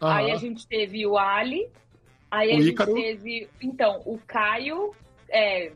[0.00, 0.14] Aham.
[0.14, 1.68] Aí a gente teve o Ali.
[2.30, 2.94] Aí O a gente Ícaro.
[2.94, 4.92] teve, então, o Caio,
[5.28, 5.72] é,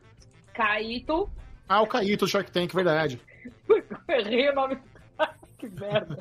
[0.55, 1.29] Caíto.
[1.69, 3.21] Ah, o Caíto, o Shark Tank, verdade.
[4.09, 4.79] Errei o nome.
[5.59, 6.19] que merda.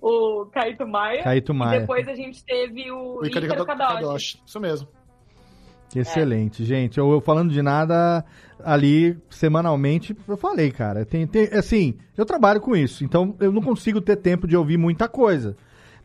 [0.00, 1.22] O Caíto Maia.
[1.22, 1.76] Caíto Maia.
[1.76, 3.94] E depois a gente teve o, O Ícaro Ícaro Kadoshi.
[3.94, 4.42] Kadoshi.
[4.46, 4.88] Isso mesmo.
[5.94, 6.98] Excelente, gente.
[6.98, 8.24] Eu, eu falando de nada
[8.64, 13.60] ali semanalmente, eu falei, cara, tem, tem assim, eu trabalho com isso, então eu não
[13.60, 15.56] consigo ter tempo de ouvir muita coisa.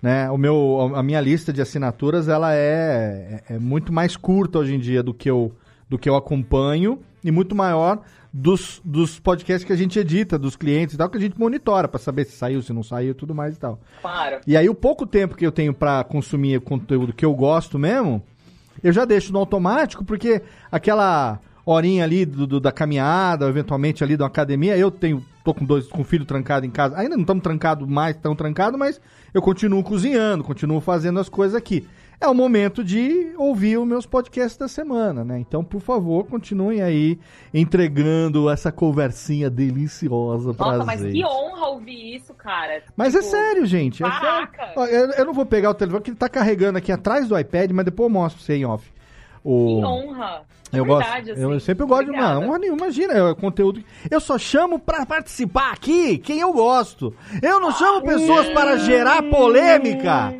[0.01, 0.29] Né?
[0.29, 4.75] O meu, a minha lista de assinaturas ela é, é, é muito mais curta hoje
[4.75, 5.51] em dia do que eu,
[5.89, 7.99] do que eu acompanho e muito maior
[8.33, 11.87] dos, dos podcasts que a gente edita, dos clientes e tal, que a gente monitora
[11.87, 13.79] para saber se saiu, se não saiu e tudo mais e tal.
[14.01, 14.37] Claro.
[14.47, 18.23] E aí, o pouco tempo que eu tenho pra consumir conteúdo que eu gosto mesmo,
[18.83, 20.41] eu já deixo no automático, porque
[20.71, 25.65] aquela horinha ali do, do- da caminhada, eventualmente ali da academia, eu tenho, tô com
[25.65, 26.97] dois, com filho trancado em casa.
[26.97, 29.01] Ainda não estamos trancados mais, tão trancado, mas
[29.33, 31.85] eu continuo cozinhando, continuo fazendo as coisas aqui.
[32.19, 35.37] É o momento de ouvir os meus podcasts da semana, né?
[35.39, 37.19] Então, por favor, continuem aí
[37.53, 42.81] entregando essa conversinha deliciosa pra Nossa, mas que honra ouvir isso, cara.
[42.95, 44.03] Mas é Tipo, sério, gente.
[44.03, 44.57] É Caraca!
[44.57, 44.73] sério.
[44.77, 47.37] Ó, Eu, eu não vou pegar o telefone, porque ele tá carregando aqui atrás do
[47.37, 48.91] iPad, mas depois eu mostro pra você em off.
[49.43, 49.79] O...
[49.79, 50.41] Que honra.
[50.71, 51.31] De Eu verdade, gosto.
[51.31, 51.41] assim.
[51.53, 52.39] eu sempre gosto de Obrigada.
[52.39, 53.81] uma honra nenhuma, imagina, é conteúdo.
[54.09, 57.13] Eu só chamo pra participar aqui quem eu gosto.
[57.41, 60.33] Eu não chamo pessoas para gerar polêmica.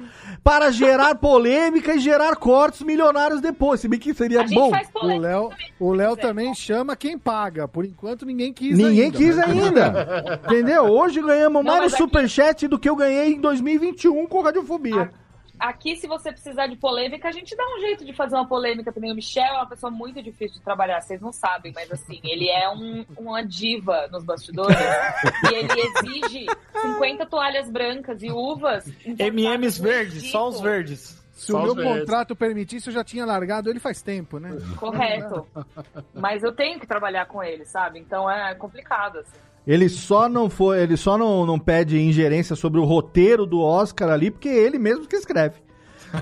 [0.48, 3.82] Para gerar polêmica e gerar cortes milionários depois.
[3.82, 4.72] Se bem que seria bom.
[4.96, 7.68] O Léo, o Léo também chama quem paga.
[7.68, 9.18] Por enquanto ninguém quis Ninguém ainda.
[9.18, 10.40] quis mas- ainda.
[10.48, 10.84] Entendeu?
[10.86, 15.12] Hoje ganhamos Não, mais no aqui- superchat do que eu ganhei em 2021 com Radiofobia.
[15.60, 18.92] Aqui, se você precisar de polêmica, a gente dá um jeito de fazer uma polêmica
[18.92, 19.12] também.
[19.12, 22.50] O Michel é uma pessoa muito difícil de trabalhar, vocês não sabem, mas assim, ele
[22.50, 24.78] é um, uma diva nos bastidores
[25.50, 26.46] e ele exige
[26.82, 28.86] 50 toalhas brancas e uvas.
[29.06, 31.18] MMs verdes, só os verdes.
[31.38, 34.58] Se o meu contrato permitisse, eu já tinha largado ele faz tempo, né?
[34.76, 35.48] Correto.
[36.14, 38.00] Mas eu tenho que trabalhar com ele, sabe?
[38.00, 39.38] Então é complicado, assim.
[39.68, 44.10] Ele só não foi, ele só não, não pede ingerência sobre o roteiro do Oscar
[44.10, 45.67] ali, porque é ele mesmo que escreve.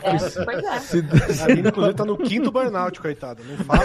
[0.03, 0.80] É, pois é.
[0.80, 1.03] Se-
[1.41, 3.41] A Aline, inclusive, tá no quinto burnout, coitada.
[3.47, 3.81] Não fala.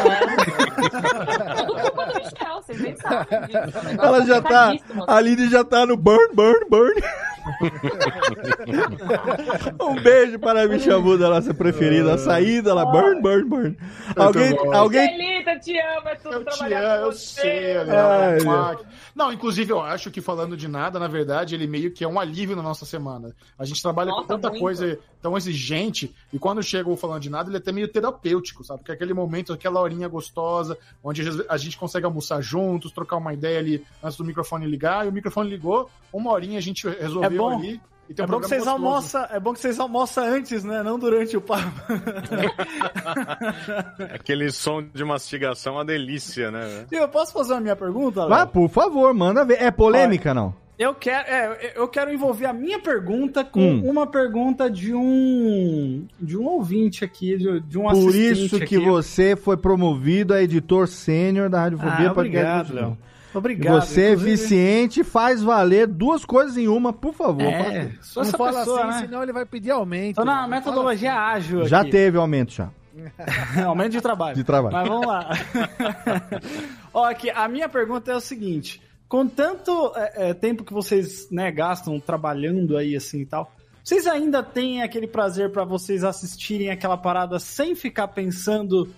[1.57, 3.79] Tudo culpa do Michel, vocês nem sabem disso.
[3.79, 4.73] É negócio Ela já tá,
[5.07, 7.01] a Aline já tá no burn, burn, burn.
[9.81, 12.15] um beijo para a bicha muda, nossa preferida.
[12.15, 13.77] A saída, ela burn, burn, burn.
[14.17, 18.77] Alguém, alguém, Angelita, te amo, é tudo Eu te amo, eu sei, Ai,
[19.15, 22.19] Não, inclusive eu acho que falando de nada, na verdade, ele meio que é um
[22.21, 23.35] alívio na nossa semana.
[23.59, 24.61] A gente trabalha Nossa, com tanta muito.
[24.61, 26.00] coisa tão exigente,
[26.33, 28.81] e quando chega o falando de nada, ele é até meio terapêutico, sabe?
[28.81, 33.35] Porque é aquele momento, aquela horinha gostosa, onde a gente consegue almoçar juntos, trocar uma
[33.35, 37.25] ideia ali antes do microfone ligar, e o microfone ligou, uma horinha a gente resolveu
[37.25, 37.59] É bom.
[37.59, 37.81] ali.
[38.09, 38.85] E tem É um bom, que vocês gostoso.
[38.85, 40.83] almoçam, é bom que vocês almoçam antes, né?
[40.83, 41.71] Não durante o papo.
[44.13, 46.87] Aquele som de mastigação é uma delícia, né?
[46.91, 48.29] Eu posso fazer a minha pergunta, Léo?
[48.31, 49.63] Vai, por favor, manda ver.
[49.63, 50.55] É polêmica, não?
[50.83, 53.83] Eu quero, é, eu quero envolver a minha pergunta com Hum.
[53.91, 58.77] uma pergunta de um de um ouvinte aqui, de, de um Por assistente isso que
[58.77, 58.79] aqui.
[58.79, 62.75] você foi promovido a editor sênior da Radiofobia Ah, Podcast obrigado.
[62.75, 62.99] Léo.
[63.35, 63.75] Obrigado.
[63.83, 67.43] Você é eficiente, faz valer duas coisas em uma, por favor.
[67.43, 67.99] É, faça.
[68.01, 69.07] sou essa não fala pessoa, assim, né?
[69.07, 70.17] senão ele vai pedir aumento.
[70.17, 71.91] Tô na metodologia ágil Já aqui.
[71.91, 72.71] teve aumento já.
[73.67, 74.35] Aumento de trabalho.
[74.35, 74.75] De trabalho.
[74.75, 75.29] Mas vamos lá.
[76.93, 81.29] Ó, aqui, a minha pergunta é o seguinte: com tanto é, é, tempo que vocês
[81.33, 86.71] né, gastam trabalhando aí assim e tal, vocês ainda têm aquele prazer pra vocês assistirem
[86.71, 88.89] aquela parada sem ficar pensando,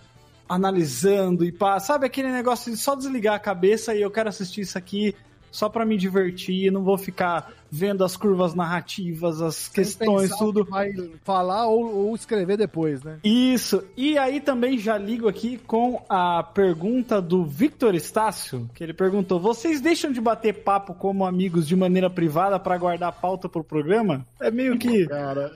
[0.46, 4.60] analisando e pá, sabe aquele negócio de só desligar a cabeça e eu quero assistir
[4.60, 5.16] isso aqui
[5.52, 10.64] só pra me divertir, não vou ficar vendo as curvas narrativas, as Sem questões, tudo.
[10.64, 10.92] que Vai
[11.24, 13.18] falar ou, ou escrever depois, né?
[13.22, 13.84] Isso.
[13.96, 19.38] E aí também já ligo aqui com a pergunta do Victor Estácio, que ele perguntou:
[19.38, 24.26] "Vocês deixam de bater papo como amigos de maneira privada pra guardar pauta pro programa?"
[24.40, 25.06] É meio que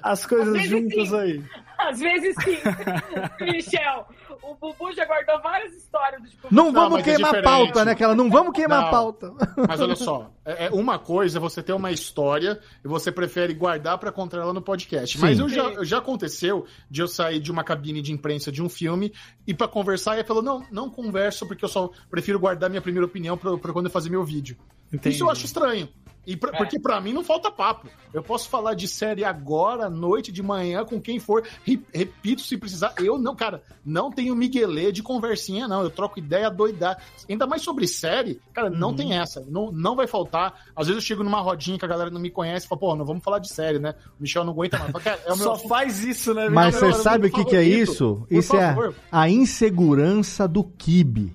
[0.02, 1.16] as coisas juntas sim.
[1.16, 1.43] aí.
[1.88, 2.56] Às vezes sim.
[3.40, 4.06] Michel,
[4.42, 6.48] o Bubu já guardou várias histórias do tipo.
[6.50, 7.44] Não Não, vamos mas é queimar a diferente.
[7.66, 8.14] pauta, né, aquela?
[8.14, 8.90] Não vamos queimar a Não.
[8.90, 9.32] pauta.
[9.68, 13.54] Mas olha só, é, é uma coisa é você ter uma história e você prefere
[13.54, 15.18] guardar pra contar ela no podcast.
[15.20, 15.42] Mas Sim.
[15.42, 18.68] eu já, eu já aconteceu de eu sair de uma cabine de imprensa de um
[18.68, 19.12] filme
[19.46, 23.06] e pra conversar e falou: não, não converso porque eu só prefiro guardar minha primeira
[23.06, 24.56] opinião pra, pra quando eu fazer meu vídeo.
[24.92, 25.16] Entendi.
[25.16, 25.88] Isso eu acho estranho.
[26.27, 26.57] E pra- É.
[26.59, 27.89] Porque pra mim não falta papo.
[28.12, 31.44] Eu posso falar de série agora, à noite, de manhã, com quem for.
[31.65, 32.94] Re- repito, se precisar.
[32.98, 35.82] Eu não, cara, não tenho miguelê de conversinha, não.
[35.82, 36.98] Eu troco ideia doidar.
[37.28, 38.97] Ainda mais sobre série, cara, não Uhum.
[38.97, 39.44] tem essa.
[39.48, 40.65] Não, não vai faltar.
[40.74, 42.97] Às vezes eu chego numa rodinha que a galera não me conhece e fala, pô,
[42.97, 43.94] não vamos falar de série, né?
[44.19, 44.90] O Michel não aguenta mais.
[44.90, 46.48] Fala, cara, é o meu Só assunto faz isso, né?
[46.48, 48.24] Mas você sabe o que, que é isso?
[48.28, 48.94] Por Isso é favor.
[49.12, 51.35] a, a insegurança do kibe.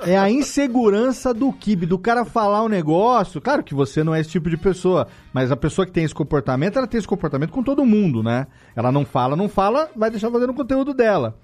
[0.00, 3.40] É a insegurança do kibe, do cara falar um negócio.
[3.40, 6.14] Claro que você não é esse tipo de pessoa, mas a pessoa que tem esse
[6.14, 8.46] comportamento, ela tem esse comportamento com todo mundo, né?
[8.74, 11.36] Ela não fala, não fala, vai deixar fazendo o conteúdo dela.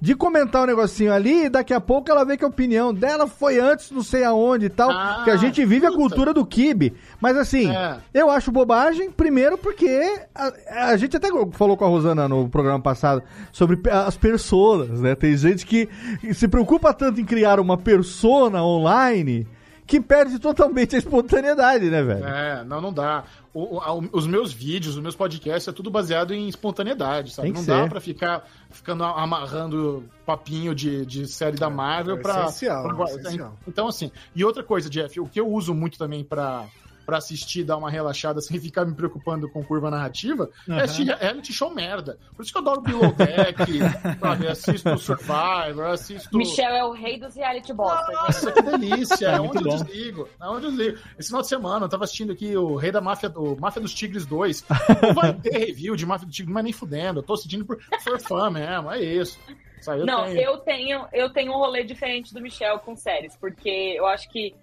[0.00, 3.26] De comentar um negocinho ali e daqui a pouco ela vê que a opinião dela
[3.26, 4.90] foi antes, não sei aonde e tal.
[4.90, 6.00] Ah, que a gente vive a puta.
[6.00, 6.94] cultura do kibe.
[7.20, 7.96] Mas assim, É.
[8.12, 9.88] eu acho bobagem, primeiro porque
[10.34, 10.52] a,
[10.90, 15.14] a gente até falou com a Rosana no programa passado sobre as personas, né?
[15.14, 15.88] Tem gente que
[16.34, 19.46] se preocupa tanto em criar uma persona online
[19.86, 22.26] que perde totalmente a espontaneidade, né, velho?
[22.26, 23.24] É, não, não dá.
[23.54, 27.46] O- o- os meus vídeos, os meus podcasts, é tudo baseado em espontaneidade, sabe?
[27.46, 27.82] Tem que Não ser.
[27.82, 33.04] dá pra ficar ficando amarrando papinho de, de série da Marvel é pra, essencial, pra-
[33.06, 33.56] é essencial.
[33.66, 36.64] Então, assim, e outra coisa, Jeff, o que eu uso muito também pra,
[37.06, 40.82] pra assistir, dar uma relaxada sem ficar me preocupando com curva narrativa, é Aham.
[40.82, 42.18] assistir reality show merda.
[42.34, 43.56] Por isso que eu adoro Below Deck,
[44.20, 44.48] sabe?
[44.48, 46.36] Assisto Survivor, assisto.
[46.36, 49.26] Michel é o rei dos reality bosta, Nossa, que delícia!
[49.28, 50.28] É Muito onde eu desligo.
[50.40, 50.98] É onde eu desligo.
[51.18, 53.94] Esse final de semana eu tava assistindo aqui o Rei da Máfia, o Máfia dos
[53.94, 54.64] Tigres 2.
[55.02, 57.20] Não vai ter review de Máfia dos Tigres, mas nem fudendo.
[57.20, 59.38] Eu tô assistindo por for fã mesmo, é isso.
[59.86, 60.40] Eu não, tenho.
[60.40, 64.54] eu tenho, eu tenho um rolê diferente do Michel com séries, porque eu acho que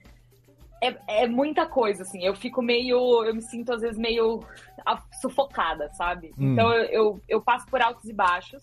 [0.90, 2.24] é, é muita coisa, assim.
[2.24, 3.24] Eu fico meio.
[3.24, 4.44] Eu me sinto, às vezes, meio
[4.86, 6.32] a- sufocada, sabe?
[6.38, 6.54] Hum.
[6.54, 8.62] Então eu, eu, eu passo por altos e baixos.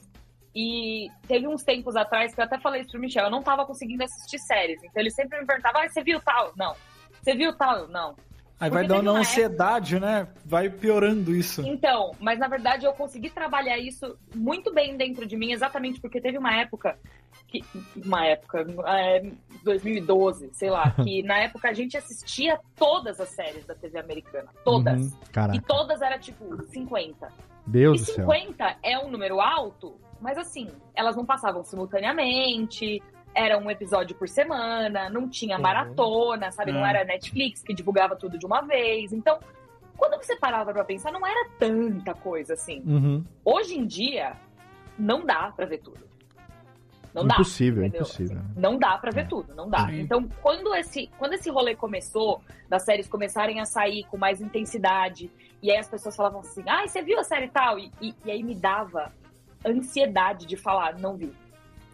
[0.54, 3.64] E teve uns tempos atrás que eu até falei isso pro Michel, eu não tava
[3.64, 4.82] conseguindo assistir séries.
[4.82, 6.52] Então ele sempre me perguntava, ah, você viu tal?
[6.56, 6.74] Não.
[7.22, 7.86] Você viu tal?
[7.86, 8.16] Não.
[8.58, 10.28] Aí vai Porque dando teve uma ansiedade, né?
[10.44, 11.66] Vai piorando isso.
[11.66, 16.20] Então, mas na verdade eu consegui trabalhar isso muito bem dentro de mim, exatamente porque
[16.20, 16.98] teve uma época
[17.50, 17.64] que
[17.96, 19.30] uma época, é,
[19.64, 24.50] 2012, sei lá, que na época a gente assistia todas as séries da TV americana,
[24.64, 25.00] todas.
[25.00, 25.56] Uhum, caraca.
[25.56, 27.28] E todas era tipo 50.
[27.66, 28.26] Deus e do céu.
[28.26, 33.02] 50 é um número alto, mas assim, elas não passavam simultaneamente,
[33.34, 36.72] era um episódio por semana, não tinha maratona, sabe?
[36.72, 36.90] Não É.
[36.90, 39.12] era Netflix que divulgava tudo de uma vez.
[39.12, 39.38] Então,
[39.96, 42.82] quando você parava pra pensar, não era tanta coisa assim.
[42.86, 43.24] Uhum.
[43.44, 44.36] Hoje em dia,
[44.98, 46.09] não dá pra ver tudo.
[47.14, 47.88] Não Impossível, dá.
[47.88, 48.38] impossível.
[48.38, 49.86] Assim, não dá pra ver tudo, não dá.
[49.86, 50.00] Sim.
[50.00, 55.28] Então, quando esse, quando esse rolê começou, das séries começarem a sair com mais intensidade,
[55.62, 57.78] e aí as pessoas falavam assim, ai, você viu a série tal?
[57.78, 59.12] E, e, e aí me dava
[59.66, 61.32] ansiedade de falar, não vi.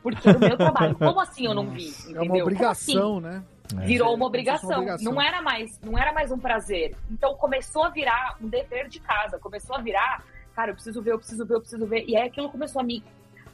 [0.03, 0.95] Porque era o meu trabalho.
[0.99, 1.87] Como assim eu não vi?
[1.89, 2.23] É Entendeu?
[2.23, 3.27] uma Como obrigação, assim?
[3.27, 3.45] né?
[3.85, 4.69] Virou uma obrigação.
[4.71, 5.13] uma obrigação.
[5.13, 6.95] Não era mais, não era mais um prazer.
[7.11, 9.39] Então começou a virar um dever de casa.
[9.41, 10.23] Começou a virar,
[10.55, 12.05] cara, eu preciso ver, eu preciso ver, eu preciso ver.
[12.07, 13.03] E aí aquilo começou a me.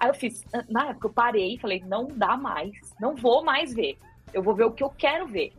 [0.03, 3.73] Aí eu fiz, na época eu parei e falei, não dá mais, não vou mais
[3.73, 3.97] ver.
[4.35, 5.53] Eu vou ver o que eu quero ver.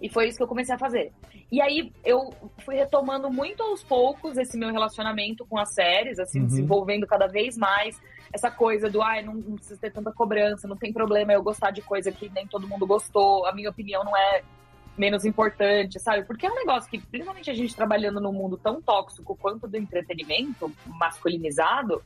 [0.00, 1.12] E foi isso que eu comecei a fazer.
[1.52, 2.32] E aí eu
[2.64, 6.46] fui retomando muito aos poucos esse meu relacionamento com as séries, assim, Uhum.
[6.46, 8.00] desenvolvendo cada vez mais
[8.32, 11.70] essa coisa do, ai, não, não precisa ter tanta cobrança, não tem problema eu gostar
[11.70, 14.42] de coisa que nem todo mundo gostou, a minha opinião não é
[14.96, 16.24] menos importante, sabe?
[16.24, 19.76] Porque é um negócio que, principalmente a gente trabalhando num mundo tão tóxico quanto do
[19.76, 22.02] entretenimento masculinizado,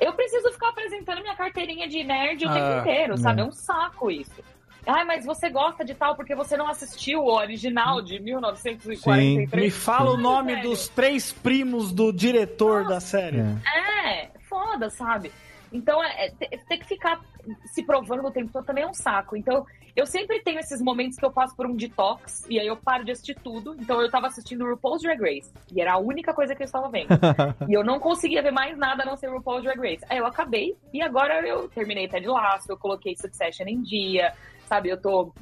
[0.00, 3.40] eu preciso ficar apresentando minha carteirinha de nerd o Ah, tempo inteiro, sabe?
[3.40, 3.44] é.
[3.44, 4.42] Um saco isso.
[4.86, 9.50] Ai, mas você gosta de tal porque você não assistiu o original de 1943.
[9.52, 13.40] Me fala o nome dos três primos do diretor da série.
[13.40, 15.30] É, foda, sabe?
[15.72, 17.20] Então, é, é, ter, ter que ficar
[17.66, 19.36] se provando o tempo todo também é um saco.
[19.36, 19.64] Então,
[19.94, 23.04] eu sempre tenho esses momentos que eu passo por um detox e aí eu paro
[23.04, 23.74] de assistir tudo.
[23.78, 26.88] Então, eu tava assistindo RuPaul's Drag Race e era a única coisa que eu estava
[26.88, 27.08] vendo.
[27.68, 30.04] e eu não conseguia ver mais nada a não ser RuPaul's Drag Race.
[30.08, 34.32] Aí eu acabei e agora eu terminei Ted Lasso, eu coloquei Succession em dia,
[34.66, 34.88] sabe?
[34.88, 35.32] Eu tô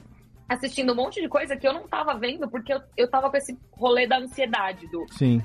[0.48, 3.36] assistindo um monte de coisa que eu não tava vendo porque eu, eu tava com
[3.36, 5.04] esse rolê da ansiedade do...
[5.10, 5.42] Sim.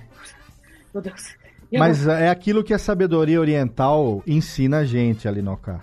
[0.93, 1.42] Meu Deus.
[1.79, 5.81] Mas é aquilo que a sabedoria oriental ensina a gente, Alinoca.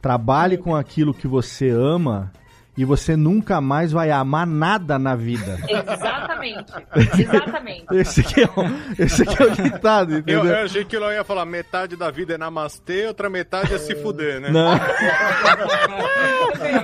[0.00, 2.32] Trabalhe com aquilo que você ama
[2.78, 5.58] e você nunca mais vai amar nada na vida.
[5.68, 6.72] Exatamente.
[7.18, 7.84] Exatamente.
[7.92, 10.44] Esse aqui é o, esse aqui é o ditado, Eu, entendeu?
[10.46, 13.94] eu achei que ela ia falar metade da vida é namastê, outra metade é se
[13.96, 14.50] fuder, né?
[14.50, 14.72] Não.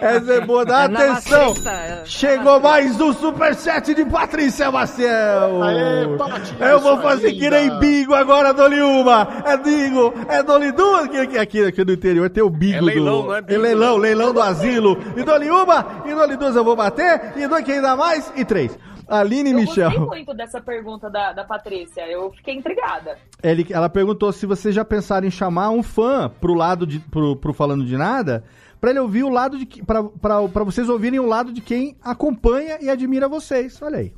[0.01, 1.55] Essa é boa, dá É atenção.
[1.66, 2.03] é.
[2.05, 5.62] Chegou mais um superchat de Patrícia Maciel.
[5.62, 9.29] Aê, Patinha, Eu vou fazer que nem bingo agora, dou-lhe uma.
[9.45, 11.09] É bingo, é dou-lhe duas.
[11.09, 13.29] Que, que aqui, aqui no interior tem o bingo É leilão, do...
[13.29, 14.03] não é bingo, leilão, né?
[14.03, 14.99] leilão do asilo.
[15.16, 18.44] E dou-lhe uma, e dou-lhe duas eu vou bater, e dou que ainda mais, e
[18.44, 18.77] três.
[19.06, 19.90] Aline Eu Michel.
[19.90, 22.06] gostei muito dessa pergunta da, da Patrícia.
[22.11, 23.19] Eu fiquei intrigada.
[23.43, 27.36] Ele, ela perguntou se você já pensaram em chamar um fã pro lado de pro,
[27.36, 28.43] pro falando de nada,
[28.81, 31.97] pra ele ouvir o lado de pra pra- pra vocês ouvirem o lado de quem
[32.02, 33.81] acompanha e admira vocês.
[33.82, 34.15] Olha aí.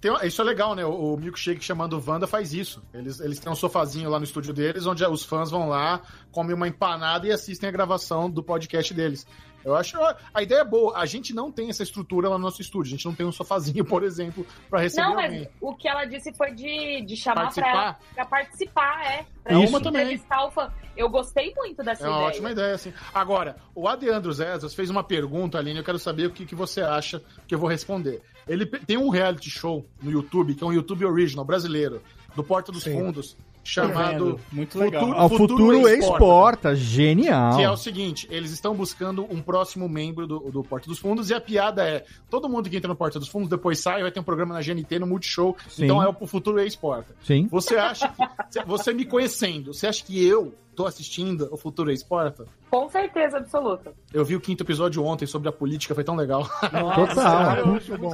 [0.00, 0.84] Tem- isso é legal, né?
[0.84, 2.80] O, o Milkshake chamando Wanda faz isso.
[2.94, 6.00] Eles, eles têm um sofazinho lá no estúdio deles, onde os fãs vão lá,
[6.32, 9.26] comem uma empanada e assistem a gravação do podcast deles.
[9.64, 9.96] Eu acho.
[10.32, 10.96] A ideia é boa.
[10.96, 12.88] A gente não tem essa estrutura lá no nosso estúdio.
[12.90, 15.40] A gente não tem um sofazinho, por exemplo, pra receber Não, alguém.
[15.40, 17.70] mas o que ela disse foi de, de chamar pra, Participar?
[17.82, 19.26] ela, pra participar, é.
[19.42, 20.02] Pra É uma também.
[20.02, 20.72] entrevistar o fã.
[20.96, 22.28] Eu gostei muito dessa É uma ideia.
[22.28, 22.92] ótima ideia, assim.
[23.14, 26.80] Agora, o Adeandro Zezas fez uma pergunta, Aline, eu quero saber o que, que você
[26.82, 28.20] acha que eu vou responder.
[28.48, 32.02] Ele tem um reality show no YouTube, que é um YouTube original brasileiro,
[32.34, 32.92] do Porta dos Sim.
[32.98, 35.26] Fundos, chamado Muito legal.
[35.26, 37.56] O futuro exporta, genial.
[37.56, 41.30] Que é o seguinte, eles estão buscando um próximo membro do, do Porta dos Fundos
[41.30, 44.10] e a piada é, todo mundo que entra no Porta dos Fundos depois sai, vai
[44.10, 45.84] ter um programa na GNT, no Multishow, Sim.
[45.84, 47.14] então é o futuro exporta.
[47.22, 47.48] Sim.
[47.50, 52.46] Você acha que, você me conhecendo, você acha que eu tô assistindo o futuro exporta?
[52.70, 53.92] Com certeza absoluta.
[54.12, 56.48] Eu vi o quinto episódio ontem sobre a política, foi tão legal.
[56.60, 57.56] Total.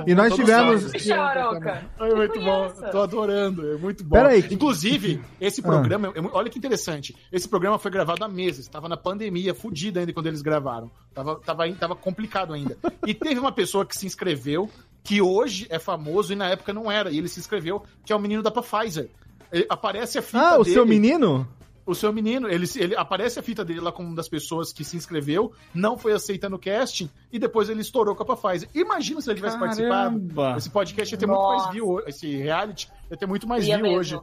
[0.06, 0.90] E nós tivemos-.
[1.02, 1.84] Charoca.
[2.00, 4.16] É muito bom, tô adorando, é muito bom.
[4.16, 5.64] Peraí, que- Inclusive, esse Ah.
[5.64, 9.54] programa, é mu- olha que interessante, esse programa foi gravado há meses, tava na pandemia,
[9.54, 12.76] fudido ainda quando eles gravaram, tava, tava, tava complicado ainda.
[13.06, 14.68] E teve uma pessoa que se inscreveu,
[15.04, 18.16] que hoje é famoso e na época não era, e ele se inscreveu, que é
[18.16, 19.08] o menino da Pfizer.
[19.52, 20.74] Ele- aparece a fita Ah, o dele.
[20.74, 21.46] seu menino?
[21.86, 24.82] O seu menino, ele, ele aparece a fita dele lá como uma das pessoas que
[24.82, 28.68] se inscreveu, não foi aceita no casting e depois ele estourou com a Pfizer.
[28.74, 29.76] Imagina se ele tivesse Caramba.
[29.86, 30.58] participado.
[30.58, 31.56] Esse podcast ia ter muito Nossa.
[31.64, 33.98] mais view, esse reality ia ter muito mais Ia view mesmo.
[34.00, 34.20] hoje.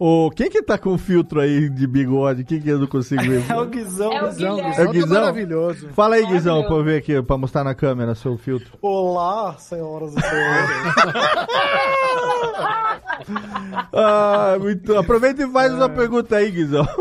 [0.00, 2.44] Ô, quem que tá com o filtro aí de bigode?
[2.44, 3.42] Quem que eu não consigo ver?
[3.50, 4.12] É o Guizão.
[4.12, 4.76] É o Guizão, Guilherme.
[4.76, 5.08] É o tá Guizão?
[5.20, 5.88] maravilhoso.
[5.88, 8.78] Fala aí, Guizão, pra eu ver aqui, pra mostrar na câmera seu filtro.
[8.80, 10.68] Olá, senhoras e senhores.
[13.92, 14.96] Ah, muito.
[14.96, 16.86] Aproveita e faz uma pergunta aí, Guizão.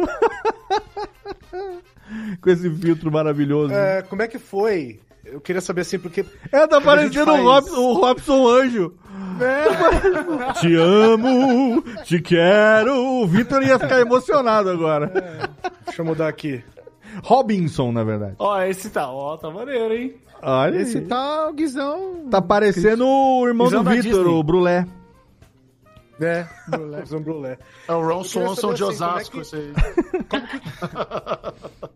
[2.42, 3.74] com esse filtro maravilhoso.
[3.74, 5.00] É, como é que foi?
[5.26, 6.26] Eu queria saber assim, porque.
[6.52, 8.94] É, tá parecendo o, Robson, o Robson Anjo.
[10.60, 12.96] Te amo, te quero.
[12.96, 15.12] O Vitor ia ficar emocionado agora.
[15.86, 16.64] Deixa eu mudar aqui.
[17.24, 18.36] Robinson, na verdade.
[18.40, 20.16] Ó, esse tá, ó, tá maneiro, hein?
[20.42, 21.06] Olha Esse aí.
[21.06, 22.28] tá o Guizão.
[22.30, 24.86] Tá parecendo o irmão Guizão do Vitor, o Brulé.
[26.20, 26.46] É,
[26.76, 27.58] Robson Brulé.
[27.88, 29.74] É o Ron Swanson de assim, como é Osasco, que- esse aí.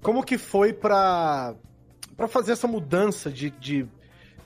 [0.01, 1.55] Como que foi pra,
[2.15, 3.87] pra fazer essa mudança de de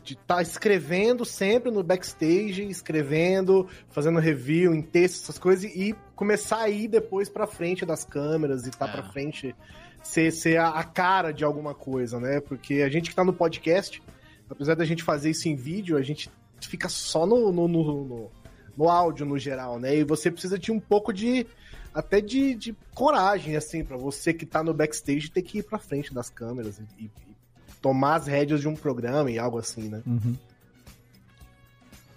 [0.04, 6.60] de estar escrevendo sempre no backstage, escrevendo, fazendo review em texto, essas coisas, e começar
[6.62, 8.92] a ir depois pra frente das câmeras e tá É.
[8.92, 9.56] pra frente
[10.04, 12.40] ser, ser a, a cara de alguma coisa, né?
[12.40, 14.00] Porque a gente que tá no podcast,
[14.48, 16.30] apesar da gente fazer isso em vídeo, a gente
[16.62, 18.32] fica só no, no, no, no-
[18.78, 19.96] no áudio no geral, né?
[19.96, 21.46] E você precisa de um pouco de
[21.94, 25.78] até de, de coragem, assim, pra você que tá no backstage ter que ir pra
[25.80, 27.36] frente das câmeras e, e- e
[27.82, 30.02] tomar as rédeas de um programa e algo assim, né?
[30.06, 30.36] Uhum.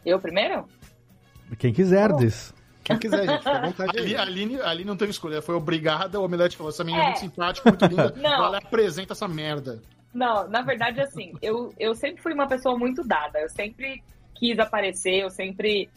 [0.05, 0.67] Eu primeiro?
[1.59, 2.55] Quem quiser, diz.
[2.83, 6.25] Quem quiser, gente, fica à vontade Ali, Aline, Aline não teve escolha, foi obrigada, o
[6.25, 7.09] Omelete falou, essa menina é, É.
[7.11, 8.23] muito simpática, muito linda, Não.
[8.43, 9.83] vai lá e apresenta essa merda.
[10.15, 13.39] Não, na verdade, assim, eu, eu sempre fui uma pessoa muito dada.
[13.41, 14.03] Eu sempre
[14.35, 15.91] quis aparecer, eu sempre.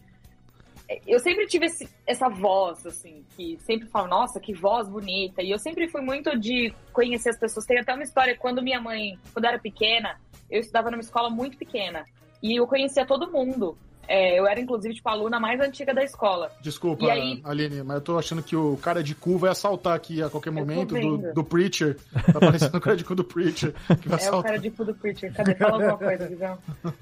[1.05, 5.41] Eu sempre tive esse- essa voz, assim, que sempre falo, nossa, que voz bonita.
[5.41, 7.65] E eu sempre fui muito de conhecer as pessoas.
[7.65, 10.19] Tem até uma história, quando minha mãe, quando eu era pequena,
[10.49, 12.03] eu estudava numa escola muito pequena.
[12.41, 13.77] E eu conhecia todo mundo.
[14.07, 16.51] É, eu era, inclusive, tipo, a aluna mais antiga da escola.
[16.61, 20.21] Desculpa, aí- Aline, mas eu tô achando que o cara de cu vai assaltar aqui
[20.21, 21.97] a qualquer momento do, do Preacher.
[22.33, 23.73] Tá parecendo o cara de cu do Preacher.
[24.01, 24.43] Que vai É o assaltar.
[24.43, 25.33] cara de cu do Preacher.
[25.33, 25.55] Cadê?
[25.55, 26.57] Fala alguma coisa, Guizão.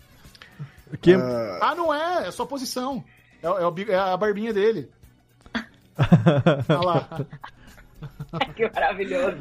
[1.02, 1.14] Que...
[1.61, 3.03] Ah, não é, é só posição.
[3.41, 4.90] É, é o é a barbinha dele.
[6.70, 7.26] Olha lá.
[8.56, 9.38] que maravilhoso.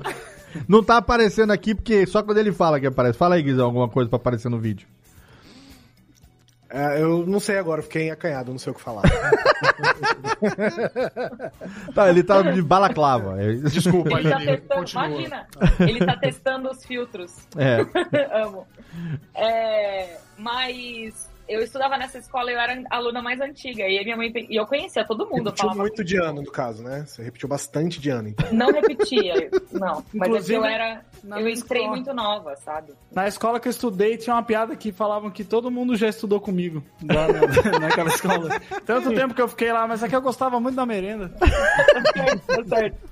[0.66, 3.18] Não tá aparecendo aqui porque só quando ele fala que aparece.
[3.18, 4.88] Fala aí, Guizão, alguma coisa pra aparecer no vídeo.
[6.70, 9.02] É, eu não sei agora, fiquei acanhado, não sei o que falar.
[11.94, 13.40] Tá, ele tá de balaclava.
[13.42, 15.06] É- Desculpa, Ele tá testando, continua.
[15.08, 15.46] imagina,
[15.80, 17.34] ele tá testando os filtros.
[17.56, 17.78] É.
[18.42, 18.66] Amo.
[19.34, 23.84] É, mas eu estudava nessa escola, eu era a aluna mais antiga.
[23.88, 25.46] E minha mãe e eu conhecia todo mundo.
[25.46, 27.04] Repetiu falava, muito de ano, no caso, né?
[27.06, 28.52] Você repetiu bastante de ano, então.
[28.52, 30.04] não repetia, não.
[30.12, 31.04] Mas é Inclusive, eu era.
[31.24, 31.88] Eu entrei escola.
[31.88, 32.92] muito nova, sabe?
[33.10, 36.40] Na escola que eu estudei, tinha uma piada que falavam que todo mundo já estudou
[36.40, 36.82] comigo.
[37.02, 38.60] Lá na, naquela escola.
[38.84, 41.32] Tanto tempo que eu fiquei lá, mas é que eu gostava muito da merenda.
[42.48, 43.07] Tá certo.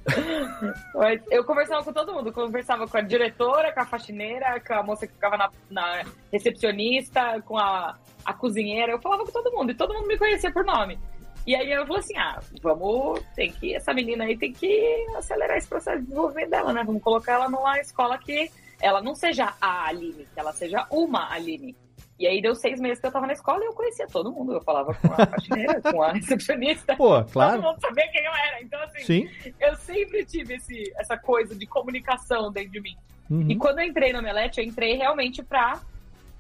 [0.95, 2.33] Mas eu conversava com todo mundo.
[2.33, 7.43] Conversava com a diretora, com a faxineira, com a moça que ficava na, na recepcionista,
[7.43, 8.93] com a, a cozinheira.
[8.93, 10.99] Eu falava com todo mundo e todo mundo me conhecia por nome.
[11.47, 15.57] E aí eu falei assim: ah, vamos, tem que, essa menina aí tem que acelerar
[15.57, 16.83] esse processo de desenvolvimento dela, né?
[16.85, 18.51] Vamos colocar ela numa escola que
[18.81, 21.77] ela não seja a Aline, que ela seja uma Aline.
[22.19, 24.55] E aí deu seis meses que eu tava na escola e eu conhecia todo mundo.
[24.55, 26.97] Eu falava com a faxineira, com a recepcionista.
[26.97, 27.61] Pô, claro.
[27.61, 28.63] Todo mundo sabia quem eu era.
[28.63, 29.29] Então, assim, Sim.
[29.61, 32.97] eu sempre tive esse, essa coisa de comunicação dentro de mim.
[33.31, 33.51] Uhum.
[33.51, 35.79] E quando eu entrei no Omelete, eu entrei realmente pra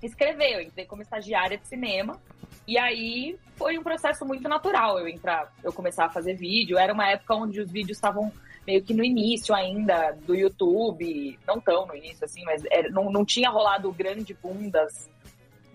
[0.02, 0.54] escrever.
[0.54, 2.18] Eu entrei como estagiária de cinema.
[2.66, 6.78] E aí foi um processo muito natural eu entrar, eu começar a fazer vídeo.
[6.78, 8.32] Era uma época onde os vídeos estavam
[8.66, 13.12] meio que no início ainda do YouTube, não tão no início assim, mas era- não,
[13.12, 15.08] não tinha rolado o grande boom das,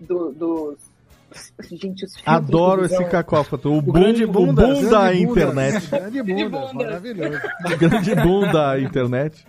[0.02, 0.92] do, dos.
[1.70, 3.72] Gente, os Adoro do esse cacófato.
[3.72, 5.88] O, boom, grande o bundas, boom grande internet.
[5.88, 6.84] Grande De bunda, bunda.
[6.84, 7.40] maravilhoso.
[7.64, 9.46] O grande boom da internet.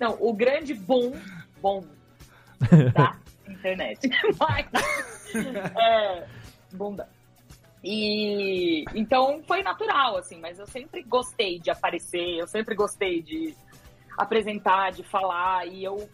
[0.00, 1.12] Não, o grande boom,
[1.62, 1.84] bom
[2.94, 3.16] da
[3.48, 4.10] internet.
[4.38, 4.66] Mas,
[5.78, 6.26] é,
[6.72, 7.08] bunda.
[7.82, 13.54] E então foi natural, assim, mas eu sempre gostei de aparecer, eu sempre gostei de
[14.18, 16.06] apresentar, de falar, e eu,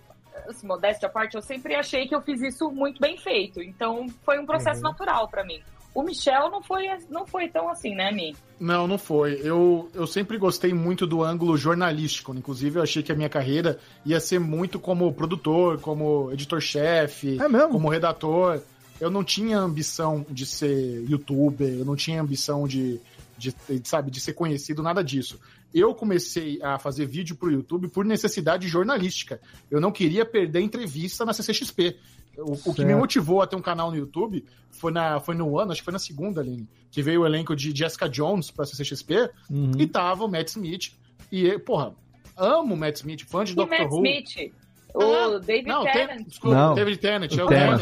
[0.48, 3.62] assim, modéstia à parte, eu sempre achei que eu fiz isso muito bem feito.
[3.62, 4.88] Então foi um processo Uhum.
[4.90, 5.60] natural pra mim.
[5.94, 8.36] O Michel não foi, não foi tão assim, né, Mi?
[8.60, 9.40] Não, não foi.
[9.42, 12.34] Eu, eu sempre gostei muito do ângulo jornalístico.
[12.34, 17.68] Inclusive, eu achei que a minha carreira ia ser muito como produtor, como editor-chefe, É
[17.68, 18.60] como redator.
[19.00, 23.00] Eu não tinha ambição de ser youtuber, eu não tinha ambição de,
[23.36, 25.38] de, de, sabe, de ser conhecido, nada disso.
[25.74, 29.40] Eu comecei a fazer vídeo pro YouTube por necessidade jornalística.
[29.70, 31.96] Eu não queria perder entrevista na CCXP.
[32.38, 35.58] O, o que me motivou a ter um canal no YouTube foi, na, foi no
[35.58, 38.64] ano, acho que foi na segunda, Aline, que veio o elenco de Jessica Jones pra
[38.66, 39.72] CCXP Uhum.
[39.78, 40.92] e tava o Matt Smith.
[41.32, 41.94] E, porra,
[42.36, 43.96] amo o Matt Smith, fã de E Doctor Matt Who.
[44.06, 44.52] Smith?
[44.94, 46.08] O Ah, David não, Tennant.
[46.16, 46.74] Ten- desculpa, Não.
[46.74, 47.46] David Tennant, é o.
[47.48, 47.80] Tennant.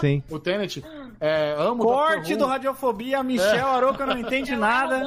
[0.00, 0.22] Sim.
[0.28, 0.76] O Tennant.
[1.20, 2.46] É, amo o Corte do.
[2.46, 5.02] Radiofobia, Michel Aroca não entende nada.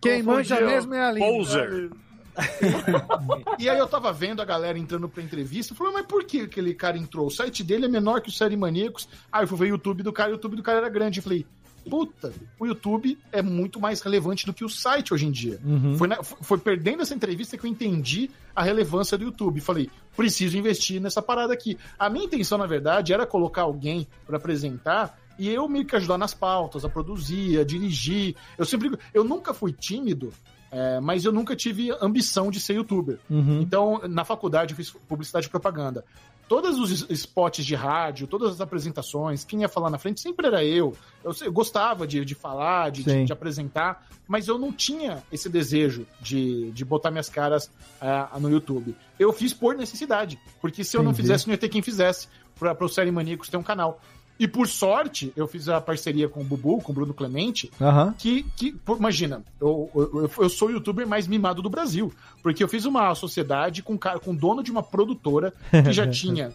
[0.00, 1.26] Quem manja mesmo é a Aline.
[1.26, 1.90] Poser.
[3.60, 6.40] E aí eu tava vendo a galera entrando pra entrevista, eu falei, mas por que
[6.40, 7.28] aquele cara entrou?
[7.28, 9.08] O site dele é menor que o Série Maníacos.
[9.30, 11.20] Aí eu fui ver o YouTube do cara, o YouTube do cara era grande.
[11.20, 11.46] Eu falei,
[11.88, 15.60] puta, o YouTube é muito mais relevante do que o site hoje em dia.
[15.64, 15.96] Uhum.
[15.96, 19.60] Foi, na- foi perdendo essa entrevista que eu entendi a relevância do YouTube.
[19.60, 21.76] Falei, preciso investir nessa parada aqui.
[21.98, 26.16] A minha intenção, na verdade, era colocar alguém pra apresentar e eu meio que ajudar
[26.18, 28.36] nas pautas, a produzir, a dirigir.
[28.56, 28.96] Eu sempre.
[29.12, 30.32] Eu nunca fui tímido,
[30.70, 33.18] é, mas eu nunca tive ambição de ser youtuber.
[33.28, 33.60] Uhum.
[33.60, 36.04] Então, na faculdade, eu fiz publicidade e propaganda.
[36.48, 40.62] Todos os spots de rádio, todas as apresentações, quem ia falar na frente sempre era
[40.62, 40.94] eu.
[41.22, 45.48] Eu, eu gostava de, de falar, de, de, de apresentar, mas eu não tinha esse
[45.48, 48.94] desejo de, de botar minhas caras ah, no YouTube.
[49.18, 51.28] Eu fiz por necessidade, porque se eu não Entendi.
[51.28, 54.00] fizesse, não ia ter quem fizesse para o Série Maníacos ter um canal.
[54.38, 58.14] E por sorte, eu fiz a parceria com o Bubu, com o Bruno Clemente, Aham.
[58.18, 62.12] que, que imagina, eu, eu, eu sou o youtuber mais mimado do Brasil,
[62.42, 66.06] porque eu fiz uma sociedade com, cara- com o dono de uma produtora que já
[66.10, 66.52] tinha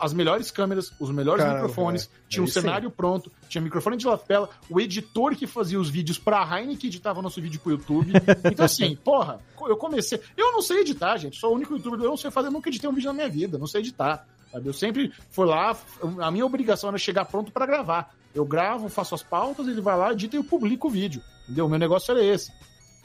[0.00, 2.18] as melhores câmeras, os melhores Caramba, microfones, velho.
[2.28, 2.52] tinha um sim.
[2.52, 7.20] cenário pronto, tinha microfone de lapela, o editor que fazia os vídeos pra Heineken editava
[7.20, 8.12] nosso vídeo pro YouTube.
[8.50, 10.18] Então, assim, porra, eu comecei.
[10.36, 11.38] Eu não sei editar, gente.
[11.38, 13.58] Sou o único youtuber, eu não sei fazer, nunca editei um vídeo na minha vida,
[13.58, 14.26] não sei editar.
[14.52, 14.68] Sabe?
[14.68, 15.76] Eu sempre fui lá,
[16.20, 18.14] a minha obrigação era chegar pronto pra gravar.
[18.34, 21.22] Eu gravo, faço as pautas, ele vai lá, edita e eu publico o vídeo.
[21.44, 21.66] Entendeu?
[21.66, 22.52] O meu negócio era esse.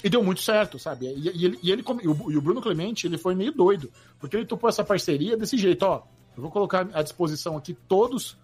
[0.04, 1.08] E deu muito certo, sabe?
[1.08, 3.92] E, e ele, e, ele, o, e o Bruno Clemente, ele foi meio doido.
[4.20, 6.04] Porque ele topou essa parceria desse jeito, ó.
[6.36, 8.38] Eu vou colocar à disposição aqui todos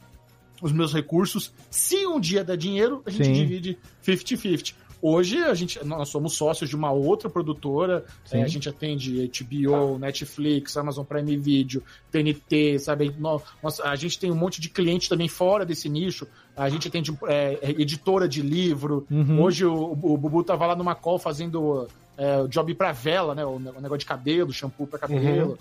[0.62, 1.54] os meus recursos.
[1.70, 3.34] Se um dia der dinheiro, a gente Sim.
[3.34, 4.74] divide 50-50.
[5.06, 10.00] Hoje a gente, nós somos sócios de uma outra produtora, é, a gente atende HBO,
[10.00, 13.14] Netflix, Amazon Prime Video, TNT, sabe?
[13.20, 13.44] Nós-
[13.84, 16.26] a gente tem um monte de cliente também fora desse nicho.
[16.56, 19.06] A gente atende é, é, editora de livro.
[19.12, 19.42] Uhum.
[19.42, 21.86] Hoje o, o Bubu tava lá numa call fazendo
[22.18, 23.44] é, o job pra vela, né?
[23.44, 25.50] O, ne- o negócio de cabelo, shampoo pra cabelo.
[25.52, 25.58] Uhum.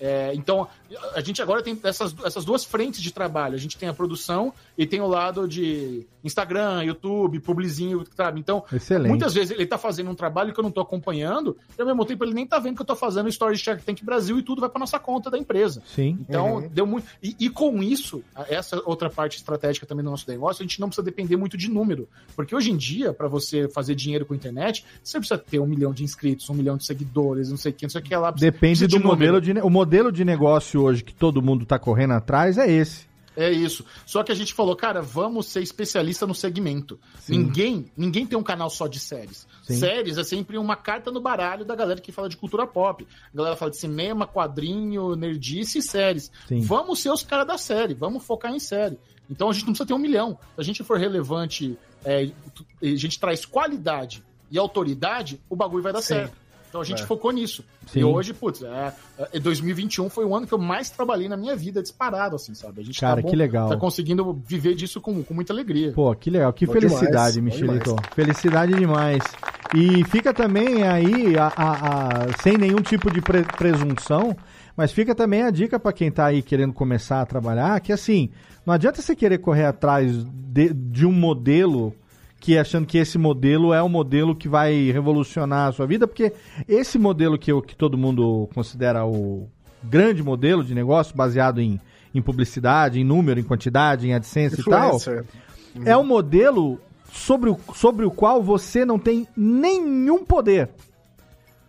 [0.00, 0.68] É, então,
[1.14, 3.54] a gente agora tem essas, essas duas frentes de trabalho.
[3.54, 8.40] A gente tem a produção e tem o lado de Instagram, YouTube, publizinho, sabe?
[8.40, 9.08] Então, Excelente.
[9.08, 12.04] muitas vezes ele tá fazendo um trabalho que eu não tô acompanhando e ao mesmo
[12.04, 14.60] tempo ele nem tá vendo que eu tô fazendo Story Shark Tank Brasil e tudo
[14.60, 15.82] vai pra nossa conta da empresa.
[15.86, 16.18] Sim.
[16.28, 16.68] Então, Uhum.
[16.68, 17.06] deu muito.
[17.22, 20.88] E, e com isso, essa outra parte estratégica também do nosso negócio, a gente não
[20.88, 22.08] precisa depender muito de número.
[22.34, 25.66] Porque hoje em dia, para você fazer dinheiro com a internet, você precisa ter um
[25.66, 28.14] milhão de inscritos, um milhão de seguidores, não sei o que, não sei o que
[28.16, 28.32] lá.
[28.32, 29.32] precisa- Depende precisa do número.
[29.32, 33.06] modelo de, o modelo de negócio hoje que todo mundo tá correndo atrás é esse.
[33.36, 33.84] É isso.
[34.06, 36.98] Só que a gente falou, cara, vamos ser especialista no segmento.
[37.20, 37.38] Sim.
[37.38, 39.46] Ninguém, ninguém tem um canal só de séries.
[39.62, 39.76] Sim.
[39.76, 43.06] Séries é sempre uma carta no baralho da galera que fala de cultura pop.
[43.32, 46.32] A galera fala de cinema, quadrinho, nerdice e séries.
[46.48, 46.60] Sim.
[46.60, 48.98] Vamos ser os caras da série, vamos focar em série.
[49.28, 50.38] Então a gente não precisa ter um milhão.
[50.54, 52.30] Se a gente for relevante, é,
[52.82, 56.34] a gente traz qualidade e autoridade, o bagulho vai dar certo.
[56.76, 57.06] Então a gente É.
[57.06, 57.64] focou nisso.
[57.86, 58.00] Sim.
[58.00, 58.92] E hoje, putz, é,
[59.32, 62.82] é, 2021 foi o ano que eu mais trabalhei na minha vida, disparado, assim, sabe?
[62.82, 63.68] A gente Cara, bom- que legal.
[63.70, 65.92] tá conseguindo viver disso com, com muita alegria.
[65.92, 67.96] Pô, que legal, que Bom felicidade, demais, Michelito.
[68.14, 69.22] Felicidade demais.
[69.74, 71.72] E fica também aí, a, a-
[72.24, 74.36] a- sem nenhum tipo de pre- presunção,
[74.76, 78.28] mas fica também a dica pra quem tá aí querendo começar a trabalhar, que assim,
[78.66, 81.94] não adianta você querer correr atrás de, de um modelo
[82.38, 86.32] que achando que esse modelo é o modelo que vai revolucionar a sua vida, porque
[86.68, 89.48] esse modelo que, eu- que todo mundo considera o
[89.82, 91.80] grande modelo de negócio, baseado em,
[92.14, 95.24] em publicidade, em número, em quantidade, em AdSense e tal, Influencer.
[95.84, 96.78] é um modelo
[97.12, 100.68] sobre o, sobre o qual você não tem nenhum poder.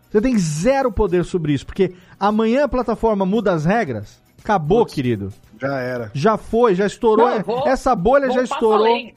[0.09, 5.31] Você tem zero poder sobre isso, porque amanhã a plataforma muda as regras, acabou, querido.
[5.59, 6.11] Já era.
[6.13, 7.29] Já foi, já estourou.
[7.29, 8.85] Não, vou- Essa bolha já estourou.
[8.85, 9.13] além.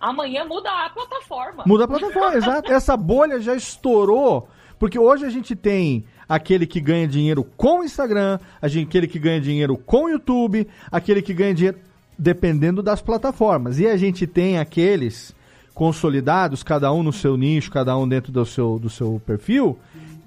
[0.00, 1.64] Amanhã muda a plataforma.
[1.66, 2.72] Muda a plataforma, exato.
[2.72, 4.48] Essa bolha já estourou.
[4.78, 9.40] Porque hoje a gente tem aquele que ganha dinheiro com o Instagram, aquele que ganha
[9.40, 11.78] dinheiro com o YouTube, aquele que ganha dinheiro
[12.18, 13.78] dependendo das plataformas.
[13.78, 15.34] E a gente tem aqueles
[15.74, 19.78] consolidados, cada um no seu nicho, cada um dentro do seu, do seu perfil,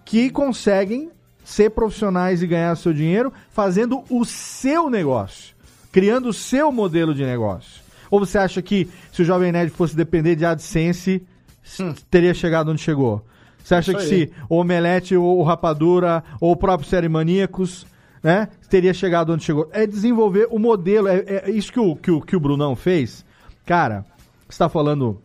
[0.03, 1.09] que conseguem
[1.43, 5.55] ser profissionais e ganhar seu dinheiro fazendo o seu negócio,
[5.91, 7.82] criando o seu modelo de negócio.
[8.13, 11.23] Ou você acha que se o Jovem Nerd fosse depender de AdSense,
[11.65, 13.25] s- teria chegado onde chegou?
[13.63, 13.95] Você acha Hum.
[13.95, 17.87] Que se o Omelete ou o Rapadura ou o próprio Série Maníacos,
[18.21, 19.67] né, teria chegado onde chegou?
[19.71, 23.25] É desenvolver o modelo, é, é isso que o, que, o, que o Brunão fez.
[23.65, 24.05] Cara,
[24.47, 25.19] você tá falando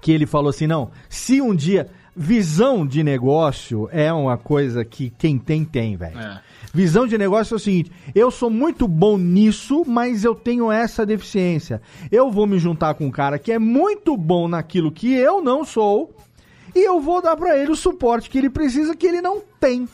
[0.00, 1.86] que ele falou assim, não, se um dia...
[2.16, 6.18] Visão de negócio é uma coisa que quem tem, tem, velho.
[6.18, 6.40] É.
[6.72, 11.04] Visão de negócio é o seguinte: eu sou muito bom nisso, mas eu tenho essa
[11.04, 11.82] deficiência.
[12.10, 15.64] Eu vou me juntar com um cara que é muito bom naquilo que eu não
[15.64, 16.14] sou
[16.74, 19.88] e eu vou dar pra ele o suporte que ele precisa, que ele não tem.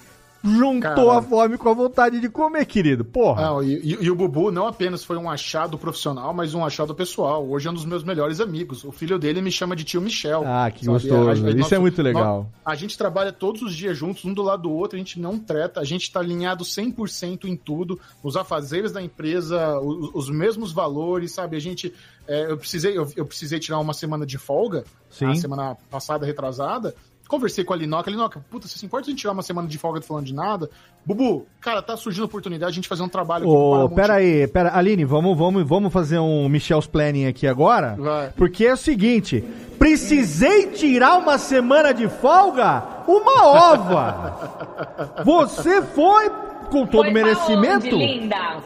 [0.46, 1.10] Juntou Caralho.
[1.10, 3.04] a fome com a vontade de comer, querido.
[3.04, 3.42] Porra.
[3.42, 6.94] Não, e, e- e o Bubu não apenas foi um achado profissional, mas um achado
[6.94, 7.46] pessoal.
[7.48, 8.84] Hoje é um dos meus melhores amigos.
[8.84, 10.42] O filho dele me chama de tio Michel.
[10.46, 11.08] Ah, que sabe?
[11.08, 11.48] gostoso.
[11.58, 12.48] Isso é muito legal.
[12.64, 15.38] A, gente trabalha todos os dias juntos, um do lado do outro, a gente não
[15.38, 20.72] treta, a gente tá alinhado 100% em tudo, os afazeres da empresa, os, os mesmos
[20.72, 21.56] valores, sabe?
[21.56, 21.92] A gente.
[22.28, 25.26] é, eu, precisei, eu, eu precisei tirar uma semana de folga, Sim.
[25.26, 26.94] a semana passada, retrasada.
[27.28, 29.66] Conversei com a Linoca, Linoca, puta, você se importa de a gente tirar uma semana
[29.66, 30.70] de folga falando de nada?
[31.04, 34.14] Bubu, cara, tá surgindo oportunidade de a gente fazer um trabalho aqui pro Ô, pera
[34.14, 37.96] aí, pera, Aline, vamos, vamos, vamos fazer um Michel's Planning aqui agora?
[37.98, 38.30] Vai.
[38.36, 39.44] Porque é o seguinte,
[39.78, 42.82] precisei tirar uma semana de folga?
[43.08, 45.22] Uma ova!
[45.24, 46.30] Você foi
[46.70, 47.86] com todo Foi merecimento?
[47.88, 48.56] Pra onde, linda?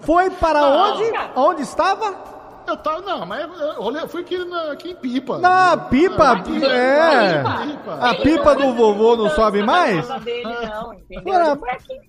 [0.00, 1.12] Foi para Não, onde?
[1.12, 1.30] cara.
[1.36, 2.33] Onde estava?
[2.66, 5.38] Eu tava, não, mas eu, eu fui aqui, na, aqui em Pipa.
[5.38, 7.42] Na pipa, Aqui, é.
[7.66, 7.94] Pipa.
[8.00, 10.06] A pipa do vovô não sobe mais?
[10.24, 11.34] dele, não, entendeu?
[11.34, 11.58] Ora,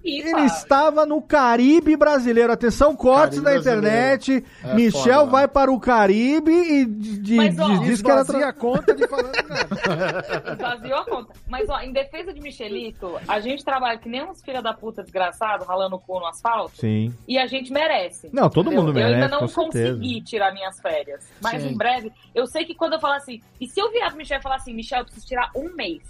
[0.03, 0.39] Ele Pipa.
[0.45, 2.53] Estava no Caribe brasileiro.
[2.53, 4.43] Atenção, cortes Caribe da internet.
[4.63, 8.21] É Michel foda, vai para o Caribe e de, de, Mas, ó, diz- que era
[8.21, 8.49] Esvazia tra...
[8.49, 10.53] a conta de falando nada.
[10.53, 11.33] Esvaziou a conta.
[11.47, 15.03] Mas, ó, em defesa de Michelito, a gente trabalha que nem uns filha da puta
[15.03, 17.13] desgraçado, ralando o cu no asfalto, Sim.
[17.27, 18.29] e a gente merece.
[18.31, 19.93] Não, todo mundo Eu merece, ainda não com certeza.
[19.95, 21.27] consegui tirar tirar minhas férias.
[21.41, 21.69] Mas Sim.
[21.69, 24.39] em breve, eu sei que quando eu falar assim, e se eu virar pro Michel
[24.39, 26.01] e falar assim, Michel, eu preciso tirar um mês,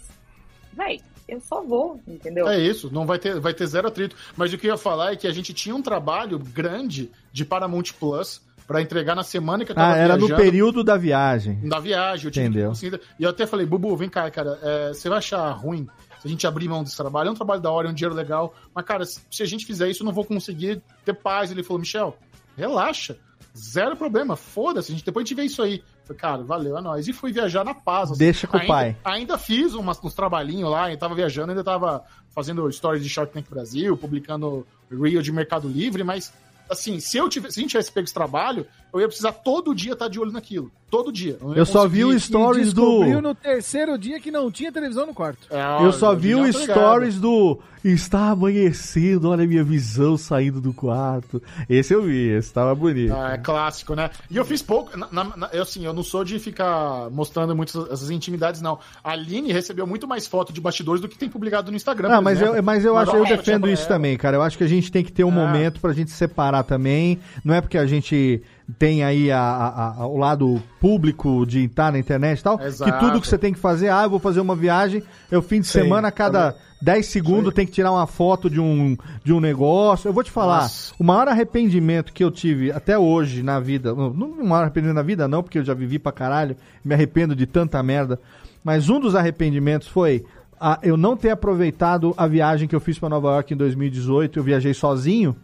[0.74, 2.48] véi, eu só vou, entendeu?
[2.48, 4.16] É isso, não vai ter, vai ter zero atrito.
[4.38, 7.44] Mas o que eu ia falar é que a gente tinha um trabalho grande de
[7.46, 10.42] Paramount Plus pra entregar na semana que eu tava Ah, era no viajando.
[10.44, 11.68] período da viagem.
[11.68, 12.72] Da viagem, eu tive Entendeu.
[12.74, 15.88] que E eu até falei, Bubu, vem cá, cara, é, você vai achar ruim
[16.20, 17.30] se a gente abrir mão desse trabalho?
[17.30, 18.56] É um trabalho da hora, é um dinheiro legal.
[18.74, 21.52] Mas, cara, se se a gente fizer isso, eu não vou conseguir ter paz.
[21.52, 22.18] Ele falou, Michel,
[22.58, 23.18] relaxa.
[23.58, 25.82] Zero problema, foda-se, a gente depois a gente vê isso aí.
[26.04, 27.08] Falei, cara, valeu, é nóis.
[27.08, 28.12] E fui viajar na paz.
[28.12, 28.20] assim.
[28.20, 28.98] Deixa com o ainda, pai.
[29.04, 33.34] Ainda fiz umas, uns trabalhinhos lá, eu tava viajando, ainda tava fazendo stories de Shark
[33.34, 36.34] Tank Brasil, publicando Reel de Mercado Livre, mas
[36.70, 39.74] assim, se eu tivesse, se a gente tivesse pego esse trabalho, eu ia precisar todo
[39.76, 40.72] dia estar de olho naquilo.
[40.90, 41.38] Todo dia.
[41.42, 45.06] ia Eu só vi o stories do- Descobriu no terceiro dia que não tinha televisão
[45.06, 45.48] no quarto.
[45.82, 51.42] Eu só vi o stories do Está amanhecendo, olha a minha visão saindo do quarto.
[51.70, 53.14] Esse eu vi, esse tava bonito.
[53.14, 54.10] Ah, é clássico, né?
[54.32, 54.98] E eu fiz pouco.
[54.98, 58.80] Na, na- na- eu, assim, eu não sou de ficar mostrando muitas essas intimidades, não.
[59.04, 62.10] A Aline recebeu muito mais foto de bastidores do que tem publicado no Instagram.
[62.10, 62.56] Não, por mas exemplo.
[62.58, 63.90] eu, mas eu acho, eu defendo fotinha isso ela.
[63.90, 64.38] também, cara.
[64.38, 67.20] Eu acho que a gente tem que ter um momento pra gente separar também.
[67.44, 68.42] Não é porque a gente
[68.80, 72.92] tem aí a- a- a- o lado público de estar na internet e tal, Exato.
[72.92, 75.60] que tudo que você tem que fazer, ah, eu vou fazer uma viagem, eu fim
[75.62, 76.66] de Sim, semana, a cada também.
[76.82, 80.08] 10 segundos tem que tirar uma foto de um, de um negócio.
[80.08, 80.94] Eu vou te falar, Nossa.
[81.00, 84.96] o maior arrependimento que eu tive até hoje na vida, não, não o maior arrependimento
[84.96, 88.20] na vida não, porque eu já vivi pra caralho, me arrependo de tanta merda,
[88.64, 90.26] mas um dos arrependimentos foi
[90.60, 94.40] a- eu não ter aproveitado a viagem que eu fiz pra Nova York em 2018,
[94.40, 95.36] eu viajei sozinho,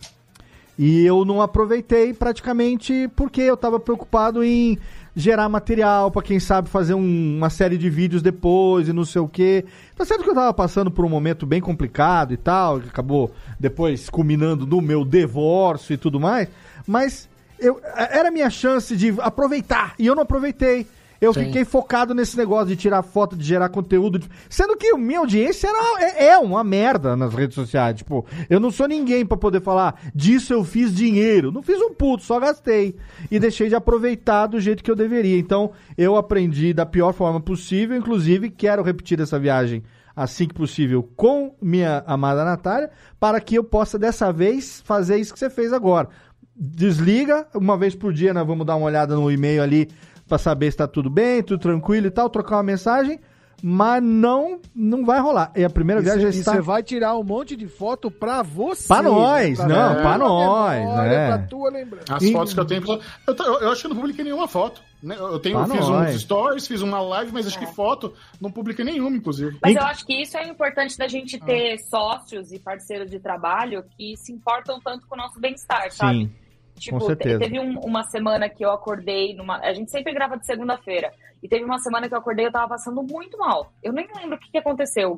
[0.84, 4.80] e eu não aproveitei praticamente porque eu tava preocupado em
[5.16, 9.22] gerar material pra quem sabe fazer um- uma série de vídeos depois e não sei
[9.22, 9.64] o quê.
[9.96, 13.30] Tá certo que eu tava passando por um momento bem complicado e tal, que acabou
[13.60, 16.48] depois culminando no meu divórcio e tudo mais,
[16.88, 17.30] mas
[17.60, 20.88] eu, era minha chance de aproveitar e eu não aproveitei.
[21.22, 21.46] Eu Sim.
[21.46, 24.20] fiquei focado nesse negócio de tirar foto, de gerar conteúdo.
[24.50, 27.98] Sendo que minha audiência era, é, é uma merda nas redes sociais.
[27.98, 31.52] Tipo, eu não sou ninguém pra poder falar disso eu fiz dinheiro.
[31.52, 32.96] Não fiz um puto, só gastei.
[33.30, 35.38] E deixei de aproveitar do jeito que eu deveria.
[35.38, 37.96] Então, eu aprendi da pior forma possível.
[37.96, 39.84] Inclusive, quero repetir essa viagem
[40.16, 42.90] assim que possível com minha amada Natália,
[43.20, 46.10] para que eu possa dessa vez fazer isso que você fez agora.
[46.56, 49.90] Desliga, uma vez por dia nós vamos dar uma olhada no e-mail ali
[50.32, 53.20] pra saber se tá tudo bem, tudo tranquilo e tal, trocar uma mensagem,
[53.62, 55.52] mas não não vai rolar.
[55.54, 58.42] É a primeira viagem já E está você vai tirar um monte de foto pra
[58.42, 58.88] você.
[58.88, 59.66] Pra nós, né?
[59.68, 61.28] não, pra nós, memória, né?
[61.28, 62.16] Pra tua lembrança.
[62.16, 62.82] As E- fotos que eu tenho.
[62.88, 64.82] Eu, eu, eu acho que eu não publiquei nenhuma foto.
[65.04, 65.16] né?
[65.20, 66.16] Eu tenho, fiz nós.
[66.16, 69.58] uns stories, fiz uma live, mas acho que foto não publiquei nenhuma, inclusive.
[69.62, 73.84] Mas eu acho que isso é importante da gente ter sócios e parceiros de trabalho
[73.98, 76.32] que se importam tanto com o nosso bem-estar, sabe?
[76.82, 77.40] Tipo, com te- certeza.
[77.40, 79.58] teve um- uma semana que eu acordei numa.
[79.60, 81.14] A gente sempre grava de segunda-feira.
[81.44, 83.72] E teve uma semana que eu acordei e eu tava passando muito mal.
[83.82, 85.18] Eu nem lembro o que, que aconteceu.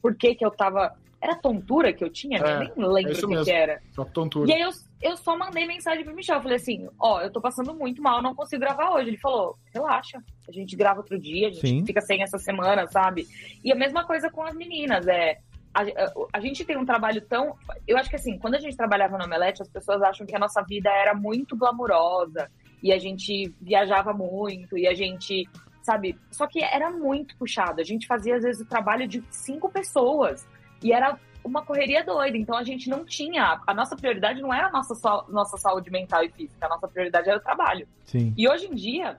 [0.00, 0.94] Por que, que eu tava.
[1.20, 2.38] Era tontura que eu tinha?
[2.38, 3.44] É, eu nem lembro é o que, mesmo.
[3.44, 3.80] que era.
[3.92, 4.50] Só tontura.
[4.50, 6.36] E aí eu, eu só mandei mensagem pro Michel.
[6.36, 9.08] Eu falei assim: Ó, eu tô passando muito mal, não consigo gravar hoje.
[9.10, 11.86] Ele falou: relaxa, a gente grava outro dia, a gente Sim.
[11.86, 13.26] fica sem essa semana, sabe?
[13.64, 15.06] E a mesma coisa com as meninas.
[15.06, 15.38] É,
[15.74, 17.56] a, a- a gente tem um trabalho tão.
[17.86, 20.38] Eu acho que assim, quando a gente trabalhava no Omelete, as pessoas acham que a
[20.38, 22.50] nossa vida era muito glamurosa
[22.82, 25.48] e a gente viajava muito e a gente.
[25.82, 26.16] Sabe?
[26.30, 27.80] Só que era muito puxado.
[27.80, 30.46] A gente fazia, às vezes, o trabalho de cinco pessoas.
[30.80, 32.36] E era uma correria doida.
[32.36, 33.60] Então a gente não tinha.
[33.66, 36.66] A nossa prioridade não era a nossa, sa- nossa saúde mental e física.
[36.66, 37.88] A nossa prioridade era o trabalho.
[38.04, 38.32] Sim.
[38.38, 39.18] E hoje em dia,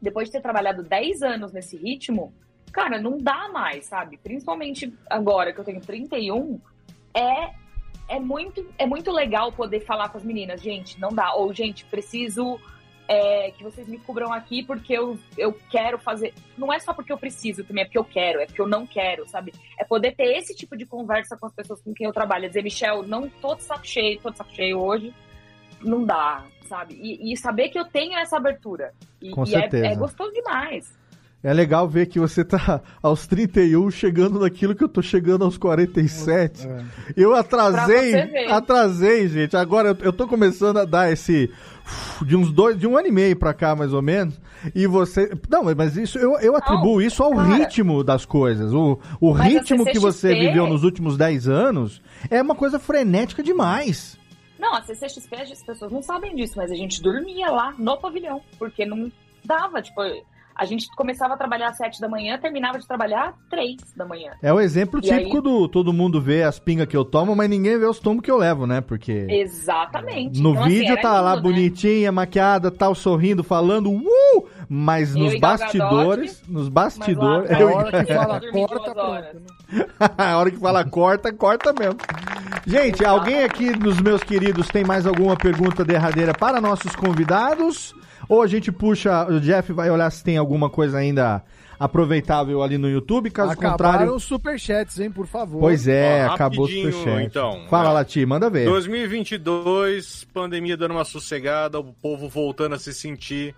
[0.00, 2.32] depois de ter trabalhado 10 anos nesse ritmo,
[2.72, 4.16] cara, não dá mais, sabe?
[4.18, 6.60] Principalmente agora que eu tenho 31,
[7.14, 7.50] é,
[8.08, 11.34] é, muito, é muito legal poder falar com as meninas, gente, não dá.
[11.34, 12.58] Ou, gente, preciso
[13.08, 16.34] é, que vocês me cubram aqui porque eu, eu quero fazer.
[16.56, 18.86] Não é só porque eu preciso também, é porque eu quero, é porque eu não
[18.86, 19.52] quero, sabe?
[19.78, 22.44] É poder ter esse tipo de conversa com as pessoas com quem eu trabalho.
[22.44, 25.14] É dizer, Michel, não tô de saco cheio, tô de saco cheio hoje.
[25.80, 26.94] Não dá, sabe?
[27.00, 28.92] E, e saber que eu tenho essa abertura.
[29.22, 29.86] E, Com e é- certeza.
[29.86, 30.98] é gostoso demais.
[31.42, 35.56] É legal ver que você tá aos 31 chegando naquilo que eu tô chegando aos
[35.56, 36.68] 47.
[37.16, 38.14] Eu atrasei,
[38.50, 39.56] atrasei, gente.
[39.56, 41.50] Agora eu, eu tô começando a dar esse
[42.22, 44.38] de uns dois, de um ano e meio pra cá, mais ou menos.
[44.74, 47.54] E você, não, mas isso eu, eu atribuo isso ao cara.
[47.54, 48.72] ritmo das coisas.
[48.74, 53.42] O, o Mas ritmo que você viveu nos últimos 10 anos é uma coisa frenética
[53.42, 54.18] demais.
[54.58, 58.42] Não, a CCXP, as pessoas não sabem disso, mas a gente dormia lá no pavilhão,
[58.58, 59.10] porque não
[59.44, 60.02] dava, tipo,
[60.58, 64.04] A gente começava a trabalhar às 7 da manhã, terminava de trabalhar às 3 da
[64.04, 64.32] manhã.
[64.42, 67.36] É o exemplo E típico aí- do todo mundo vê as pingas que eu tomo,
[67.36, 68.80] mas ninguém vê os tomos que eu levo, né?
[68.80, 70.42] Porque Exatamente.
[70.42, 71.54] no Então, assim, vídeo era tá lá lindo, né?
[71.54, 74.48] bonitinha, maquiada, tal, sorrindo, falando, uh!
[74.68, 77.50] Mas Eu nos bastidores, nos bastidores.
[77.50, 78.94] A eu- hora que fala corta,
[80.18, 81.96] a hora que fala corta, corta mesmo.
[82.66, 87.94] Gente, alguém aqui dos meus queridos tem mais alguma pergunta derradeira para nossos convidados?
[88.28, 91.42] Ou a gente puxa, o Jeff vai olhar se tem alguma coisa ainda
[91.80, 94.14] aproveitável ali no YouTube, caso Acabaram contrário.
[94.14, 95.60] os superchats, hein, por favor.
[95.60, 97.22] Pois é, Ó, acabou o superchat.
[97.24, 97.66] então.
[97.70, 97.92] Fala, É.
[97.94, 98.64] Lati, manda ver.
[98.66, 103.54] 2022, pandemia dando uma sossegada, o povo voltando a se sentir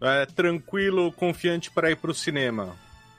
[0.00, 2.68] é, tranquilo, confiante para ir pro cinema.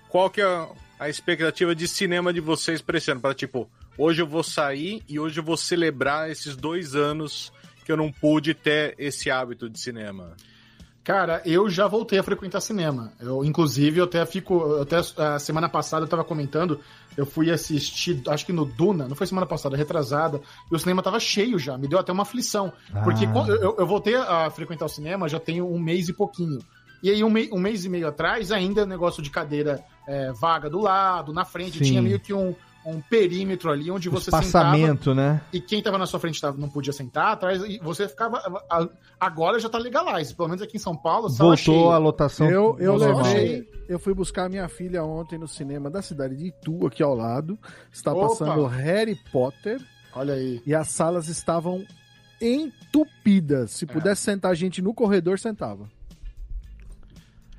[0.07, 0.67] Qual que é a-
[0.97, 3.19] a expectativa de cinema de vocês pra esse ano?
[3.19, 7.51] Pra tipo, hoje eu vou sair e hoje eu vou celebrar esses dois anos
[7.89, 10.35] que eu não pude ter esse hábito de cinema.
[11.03, 13.11] Cara, eu já voltei a frequentar cinema.
[13.19, 14.53] Eu, inclusive, eu até fico.
[14.61, 16.79] eu Até a semana passada eu tava comentando,
[17.17, 20.39] eu fui assistir, acho que no Duna, não foi semana passada, retrasada,
[20.71, 22.71] e o cinema tava cheio já, me deu até uma aflição.
[23.03, 23.31] Porque Ah.
[23.31, 26.59] quando- eu, eu voltei a frequentar o cinema já tem um mês e pouquinho.
[27.01, 30.69] E aí, um, mei- um mês e meio atrás, ainda negócio de cadeira é, vaga
[30.69, 31.83] do lado, na frente, Sim.
[31.85, 32.53] tinha meio que um,
[32.85, 34.43] um perímetro ali onde você sentava.
[34.45, 35.41] Espaçamento, né?
[35.53, 38.37] E quem tava na sua frente tava, não podia sentar atrás, e você ficava.
[38.69, 38.87] a-
[39.19, 41.91] Agora já tá legalized, pelo menos aqui em São Paulo, Voltou cheia.
[41.93, 42.49] a lotação.
[42.49, 46.47] Eu, eu levei, eu fui buscar a minha filha ontem no cinema da cidade de
[46.47, 47.59] Itu, aqui ao lado.
[47.91, 48.29] Está Opa!
[48.29, 49.79] passando Harry Potter.
[50.15, 50.61] Olha aí.
[50.65, 51.85] E as salas estavam
[52.41, 53.71] entupidas.
[53.71, 55.89] Se pudesse sentar gente no corredor, sentava.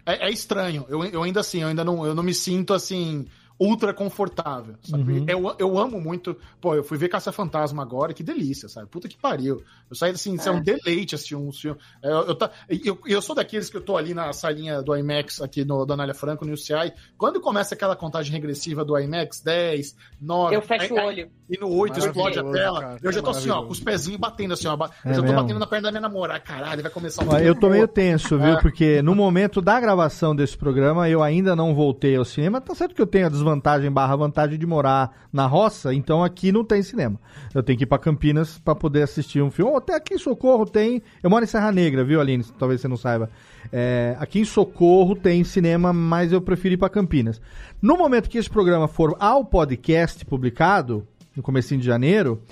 [0.07, 0.87] É, é estranho.
[0.89, 3.27] Eu, eu ainda assim, eu ainda não, eu não me sinto assim
[3.61, 5.19] ultra confortável, sabe?
[5.19, 5.27] Uhum.
[5.29, 6.35] Eu, eu amo muito.
[6.59, 8.89] Pô, eu fui ver Caça Fantasma agora, que delícia, sabe?
[8.89, 9.63] Puta que pariu.
[9.91, 11.79] Eu saí assim, isso é um deleite assistir um filme.
[12.03, 15.43] Eu, eu, tá- eu, eu sou daqueles que eu tô ali na salinha do IMAX
[15.43, 16.93] aqui no da Anália Franco, no UCI.
[17.19, 20.57] Quando começa aquela contagem regressiva do IMAX, 10, 9.
[20.57, 21.31] Eu fecho o olho.
[21.51, 22.81] E no 8 explode a tela.
[22.81, 24.73] cara, eu já é tô assim, ó, com os pezinhos batendo assim, ó.
[24.73, 25.37] É eu já tô mesmo?
[25.37, 26.41] batendo na perna da minha namorada.
[26.41, 28.55] Caralho, vai começar um eu tô meio tenso, viu?
[28.55, 28.61] É.
[28.63, 32.61] Porque no momento da gravação desse programa eu ainda não voltei ao cinema.
[32.61, 33.50] Tá certo que eu tenho a desvantagem
[33.93, 37.19] barra vantagem de morar na roça, então aqui não tem cinema.
[37.55, 39.71] Eu tenho que ir pra Campinas pra poder assistir um filme.
[39.71, 41.03] Ou até aqui em Socorro tem.
[41.23, 42.45] Eu moro em Serra Negra, viu, Aline?
[42.59, 43.31] Talvez você não saiba.
[43.73, 47.41] É, aqui em Socorro tem cinema, mas eu prefiro ir pra Campinas.
[47.81, 52.43] No momento que esse programa for ao podcast publicado, no comecinho de janeiro,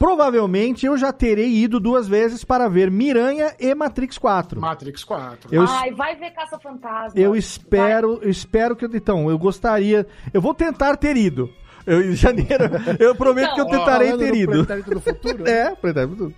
[0.00, 4.58] provavelmente eu já terei ido duas vezes para ver Miranha e Matrix 4.
[4.58, 5.54] Matrix 4.
[5.54, 7.20] Eu, Ai, vai ver Caça Fantasma.
[7.20, 11.52] eu espero, eu espero que eu, então, eu gostaria, eu vou tentar ter ido.
[11.86, 12.64] Eu, em janeiro,
[12.98, 14.50] eu prometo Não, que eu ó, tentarei falando ter do ido.
[14.66, 15.50] Pretérito do futuro, né?
[15.70, 16.34] É, pretérito do futuro.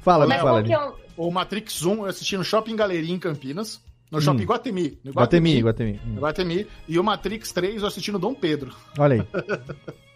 [0.00, 1.30] Fala, Mas me fala é o...
[1.30, 3.80] Matrix 1 eu assisti no Shopping Galeria em Campinas.
[4.10, 4.20] No Hum.
[4.20, 4.98] Shopping Guatemi.
[5.04, 6.00] No Guatemi, Guatemi.
[6.04, 6.14] Hum.
[6.14, 6.66] No Guatemi.
[6.88, 8.74] E o Matrix 3 eu assisti no Dom Pedro.
[8.98, 9.26] Olha aí.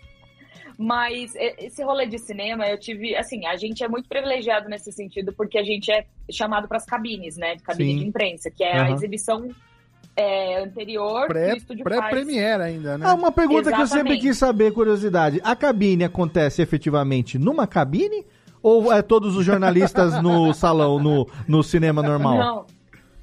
[0.78, 4.90] Mas e- esse rolê de cinema, eu tive, assim, a gente é muito privilegiado nesse
[4.92, 7.98] sentido porque a gente é chamado para as cabines, né, de cabine Sim.
[8.01, 8.94] de imprensa, que é a Aham.
[8.94, 9.48] exibição
[10.16, 11.56] é, anterior Pré-.
[11.82, 13.05] Pré-premiere ainda, né?
[13.06, 14.20] Ah, uma pergunta que eu sempre Exatamente.
[14.20, 15.40] quis saber, curiosidade.
[15.42, 18.24] A cabine acontece efetivamente numa cabine?
[18.62, 22.38] Ou é todos os jornalistas no salão, no, no cinema normal?
[22.38, 22.66] Não,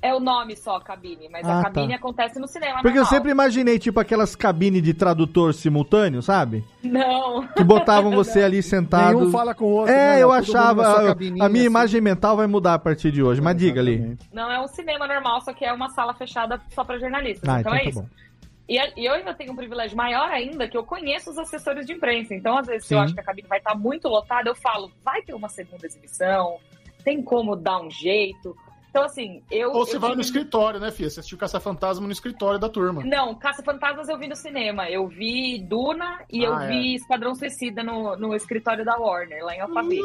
[0.02, 1.96] é o nome só, cabine, mas Ah, a cabine tá.
[1.96, 3.10] acontece no cinema Porque eu normal.
[3.12, 6.64] sempre imaginei, tipo, aquelas cabines de tradutor simultâneo, sabe?
[6.84, 7.48] Não.
[7.48, 9.18] Que botavam você ali sentado.
[9.20, 10.24] Nenhum fala com o outro, É, né?
[10.24, 11.12] eu Todo achava.
[11.12, 11.64] a- minha assim.
[11.66, 13.40] imagem mental vai mudar a partir de hoje.
[13.42, 14.18] Mas diga ali.
[14.34, 17.48] Não, é um cinema normal, só que é uma sala fechada só para jornalistas.
[17.48, 18.02] Ah, então, então é tá isso.
[18.02, 18.08] bom.
[18.70, 22.34] E, eu ainda tenho um privilégio maior ainda, que eu conheço os assessores de imprensa.
[22.34, 23.04] Então, às vezes, se eu Sim.
[23.04, 26.56] acho que a cabine vai estar muito lotada, eu falo, vai ter uma segunda exibição,
[27.04, 28.56] tem como dar um jeito.
[28.92, 29.70] Então, assim, eu.
[29.72, 31.10] Ou você eu vai tive- no escritório, né, filha?
[31.10, 33.02] Você assistiu Caça Fantasma no escritório da turma.
[33.06, 34.90] Não, Caça Fantasmas eu vi no cinema.
[34.90, 39.56] Eu vi Duna e eu Ah, vi Esquadrão Suicida no, no escritório da Warner, lá
[39.56, 40.04] em Alphaville.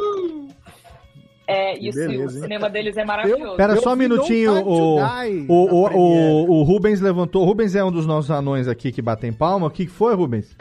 [1.48, 2.42] É, e beleza, o hein?
[2.42, 3.56] cinema deles é maravilhoso.
[3.56, 7.42] Pera só um minutinho, o, o, o, o, o Rubens levantou.
[7.42, 9.66] O Rubens é um dos nossos anões aqui que batem palma.
[9.68, 10.56] O que foi, Rubens?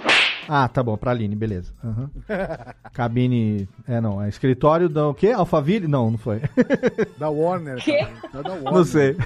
[0.48, 1.74] Ah, tá bom, pra Aline, beleza.
[1.84, 2.10] Aham.
[2.94, 3.68] Cabine.
[3.88, 5.30] É, não, é escritório da o quê?
[5.30, 5.88] Alphaville?
[5.88, 6.42] Não, não foi.
[7.18, 7.84] Da Warner.
[7.84, 7.98] Quê?
[7.98, 8.44] cara.
[8.44, 8.74] Da Warner.
[8.74, 9.16] Não sei.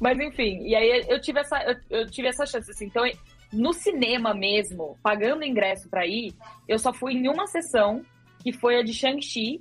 [0.00, 2.86] Mas enfim, e aí eu tive essa, eu, eu tive essa chance, assim.
[2.86, 3.04] Então,
[3.52, 6.34] no cinema mesmo, pagando ingresso pra ir,
[6.68, 8.02] eu só fui em uma sessão,
[8.42, 9.60] que foi a de Shang-Chi,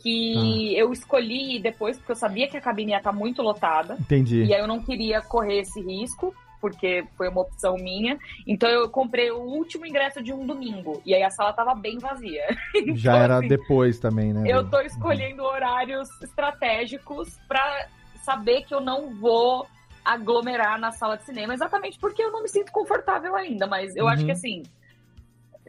[0.00, 3.96] que eu escolhi depois, porque eu sabia que a cabine ia estar muito lotada.
[4.00, 4.44] Entendi.
[4.44, 8.18] E aí eu não queria correr esse risco, porque foi uma opção minha.
[8.46, 11.00] Então eu comprei o último ingresso de um domingo.
[11.04, 12.44] E aí a sala tava bem vazia.
[12.94, 14.44] Já Então, era assim, depois também, né?
[14.46, 17.86] eu tô escolhendo horários estratégicos pra
[18.22, 19.66] saber que eu não vou
[20.04, 23.66] aglomerar na sala de cinema, exatamente porque eu não me sinto confortável ainda.
[23.66, 24.26] Mas eu acho Uhum.
[24.26, 24.62] que assim,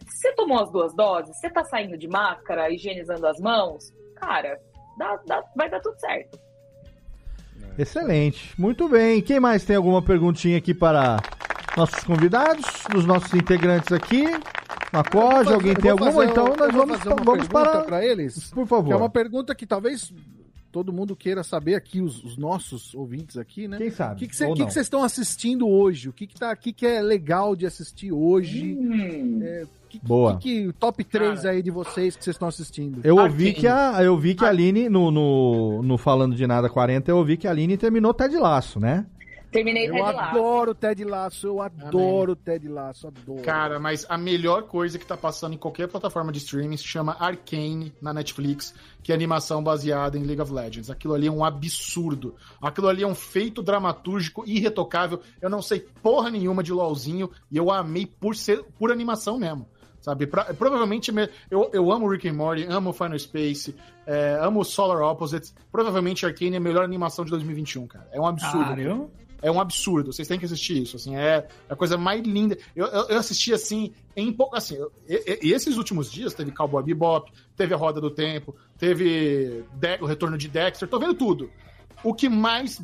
[0.06, 4.60] você tomou as duas doses, você tá saindo de máscara, higienizando as mãos, cara,
[4.98, 6.40] dá- dá- vai dar tudo certo.
[7.78, 8.52] Excelente.
[8.58, 9.22] Muito bem.
[9.22, 11.22] Quem mais tem alguma perguntinha aqui para
[11.78, 14.26] nossos convidados, dos nossos integrantes aqui?
[14.92, 16.12] Fazer- alguém tem alguma?
[16.12, 17.82] fazer- Então nós vamos, fazer uma vamos pergunta para...
[17.84, 18.52] pra eles.
[18.52, 18.88] Por favor.
[18.88, 20.14] Que é uma pergunta que talvez
[20.72, 23.78] todo mundo queira saber aqui, os, os nossos ouvintes aqui, né?
[23.78, 26.10] Quem sabe, O que, vocês estão assistindo hoje?
[26.10, 28.78] O que, que, tá, que, que é legal de assistir hoje?
[29.42, 29.66] É,
[30.00, 30.34] Boa.
[30.34, 33.02] o que, que- o top 3 aí de vocês que vocês estão assistindo?
[33.04, 36.70] Eu ouvi que a, eu vi que a Aline, no, no, no Falando de Nada
[36.70, 39.06] 40, eu ouvi que a Aline terminou Ted Laço, né?
[39.52, 40.20] Terminei Eu Ted Lasso.
[40.38, 43.42] adoro o Ted Lasso, eu adoro o Ted Lasso, adoro.
[43.42, 47.18] Cara, mas a melhor coisa que tá passando em qualquer plataforma de streaming se chama
[47.20, 48.74] Arcane na Netflix,
[49.04, 50.90] que é animação baseada em League of Legends.
[50.90, 52.34] Aquilo ali é um absurdo.
[52.62, 55.20] Aquilo ali é um feito dramatúrgico irretocável.
[55.42, 59.68] Eu não sei porra nenhuma de LOLzinho e eu amei por ser por animação mesmo.
[60.02, 63.76] Sabe, Pra- provavelmente me- eu, eu amo Rick and Morty, amo Final Space,
[64.06, 65.54] é, amo Solar Opposites.
[65.72, 68.08] Provavelmente Arcane é a melhor animação de 2021, cara.
[68.12, 68.66] É um absurdo.
[68.66, 69.10] Caramba.
[69.44, 72.56] É um absurdo, vocês têm que assistir isso, assim, é a coisa mais linda.
[72.76, 76.84] Eu, eu, eu assisti, assim, em pouco, assim, eu- e, esses últimos dias teve Cowboy
[76.84, 81.50] Bebop, teve A Roda do Tempo, teve De- o Retorno de Dexter, tô vendo tudo.
[82.04, 82.80] O que mais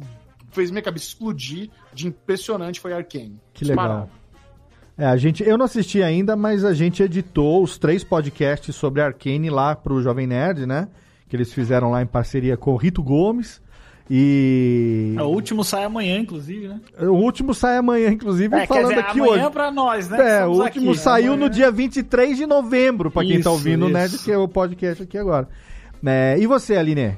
[0.52, 3.40] fez minha cabeça explodir de impressionante foi Arcane.
[3.54, 3.86] Que legal.
[4.98, 9.02] É, a gente, eu não assisti ainda, mas a gente editou os três podcasts sobre
[9.02, 10.88] Arcane lá pro Jovem Nerd, né?
[11.30, 13.62] Que eles fizeram lá em parceria com o Rito Gomes.
[14.10, 15.16] E.
[15.18, 16.80] É, O último sai amanhã, inclusive, né?
[17.00, 19.52] O último sai amanhã, inclusive, É, falando dizer, aqui amanhã hoje.
[19.52, 21.00] pra nós, né, É, o último aqui.
[21.00, 21.48] saiu Amanhã.
[21.48, 23.94] no dia 23 de novembro, pra quem tá Isso, ouvindo o isso.
[23.98, 25.48] Nerd, que é o podcast aqui agora.
[26.06, 27.18] É, e você, Aline?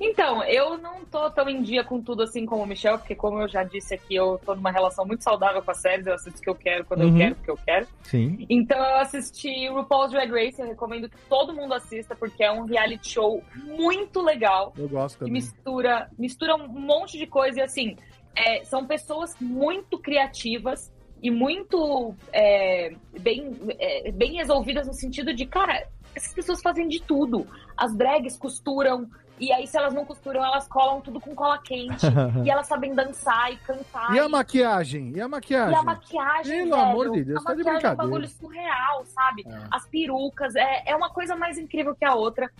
[0.00, 3.40] Então, eu não tô tão em dia com tudo assim como o Michel, porque como
[3.40, 6.38] eu já disse aqui, eu tô numa relação muito saudável com as séries, eu assisto
[6.38, 7.10] o que eu quero quando Uhum.
[7.10, 7.86] eu quero, porque eu quero.
[8.02, 8.46] Sim.
[8.48, 12.64] Então eu assisti RuPaul's Drag Race, eu recomendo que todo mundo assista, porque é um
[12.64, 14.72] reality show muito legal.
[14.76, 15.34] Eu gosto que também.
[15.34, 17.96] mistura, mistura um monte de coisa e assim,
[18.36, 20.92] é, são pessoas muito criativas
[21.22, 27.00] e muito é, bem, é, bem resolvidas no sentido de, cara, essas pessoas fazem de
[27.00, 27.46] tudo.
[27.76, 29.08] As drags costuram,
[29.38, 32.06] e aí se elas não costuram, elas colam tudo com cola quente.
[32.44, 34.14] e elas sabem dançar e cantar.
[34.14, 35.12] E a maquiagem?
[35.14, 35.72] E a maquiagem?
[35.72, 37.96] E a maquiagem, Pelo velho, amor de Deus, a tá de maquiagem é um brincadeira.
[37.96, 39.44] bagulho surreal, sabe?
[39.70, 42.50] As perucas, é, é uma coisa mais incrível que a outra.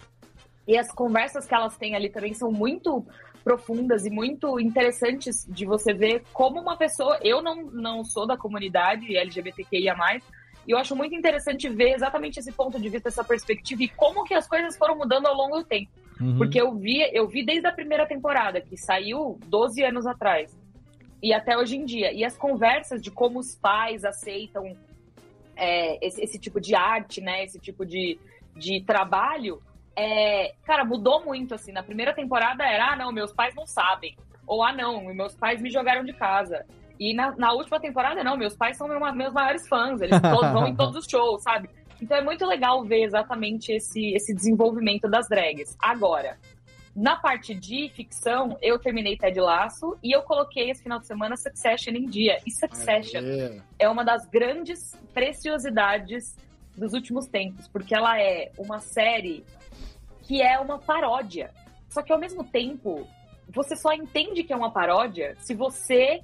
[0.66, 3.06] E as conversas que elas têm ali também são muito
[3.44, 7.18] profundas e muito interessantes de você ver como uma pessoa.
[7.22, 9.94] Eu não, não sou da comunidade LGBTQIA,
[10.66, 14.24] e eu acho muito interessante ver exatamente esse ponto de vista, essa perspectiva e como
[14.24, 15.90] que as coisas foram mudando ao longo do tempo.
[16.20, 16.39] Uhum.
[16.39, 20.57] Porque eu vi, eu vi desde a primeira temporada, que saiu 12 anos atrás,
[21.23, 22.12] e até hoje em dia.
[22.12, 24.77] E as conversas de como os pais aceitam
[25.57, 27.45] é, esse, esse tipo de arte, né?
[27.45, 28.19] Esse tipo de,
[28.57, 29.62] de trabalho,
[29.97, 31.73] é, cara, mudou muito, assim.
[31.73, 34.16] Na primeira temporada era, ah, não, meus pais não sabem.
[34.47, 36.65] Ou, ah, não, meus pais me jogaram de casa.
[37.01, 40.51] E na, na última temporada, não, meus pais são meu- meus maiores fãs, eles todos
[40.53, 41.69] vão em todos os shows, sabe?
[42.01, 45.77] Então é muito legal ver exatamente esse, esse desenvolvimento das drags.
[45.81, 46.39] Agora,
[46.95, 51.37] na parte de ficção, eu terminei Ted Laço e eu coloquei esse final de semana
[51.37, 52.39] Succession em dia.
[52.47, 53.61] E Succession É.
[53.81, 56.37] é uma das grandes preciosidades
[56.77, 59.45] dos últimos tempos, porque ela é uma série
[60.23, 61.53] que é uma paródia.
[61.89, 63.07] Só que ao mesmo tempo,
[63.49, 66.21] você só entende que é uma paródia se você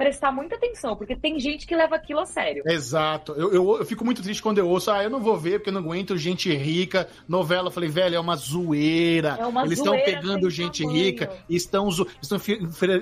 [0.00, 2.62] prestar muita atenção, porque tem gente que leva aquilo a sério.
[2.66, 3.32] Exato.
[3.32, 5.68] Eu, eu, eu fico muito triste quando eu ouço, ah, eu não vou ver porque
[5.68, 7.06] eu não aguento gente rica.
[7.28, 9.36] Novela, eu falei, velho, é uma zoeira.
[9.38, 11.04] É uma Eles estão pegando gente tamanho.
[11.04, 12.38] rica e estão, zo- estão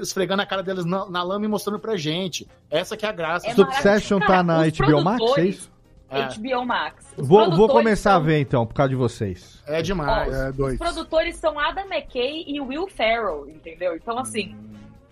[0.02, 2.48] esfregando a cara deles na, na lama e mostrando pra gente.
[2.68, 3.46] Essa que é a graça.
[3.46, 5.70] É Succession tá na os HBO Max, é isso?
[6.10, 7.06] HBO Max.
[7.16, 9.62] Vou, vou começar a são- ver então, por causa de vocês.
[9.68, 10.34] É demais.
[10.34, 13.94] É, Os produtores são Adam McKay e Will Ferrell, entendeu?
[13.94, 14.56] Então, assim,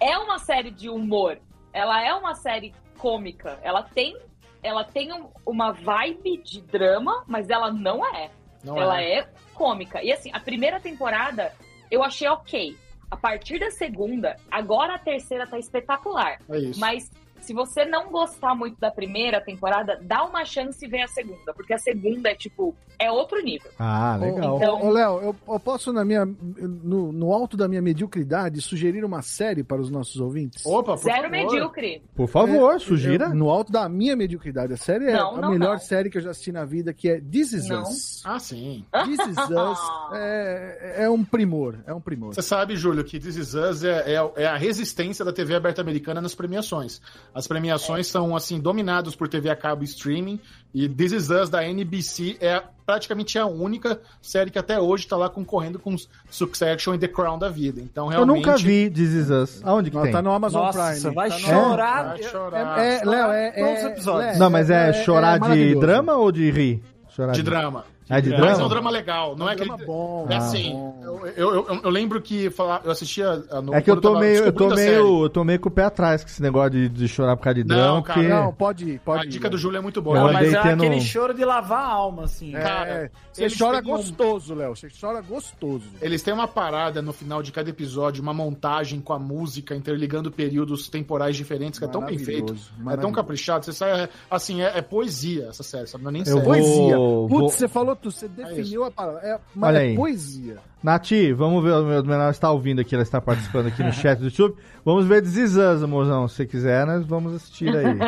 [0.00, 1.38] é uma série de humor.
[1.76, 3.58] Ela é uma série cômica.
[3.62, 4.16] Ela tem,
[4.62, 8.30] ela tem um- uma vibe de drama, mas ela não é.
[8.64, 9.18] Não ela é.
[9.18, 9.28] é.
[9.52, 10.02] cômica.
[10.02, 11.52] E assim, a primeira temporada
[11.90, 12.74] eu achei ok.
[13.10, 16.38] A partir da segunda, agora a terceira tá espetacular.
[16.48, 16.80] É isso.
[16.80, 17.10] Mas
[17.46, 21.54] se você não gostar muito da primeira temporada, dá uma chance e vê a segunda,
[21.54, 23.70] porque a segunda é tipo, é outro nível.
[23.78, 24.56] Ah, legal.
[24.56, 29.04] Então- Ô, Léo, eu, eu posso, na minha, no, no alto da minha mediocridade, sugerir
[29.04, 30.64] uma série para os nossos ouvintes?
[30.66, 32.02] Opa, Zero medíocre.
[32.14, 33.26] Por favor, É, sugira.
[33.26, 34.72] eu- no alto da minha mediocridade.
[34.72, 35.78] A série é Não, a não, melhor não.
[35.78, 37.82] série que eu já assisti na vida, que é This Is Não.
[37.82, 38.22] Us.
[38.24, 38.84] Ah, sim.
[39.04, 39.78] This Is Us
[40.14, 42.34] é, é um primor, é um primor.
[42.34, 45.80] Você sabe, Júlio, que This Is Us é, é- é a resistência da TV aberta
[45.80, 47.00] americana nas premiações.
[47.36, 50.40] As premiações são, assim, dominadas por TV a cabo e streaming,
[50.72, 55.18] e This Is Us da NBC é praticamente a única série que até hoje tá
[55.18, 55.94] lá concorrendo com
[56.30, 57.78] Succession e The Crown da vida.
[57.82, 58.36] Então, Eu realmente...
[58.46, 59.60] nunca vi This Is Us.
[59.62, 60.12] Aonde que Não, tem?
[60.12, 60.96] tá no Amazon Nossa, Prime.
[61.00, 62.04] você vai Tá no- chorar.
[62.06, 62.78] Vai chorar.
[62.78, 66.50] É, é, Léo, é, Todos os é, Não, mas é, chorar de drama ou de
[66.50, 66.82] rir?
[67.10, 67.84] Chorar De drama.
[68.08, 68.68] É de Mas é um drama?
[68.68, 69.68] drama legal, não é, aquele...
[69.68, 70.26] drama bom.
[70.30, 70.38] É Ah.
[70.38, 70.72] assim,
[71.02, 73.42] eu, eu, eu- eu lembro que falar, eu assistia...
[73.50, 75.72] a- No, É que eu tô meio, eu tô meio, eu tô meio com o
[75.72, 78.28] pé atrás com esse negócio de, de chorar por causa de Não, drama, cara, porque...
[78.32, 79.58] Não, pode ir, pode A ir, dica do.
[79.58, 80.18] Júlio é muito boa.
[80.20, 82.54] Não, mas é tendo- aquele choro de lavar a alma, assim.
[82.54, 84.76] É, Cara, você chora têm um- gostoso, Léo.
[84.76, 85.84] Você chora gostoso.
[86.00, 90.30] Eles têm uma parada no final de cada episódio, uma montagem com a música, interligando
[90.30, 92.54] períodos temporais diferentes, que é tão bem feito.
[92.88, 93.64] É tão caprichado.
[93.64, 96.04] Você sai, assim, é, é poesia essa série, sabe?
[96.04, 96.40] Não é nem Eu série.
[96.40, 96.96] vou- Poesia.
[96.96, 98.34] vou- Putz, você falou tudo, você isso.
[98.34, 99.20] definiu a palavra.
[99.22, 99.96] É, mas Olha é aí.
[99.96, 100.58] poesia.
[100.82, 104.18] Nati, vamos ver, o meu menor está ouvindo aqui, ela está participando aqui no chat
[104.18, 104.56] do YouTube.
[104.84, 106.28] Vamos ver Us, amorzão.
[106.28, 107.98] Se você quiser, nós vamos assistir aí.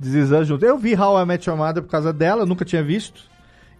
[0.40, 0.64] Us junto.
[0.64, 3.22] Eu vi How I Met Your Mother por causa dela, nunca tinha visto.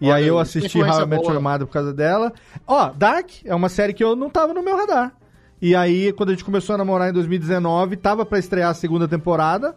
[0.00, 1.34] E Olha aí eu assisti How I Met boa.
[1.34, 2.32] Your Mother por causa dela.
[2.66, 5.12] Ó, Dark é uma série que eu não tava no meu radar.
[5.62, 9.06] E aí, quando a gente começou a namorar em 2019, tava pra estrear a segunda
[9.06, 9.76] temporada.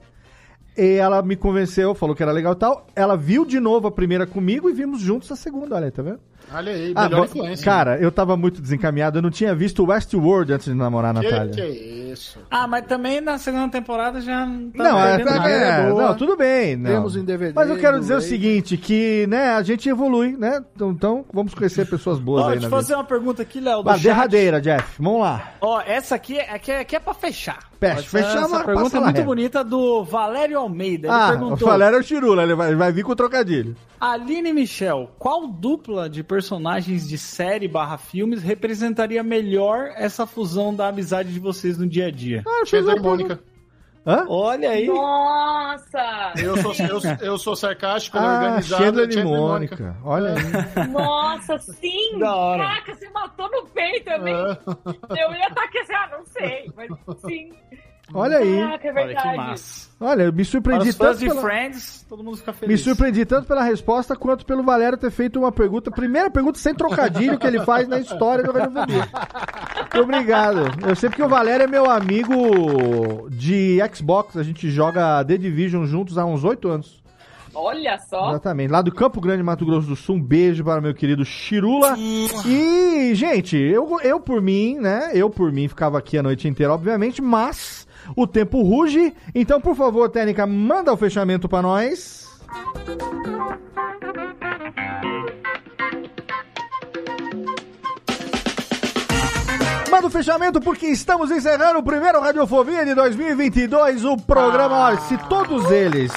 [0.77, 2.87] E ela me convenceu, falou que era legal e tal.
[2.95, 6.19] Ela viu de novo a primeira comigo e vimos juntos a segunda, olha tá vendo?
[6.51, 7.65] Olha aí, Ah, melhor influência.
[7.65, 11.29] Cara, eu tava muito desencaminhado, eu não tinha visto Westworld antes de namorar a que,
[11.31, 11.53] Natália.
[11.53, 12.39] que é isso?
[12.49, 16.07] Ah, mas também na segunda temporada já não tá Não, é, é, é, boa.
[16.09, 16.75] não, tudo bem.
[16.75, 16.91] Não.
[16.91, 20.63] Temos em DVD, Mas eu quero dizer o seguinte, que né, a gente evolui, né?
[20.75, 22.81] Então, então vamos conhecer pessoas boas Ó, aí deixa na vida.
[22.81, 23.83] fazer uma pergunta aqui, Léo.
[23.83, 24.01] chat.
[24.03, 25.01] derradeira, Jeff.
[25.01, 25.53] Vamos lá.
[25.59, 27.59] Ó, essa aqui, é- aqui, é, aqui é pra fechar.
[27.79, 29.25] Fecha, Essa- fechar, Essa mas pergunta é muito reta.
[29.25, 31.07] bonita do Valério Almeida.
[31.07, 33.75] Ele Ah, o perguntou: Valério é o Chirula, ele vai, vai vir com o trocadilho.
[33.99, 40.87] Aline Michel, qual dupla de personagens de série barra filmes representaria melhor essa fusão da
[40.87, 42.43] amizade de vocês no dia a dia?
[42.47, 43.39] Ah, Chandler e Mônica.
[44.05, 44.25] Hã?
[44.27, 44.87] Olha aí.
[44.87, 46.33] Nossa!
[46.35, 48.83] Eu sou, eu, eu sou sarcástico, Ah, organizado.
[48.83, 49.95] Chandler e e Mônica.
[50.03, 50.87] Olha aí.
[50.87, 52.17] Nossa, sim!
[52.19, 52.63] Da hora.
[52.63, 54.33] Caraca, você matou no peito também.
[54.35, 56.89] Eu ia estar aqui assim, ah, não sei, mas
[57.21, 57.51] sim.
[58.13, 58.59] Olha aí.
[58.59, 59.29] Caraca, é Olha verdade.
[59.29, 59.89] que massa.
[59.99, 61.41] Olha, eu me Para surpreendi os fãs tanto de pela...
[61.41, 62.81] Friends, todo mundo fica Me feliz.
[62.81, 67.39] surpreendi tanto pela resposta quanto pelo Valério ter feito uma pergunta, primeira pergunta sem trocadilho
[67.39, 68.51] que ele faz na história do.
[68.53, 70.87] Muito obrigado.
[70.87, 75.85] Eu sei porque o Valério é meu amigo de Xbox, a gente joga The Division
[75.85, 77.01] juntos há uns oito anos.
[77.55, 78.29] Olha só.
[78.31, 78.71] Exatamente.
[78.71, 80.15] Lá do Campo Grande, Mato Grosso do Sul.
[80.15, 81.95] Um beijo para meu querido Chirula.
[81.97, 85.11] E, gente, eu, eu por mim, né?
[85.13, 89.13] Eu por mim ficava aqui a noite inteira, obviamente, mas o tempo ruge.
[89.33, 92.27] Então, por favor, técnica, manda o fechamento para nós.
[99.89, 104.03] Manda o fechamento porque estamos encerrando o primeiro Radiofobia de 2022.
[104.05, 106.11] O programa, olha, se todos eles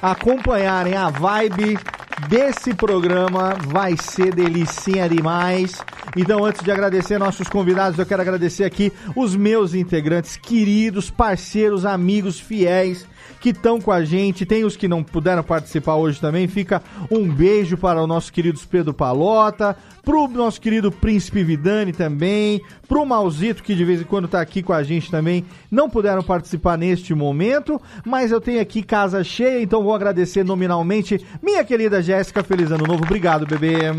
[0.00, 1.78] acompanharem a vibe
[2.26, 5.82] desse programa, vai ser delicinha demais.
[6.16, 11.84] Então, antes de agradecer nossos convidados, eu quero agradecer aqui os meus integrantes, queridos, parceiros,
[11.84, 13.06] amigos, fiéis
[13.40, 14.46] que estão com a gente.
[14.46, 16.48] Tem os que não puderam participar hoje também.
[16.48, 22.60] Fica um beijo para o nosso querido Pedro Palota, pro nosso querido Príncipe Vidani também,
[22.88, 25.44] pro Mauzito, que de vez em quando tá aqui com a gente também.
[25.70, 31.24] Não puderam participar neste momento, mas eu tenho aqui casa cheia, então vou agradecer nominalmente
[31.42, 32.42] minha querida Jéssica.
[32.42, 33.04] Feliz ano novo.
[33.04, 33.92] Obrigado, bebê.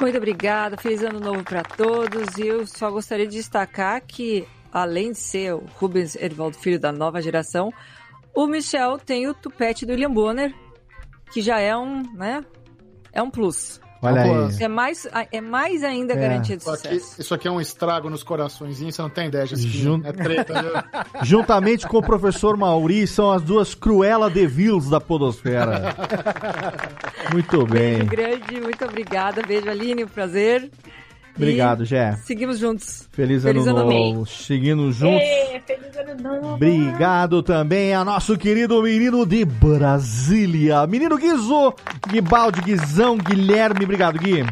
[0.00, 2.36] Muito obrigada, feliz ano novo para todos.
[2.36, 6.92] E eu só gostaria de destacar que, além de ser o Rubens Edvaldo Filho da
[6.92, 7.72] nova geração,
[8.36, 10.54] o Michel tem o tupete do William Bonner,
[11.32, 12.44] que já é um, né?
[13.12, 13.80] É um plus.
[14.02, 14.30] Olha aí.
[14.60, 16.16] É mais, é mais ainda É.
[16.16, 17.20] garantia de Isso aqui, sucesso.
[17.20, 19.46] isso aqui é um estrago nos coraçõezinhos, você não tem ideia.
[19.46, 20.84] Jun- É treta?
[21.24, 25.96] Juntamente com o professor Mauri, são as duas Cruella de Vils da Podosfera.
[27.32, 28.04] Muito bem.
[28.04, 29.42] Beijo grande, muito obrigada.
[29.42, 30.70] Beijo, Aline, um prazer.
[31.36, 32.16] Obrigado, Jé.
[32.24, 33.06] Seguimos juntos.
[33.12, 34.26] Feliz, Feliz ano ano novo.
[34.26, 35.20] Seguindo juntos.
[35.20, 36.54] Ê, feliz ano novo.
[36.54, 40.86] Obrigado também a nosso querido menino de Brasília.
[40.86, 41.74] Menino Guizo,
[42.08, 43.84] Guibaldi, Guizão, Guilherme.
[43.84, 44.44] Obrigado, Gui.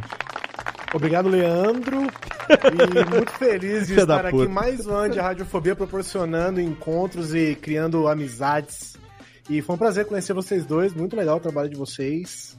[0.93, 2.03] Obrigado, Leandro.
[2.49, 8.07] E muito feliz de estar aqui mais um ano de Radiofobia, proporcionando encontros e criando
[8.07, 8.95] amizades
[9.49, 12.55] E foi um prazer conhecer vocês dois, muito legal o trabalho de vocês.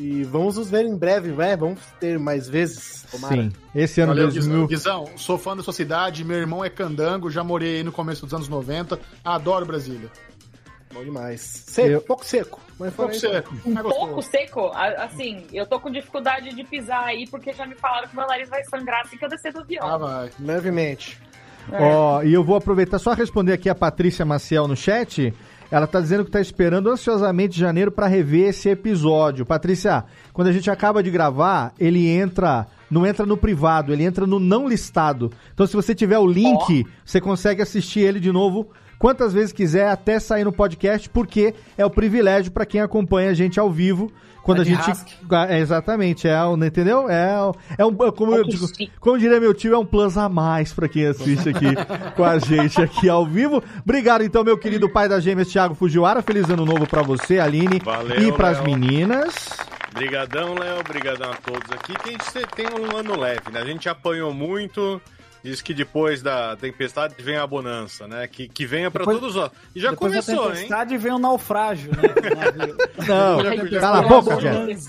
[0.00, 1.54] E vamos nos ver em breve, né?
[1.56, 3.34] Vamos ter mais vezes, tomara.
[3.34, 3.52] Sim.
[3.74, 4.66] Esse ano Valeu, 2000.
[4.66, 5.04] Guizão.
[5.04, 8.24] Guizão, sou fã da sua cidade, meu irmão é candango, já morei aí no começo
[8.24, 10.08] dos anos 90, adoro Brasília.
[10.92, 11.40] Bom demais.
[11.42, 12.60] Seco, Eu- pouco seco.
[12.78, 13.54] Mas Pouco fora isso, seco.
[13.68, 17.74] Um É pouco seco, assim, eu tô com dificuldade de pisar aí porque já me
[17.74, 19.86] falaram que meu nariz vai sangrar assim que eu descer do avião.
[19.86, 20.30] Ah, vai.
[20.40, 21.18] Levemente.
[21.72, 25.32] Ó, e eu vou aproveitar só responder aqui a Patrícia Maciel no chat.
[25.70, 29.46] Ela tá dizendo que tá esperando ansiosamente janeiro para rever esse episódio.
[29.46, 34.26] Patrícia, quando a gente acaba de gravar, ele entra, não entra no privado, ele entra
[34.26, 35.30] no não listado.
[35.54, 38.68] Então se você tiver o link, você consegue assistir ele de novo
[38.98, 43.34] quantas vezes quiser até sair no podcast, porque é o privilégio para quem acompanha a
[43.34, 44.12] gente ao vivo.
[44.42, 44.90] Quando É a gente.
[45.48, 47.08] É, exatamente, é, um- entendeu?
[47.10, 47.94] É, um- é um.
[48.12, 48.66] Como, eu digo,
[48.98, 51.66] como diria meu tio, é um plus a mais pra quem assiste aqui
[52.16, 53.62] com a gente aqui ao vivo.
[53.84, 56.22] Obrigado, então, meu querido pai das gêmeas, Thiago Fujiwara.
[56.22, 57.80] Feliz ano novo pra você, Aline.
[57.84, 58.66] Valeu, e pras Léo.
[58.66, 59.34] meninas.
[59.94, 60.82] Brigadão, Léo.
[60.88, 61.92] Brigadão a todos aqui.
[61.94, 63.60] Que a gente tem um ano leve, né?
[63.60, 65.00] A gente apanhou muito.
[65.42, 68.26] Diz que depois da tempestade vem a bonança, né?
[68.26, 69.50] Que, que venha pra Depois- todos os.
[69.74, 70.54] E já Depois começou, da hein?
[70.54, 72.02] tempestade vem o naufrágio, né?
[73.08, 74.84] Não, cala a boca, Jeff.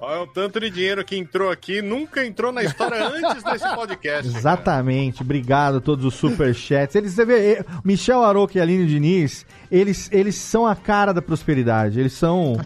[0.00, 4.36] Olha o tanto de dinheiro que entrou aqui, nunca entrou na história antes desse podcast.
[4.36, 6.94] Exatamente, obrigado a todos os superchats.
[6.96, 11.20] Eles, você vê, eh, Michel Aroca e Aline Diniz, eles, eles são a cara da
[11.22, 12.00] prosperidade.
[12.00, 12.56] Eles são,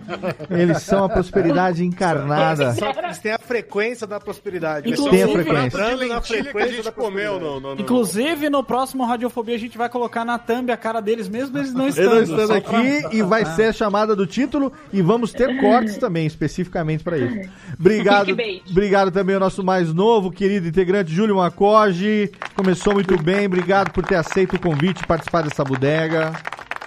[0.51, 2.73] eles são a prosperidade encarnada.
[2.75, 4.89] Só que eles têm a frequência da prosperidade.
[4.89, 5.79] Eles têm a frequência.
[5.79, 9.59] Na lentilha que a frequência gente comeu no, no, no- Inclusive, no próximo Radiofobia, a
[9.59, 12.15] gente vai colocar na thumb a cara deles, mesmo eles não estando.
[12.15, 13.47] não estando aqui pra- e vai Ah.
[13.47, 17.24] ser a chamada do título e vamos ter cortes também, especificamente para isso.
[17.79, 18.63] Obrigado, Clickbait.
[18.71, 22.31] obrigado também ao nosso mais novo, querido integrante Júlio Macoge.
[22.55, 26.33] Começou muito bem, obrigado por ter aceito o convite e participar dessa bodega.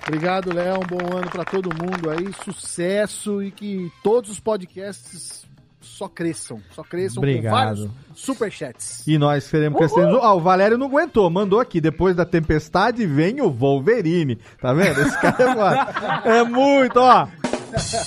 [0.07, 0.77] Obrigado, Léo.
[0.77, 2.31] Um bom ano pra todo mundo aí.
[2.45, 5.45] Sucesso e que todos os podcasts
[5.81, 6.61] só cresçam.
[6.71, 7.43] Só cresçam Obrigado.
[7.43, 9.05] com vários superchats.
[9.07, 10.05] E nós queremos crescer.
[10.21, 11.81] Ah, o Valério não aguentou, mandou aqui.
[11.81, 14.37] Depois da tempestade vem o Wolverine.
[14.61, 15.01] Tá vendo?
[15.01, 17.27] Esse cara é, é muito, ó.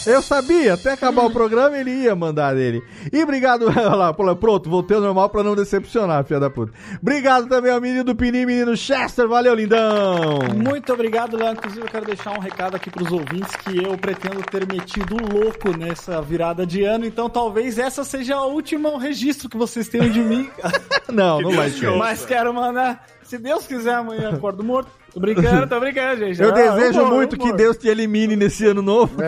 [0.06, 2.82] Eu sabia, até acabar o programa ele ia mandar dele.
[3.12, 6.72] E obrigado, olha lá, pronto, voltei ao normal pra não decepcionar, filha da puta.
[7.00, 10.38] Obrigado também ao menino do Pinim, menino Chester, valeu, lindão.
[10.56, 11.52] Muito obrigado, Léo.
[11.52, 15.76] Inclusive, eu quero deixar um recado aqui pros ouvintes que eu pretendo ter metido louco
[15.76, 17.04] nessa virada de ano.
[17.04, 20.48] Então, talvez essa seja o último registro que vocês tenham de mim.
[21.10, 21.90] Não, não vai ser.
[21.96, 24.90] Mas quero mandar, se Deus quiser, amanhã acordo morto.
[25.14, 26.42] Tô brincando, tô brincando, gente.
[26.42, 27.56] Eu Ah, desejo humor, muito que humor.
[27.56, 29.18] Deus te elimine nesse ano novo.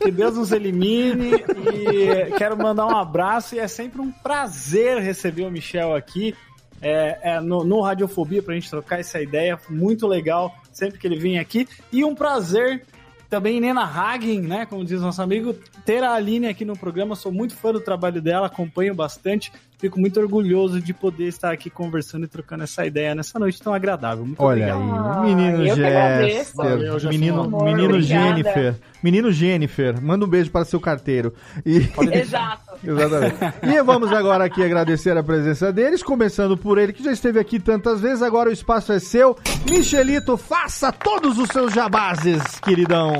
[0.00, 5.42] Que Deus nos elimine e quero mandar um abraço e é sempre um prazer receber
[5.42, 6.36] o Michel aqui
[6.80, 11.18] é, é, no, no Radiofobia pra gente trocar essa ideia, muito legal sempre que ele
[11.18, 12.84] vem aqui e um prazer
[13.28, 15.54] também Nena Hagen, né, como diz nosso amigo,
[15.84, 19.98] ter a Aline aqui no programa, sou muito fã do trabalho dela, acompanho bastante, fico
[19.98, 24.26] muito orgulhoso de poder estar aqui conversando e trocando essa ideia nessa noite tão agradável.
[24.26, 25.20] Muito Olha obrigado.
[25.20, 27.08] aí, menino Jester.
[27.10, 28.26] menino, Amor, menino obrigada.
[28.26, 31.32] Jennifer, menino Jennifer, manda um beijo para seu carteiro.
[31.64, 31.88] E...
[32.12, 32.68] Exato.
[32.82, 33.36] Exatamente.
[33.62, 37.58] E vamos agora aqui agradecer a presença deles, começando por ele, que já esteve aqui
[37.58, 39.36] tantas vezes, agora o espaço é seu.
[39.70, 43.12] Michelito, faça todos os seus jabazes, queridão.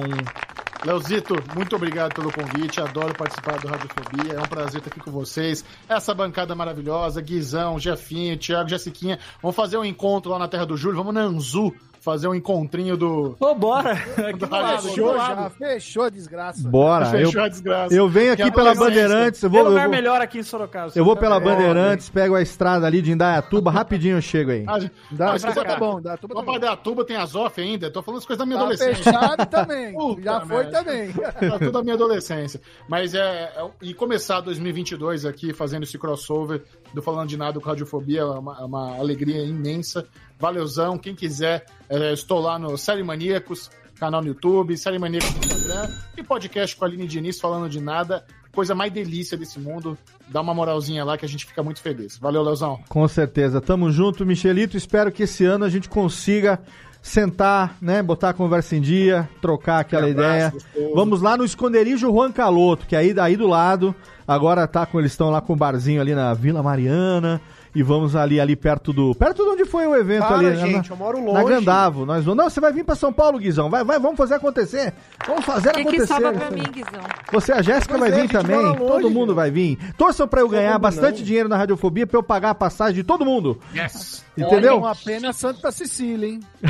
[0.84, 2.80] Leozito, muito obrigado pelo convite.
[2.80, 4.34] Adoro participar do Radiofobia.
[4.34, 5.64] É um prazer estar aqui com vocês.
[5.88, 9.18] Essa bancada maravilhosa, Guizão, Jefinho, Thiago, Jessiquinha.
[9.42, 10.96] Vamos fazer um encontro lá na Terra do Júlio.
[10.96, 13.36] Vamos na Anzu fazer um encontrinho do.
[13.38, 13.94] Ô, bora!
[14.38, 14.46] do
[14.88, 16.68] Fechou já, fechou a desgraça.
[16.68, 17.94] Bora, eu, Fechou a desgraça.
[17.94, 18.74] eu venho aqui Que pela.
[18.74, 20.92] Bandeirantes, eu Tem vou, eu lugar vou, melhor aqui em Sorocaba.
[20.94, 24.64] eu vou pela é- Bandeirantes, pego a estrada ali de Indaiatuba, rapidinho eu chego aí.
[24.66, 24.78] Ah,
[25.10, 26.58] Dá, mas tá bom, dá, tuba tá Lá bom.
[26.60, 27.90] pra tuba tem Azof ainda.
[27.90, 29.04] Tô falando as coisas da minha Tá adolescência.
[29.04, 29.92] fechado também.
[29.98, 30.70] Puta já foi merda.
[30.78, 31.12] também.
[31.48, 32.60] Tá tudo da minha adolescência.
[32.88, 36.62] Mas é, é- E começar 2022 aqui fazendo esse crossover
[36.94, 40.06] do Falando de Nada com Radiofobia é uma, é uma alegria imensa.
[40.39, 40.97] Valeuzão.
[40.98, 45.90] Quem quiser, é, estou lá no Série Maníacos, canal no YouTube, Série Maníacos no Instagram
[46.16, 48.24] e podcast com a Aline Diniz falando de nada.
[48.52, 49.97] Coisa mais delícia desse mundo.
[50.28, 52.16] Dá uma moralzinha lá que a gente fica muito feliz.
[52.19, 52.81] Valeu, Leozão.
[52.89, 53.60] Com certeza.
[53.60, 54.77] Tamo junto, Michelito.
[54.77, 56.59] Espero que esse ano a gente consiga
[57.01, 60.51] sentar, né, botar a conversa em dia, trocar aquela Um ideia.
[60.51, 60.94] gostoso.
[60.94, 63.94] Vamos lá no esconderijo Juan Caloto, que é aí, aí do lado.
[64.27, 67.40] Agora tá com eles estão lá com o barzinho ali na Vila Mariana
[67.78, 69.14] e vamos ali, ali perto do.
[69.14, 70.56] Perto de onde foi o evento Para, ali.
[70.56, 71.44] gente, na, eu moro Na longe.
[71.55, 72.05] Gandavo.
[72.05, 72.36] Nós vamos.
[72.42, 73.70] Não, você vai vir pra São Paulo, Guizão.
[73.70, 74.92] Vai, vai, vamos fazer acontecer.
[75.26, 76.06] Vamos fazer Que que acontecer.
[76.14, 77.00] sobra pra mim, Guizão?
[77.32, 78.56] Você, a Jéssica vai é, vir também.
[78.60, 79.78] longe, todo mundo vai vir.
[79.96, 81.24] Torçam pra eu ganhar bastante não.
[81.24, 83.59] dinheiro na Radiofobia pra eu pagar a passagem de todo mundo.
[83.74, 84.24] Yes.
[84.36, 84.78] Entendeu?
[84.78, 86.40] Uma pena Santa Cecília, hein?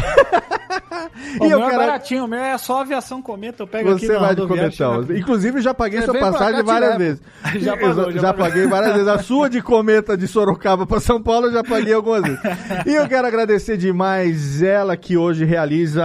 [1.40, 3.90] O E eu meu é quero- baratinho, o meu é só aviação cometa, eu pego
[3.92, 5.02] aqui Você na vai de cometão.
[5.02, 7.22] chega- Inclusive, já paguei Você sua passagem várias vezes.
[7.58, 8.46] Já Eu pagou, já já pagou.
[8.46, 9.08] paguei várias vezes.
[9.08, 12.38] A sua de cometa de Sorocaba pra São Paulo, eu já paguei algumas vezes.
[12.86, 16.04] E eu quero agradecer demais ela que hoje realiza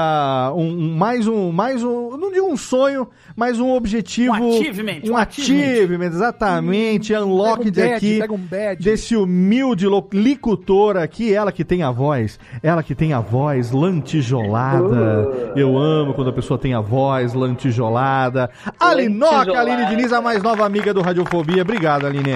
[0.56, 4.34] um, um- mais um, mais um, não digo um sonho, mas um objetivo.
[4.34, 7.14] Um achievement, Um um achievement, exatamente.
[7.14, 8.20] Unlock Pega um de badge, aqui.
[8.20, 8.84] pega um badge.
[8.84, 13.72] Desse humilde lo- licutor aqui, ela que tem a voz, ela que tem a voz
[13.72, 15.54] lantijolada.
[15.56, 18.50] Eu amo quando a pessoa tem a voz lantijolada.
[18.80, 19.72] Alinoca, Lantijolada.
[19.74, 21.62] Aline Diniz, a mais nova amiga do Radiofobia.
[21.62, 22.34] Obrigado, Aline.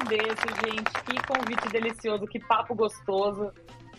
[0.00, 0.92] Agradeço, gente.
[1.04, 3.50] Que convite delicioso, que papo gostoso.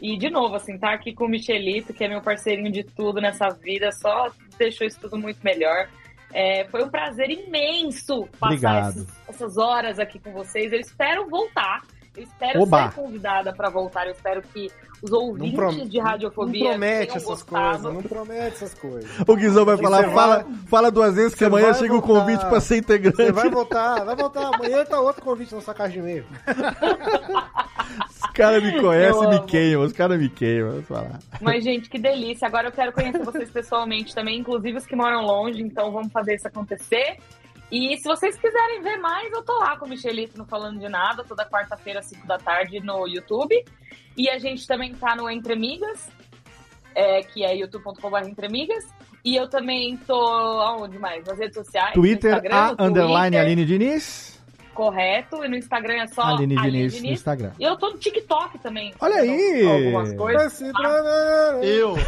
[0.02, 3.20] E, de novo, assim, tá aqui com o Michelito, que é meu parceirinho de tudo
[3.20, 5.90] nessa vida, só deixou isso tudo muito melhor.
[6.34, 10.72] É, foi um prazer imenso passar esses- essas horas aqui com vocês.
[10.72, 11.82] Eu espero voltar.
[12.16, 12.90] Eu espero Oba.
[12.92, 14.06] ser convidada para voltar.
[14.06, 14.70] Eu espero que
[15.02, 17.84] os Não, ouvintes prom- de radiofobia não promete tenham essas gostado.
[17.84, 19.10] coisas, não promete essas coisas.
[19.28, 22.02] O Guizão vai falar, você fala, vai- fala duas vezes que amanhã vai chega o
[22.02, 23.16] convite pra ser integrante.
[23.18, 24.52] Você vai voltar, vai voltar.
[24.56, 26.26] Amanhã tá outro convite na sua caixa de e-mail.
[28.10, 30.82] Os caras me conhecem e me queimam, os caras me queimam.
[30.84, 31.20] falar.
[31.42, 32.48] Mas, gente, que delícia.
[32.48, 36.36] Agora eu quero conhecer vocês pessoalmente também, inclusive os que moram longe, então vamos fazer
[36.36, 37.18] isso acontecer.
[37.72, 40.88] E se vocês quiserem ver mais, eu tô lá com o Michelito no Falando de
[40.88, 43.64] Nada, toda quarta-feira, às 5 da tarde, no YouTube.
[44.16, 46.10] E a gente também tá no Entre Amigas,
[46.96, 48.86] é, que é youtube.com.br Entre Amigas.
[49.24, 51.26] E eu também tô aonde mais?
[51.26, 51.94] Nas redes sociais.
[51.94, 54.42] Twitter, a no underline Twitter, Aline Diniz.
[54.74, 55.44] Correto.
[55.44, 57.52] E no Instagram é só Aline Aline Diniz no Instagram.
[57.60, 58.94] E eu tô no TikTok também.
[59.02, 59.68] Olha aí!
[59.68, 60.62] Algumas coisas.
[61.62, 61.96] Eu.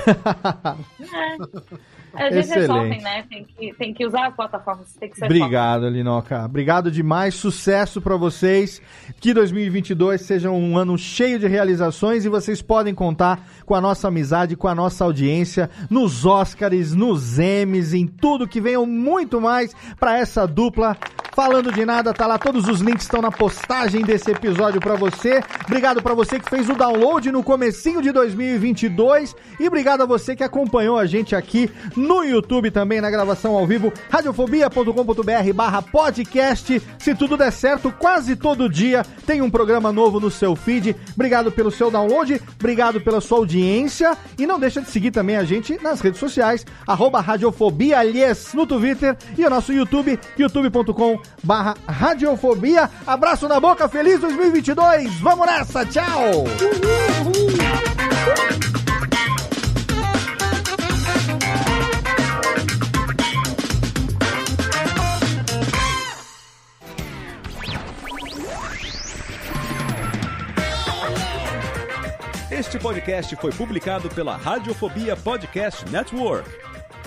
[1.12, 3.04] É, a gente é jovem, Excelente.
[3.04, 3.26] né?
[3.30, 6.46] Tem que, tem que usar as plataformas, tem que ser Obrigado, Linoca.
[6.46, 7.36] Obrigado demais.
[7.36, 8.82] Sucesso pra vocês.
[9.20, 14.08] Que 2022 seja um ano cheio de realizações e vocês podem contar com a nossa
[14.08, 19.74] amizade, com a nossa audiência nos Oscars, nos Emmys, em tudo que venham muito mais
[20.00, 20.98] pra essa dupla.
[21.40, 25.42] Falando de nada, tá lá todos os links estão na postagem desse episódio pra você.
[25.66, 30.36] Obrigado pra você que fez o download no comecinho de 2022 e obrigado a você
[30.36, 36.82] que acompanhou a gente aqui no YouTube também na gravação ao vivo, radiofobia.com.br barra podcast.
[37.00, 40.94] Se tudo der certo, quase todo dia tem um programa novo no seu feed.
[41.16, 45.46] Obrigado pelo seu download, obrigado pela sua audiência e não deixa de seguir também a
[45.46, 51.76] gente nas redes sociais, arroba radiofobia, aliás, no Twitter e o nosso YouTube, youtube.com barra
[51.88, 52.90] radiofobia.
[53.06, 56.46] Abraço na boca, feliz 2022, vamos nessa, tchau!
[72.52, 76.69] Este podcast foi publicado pela Radiofobia Podcast Network.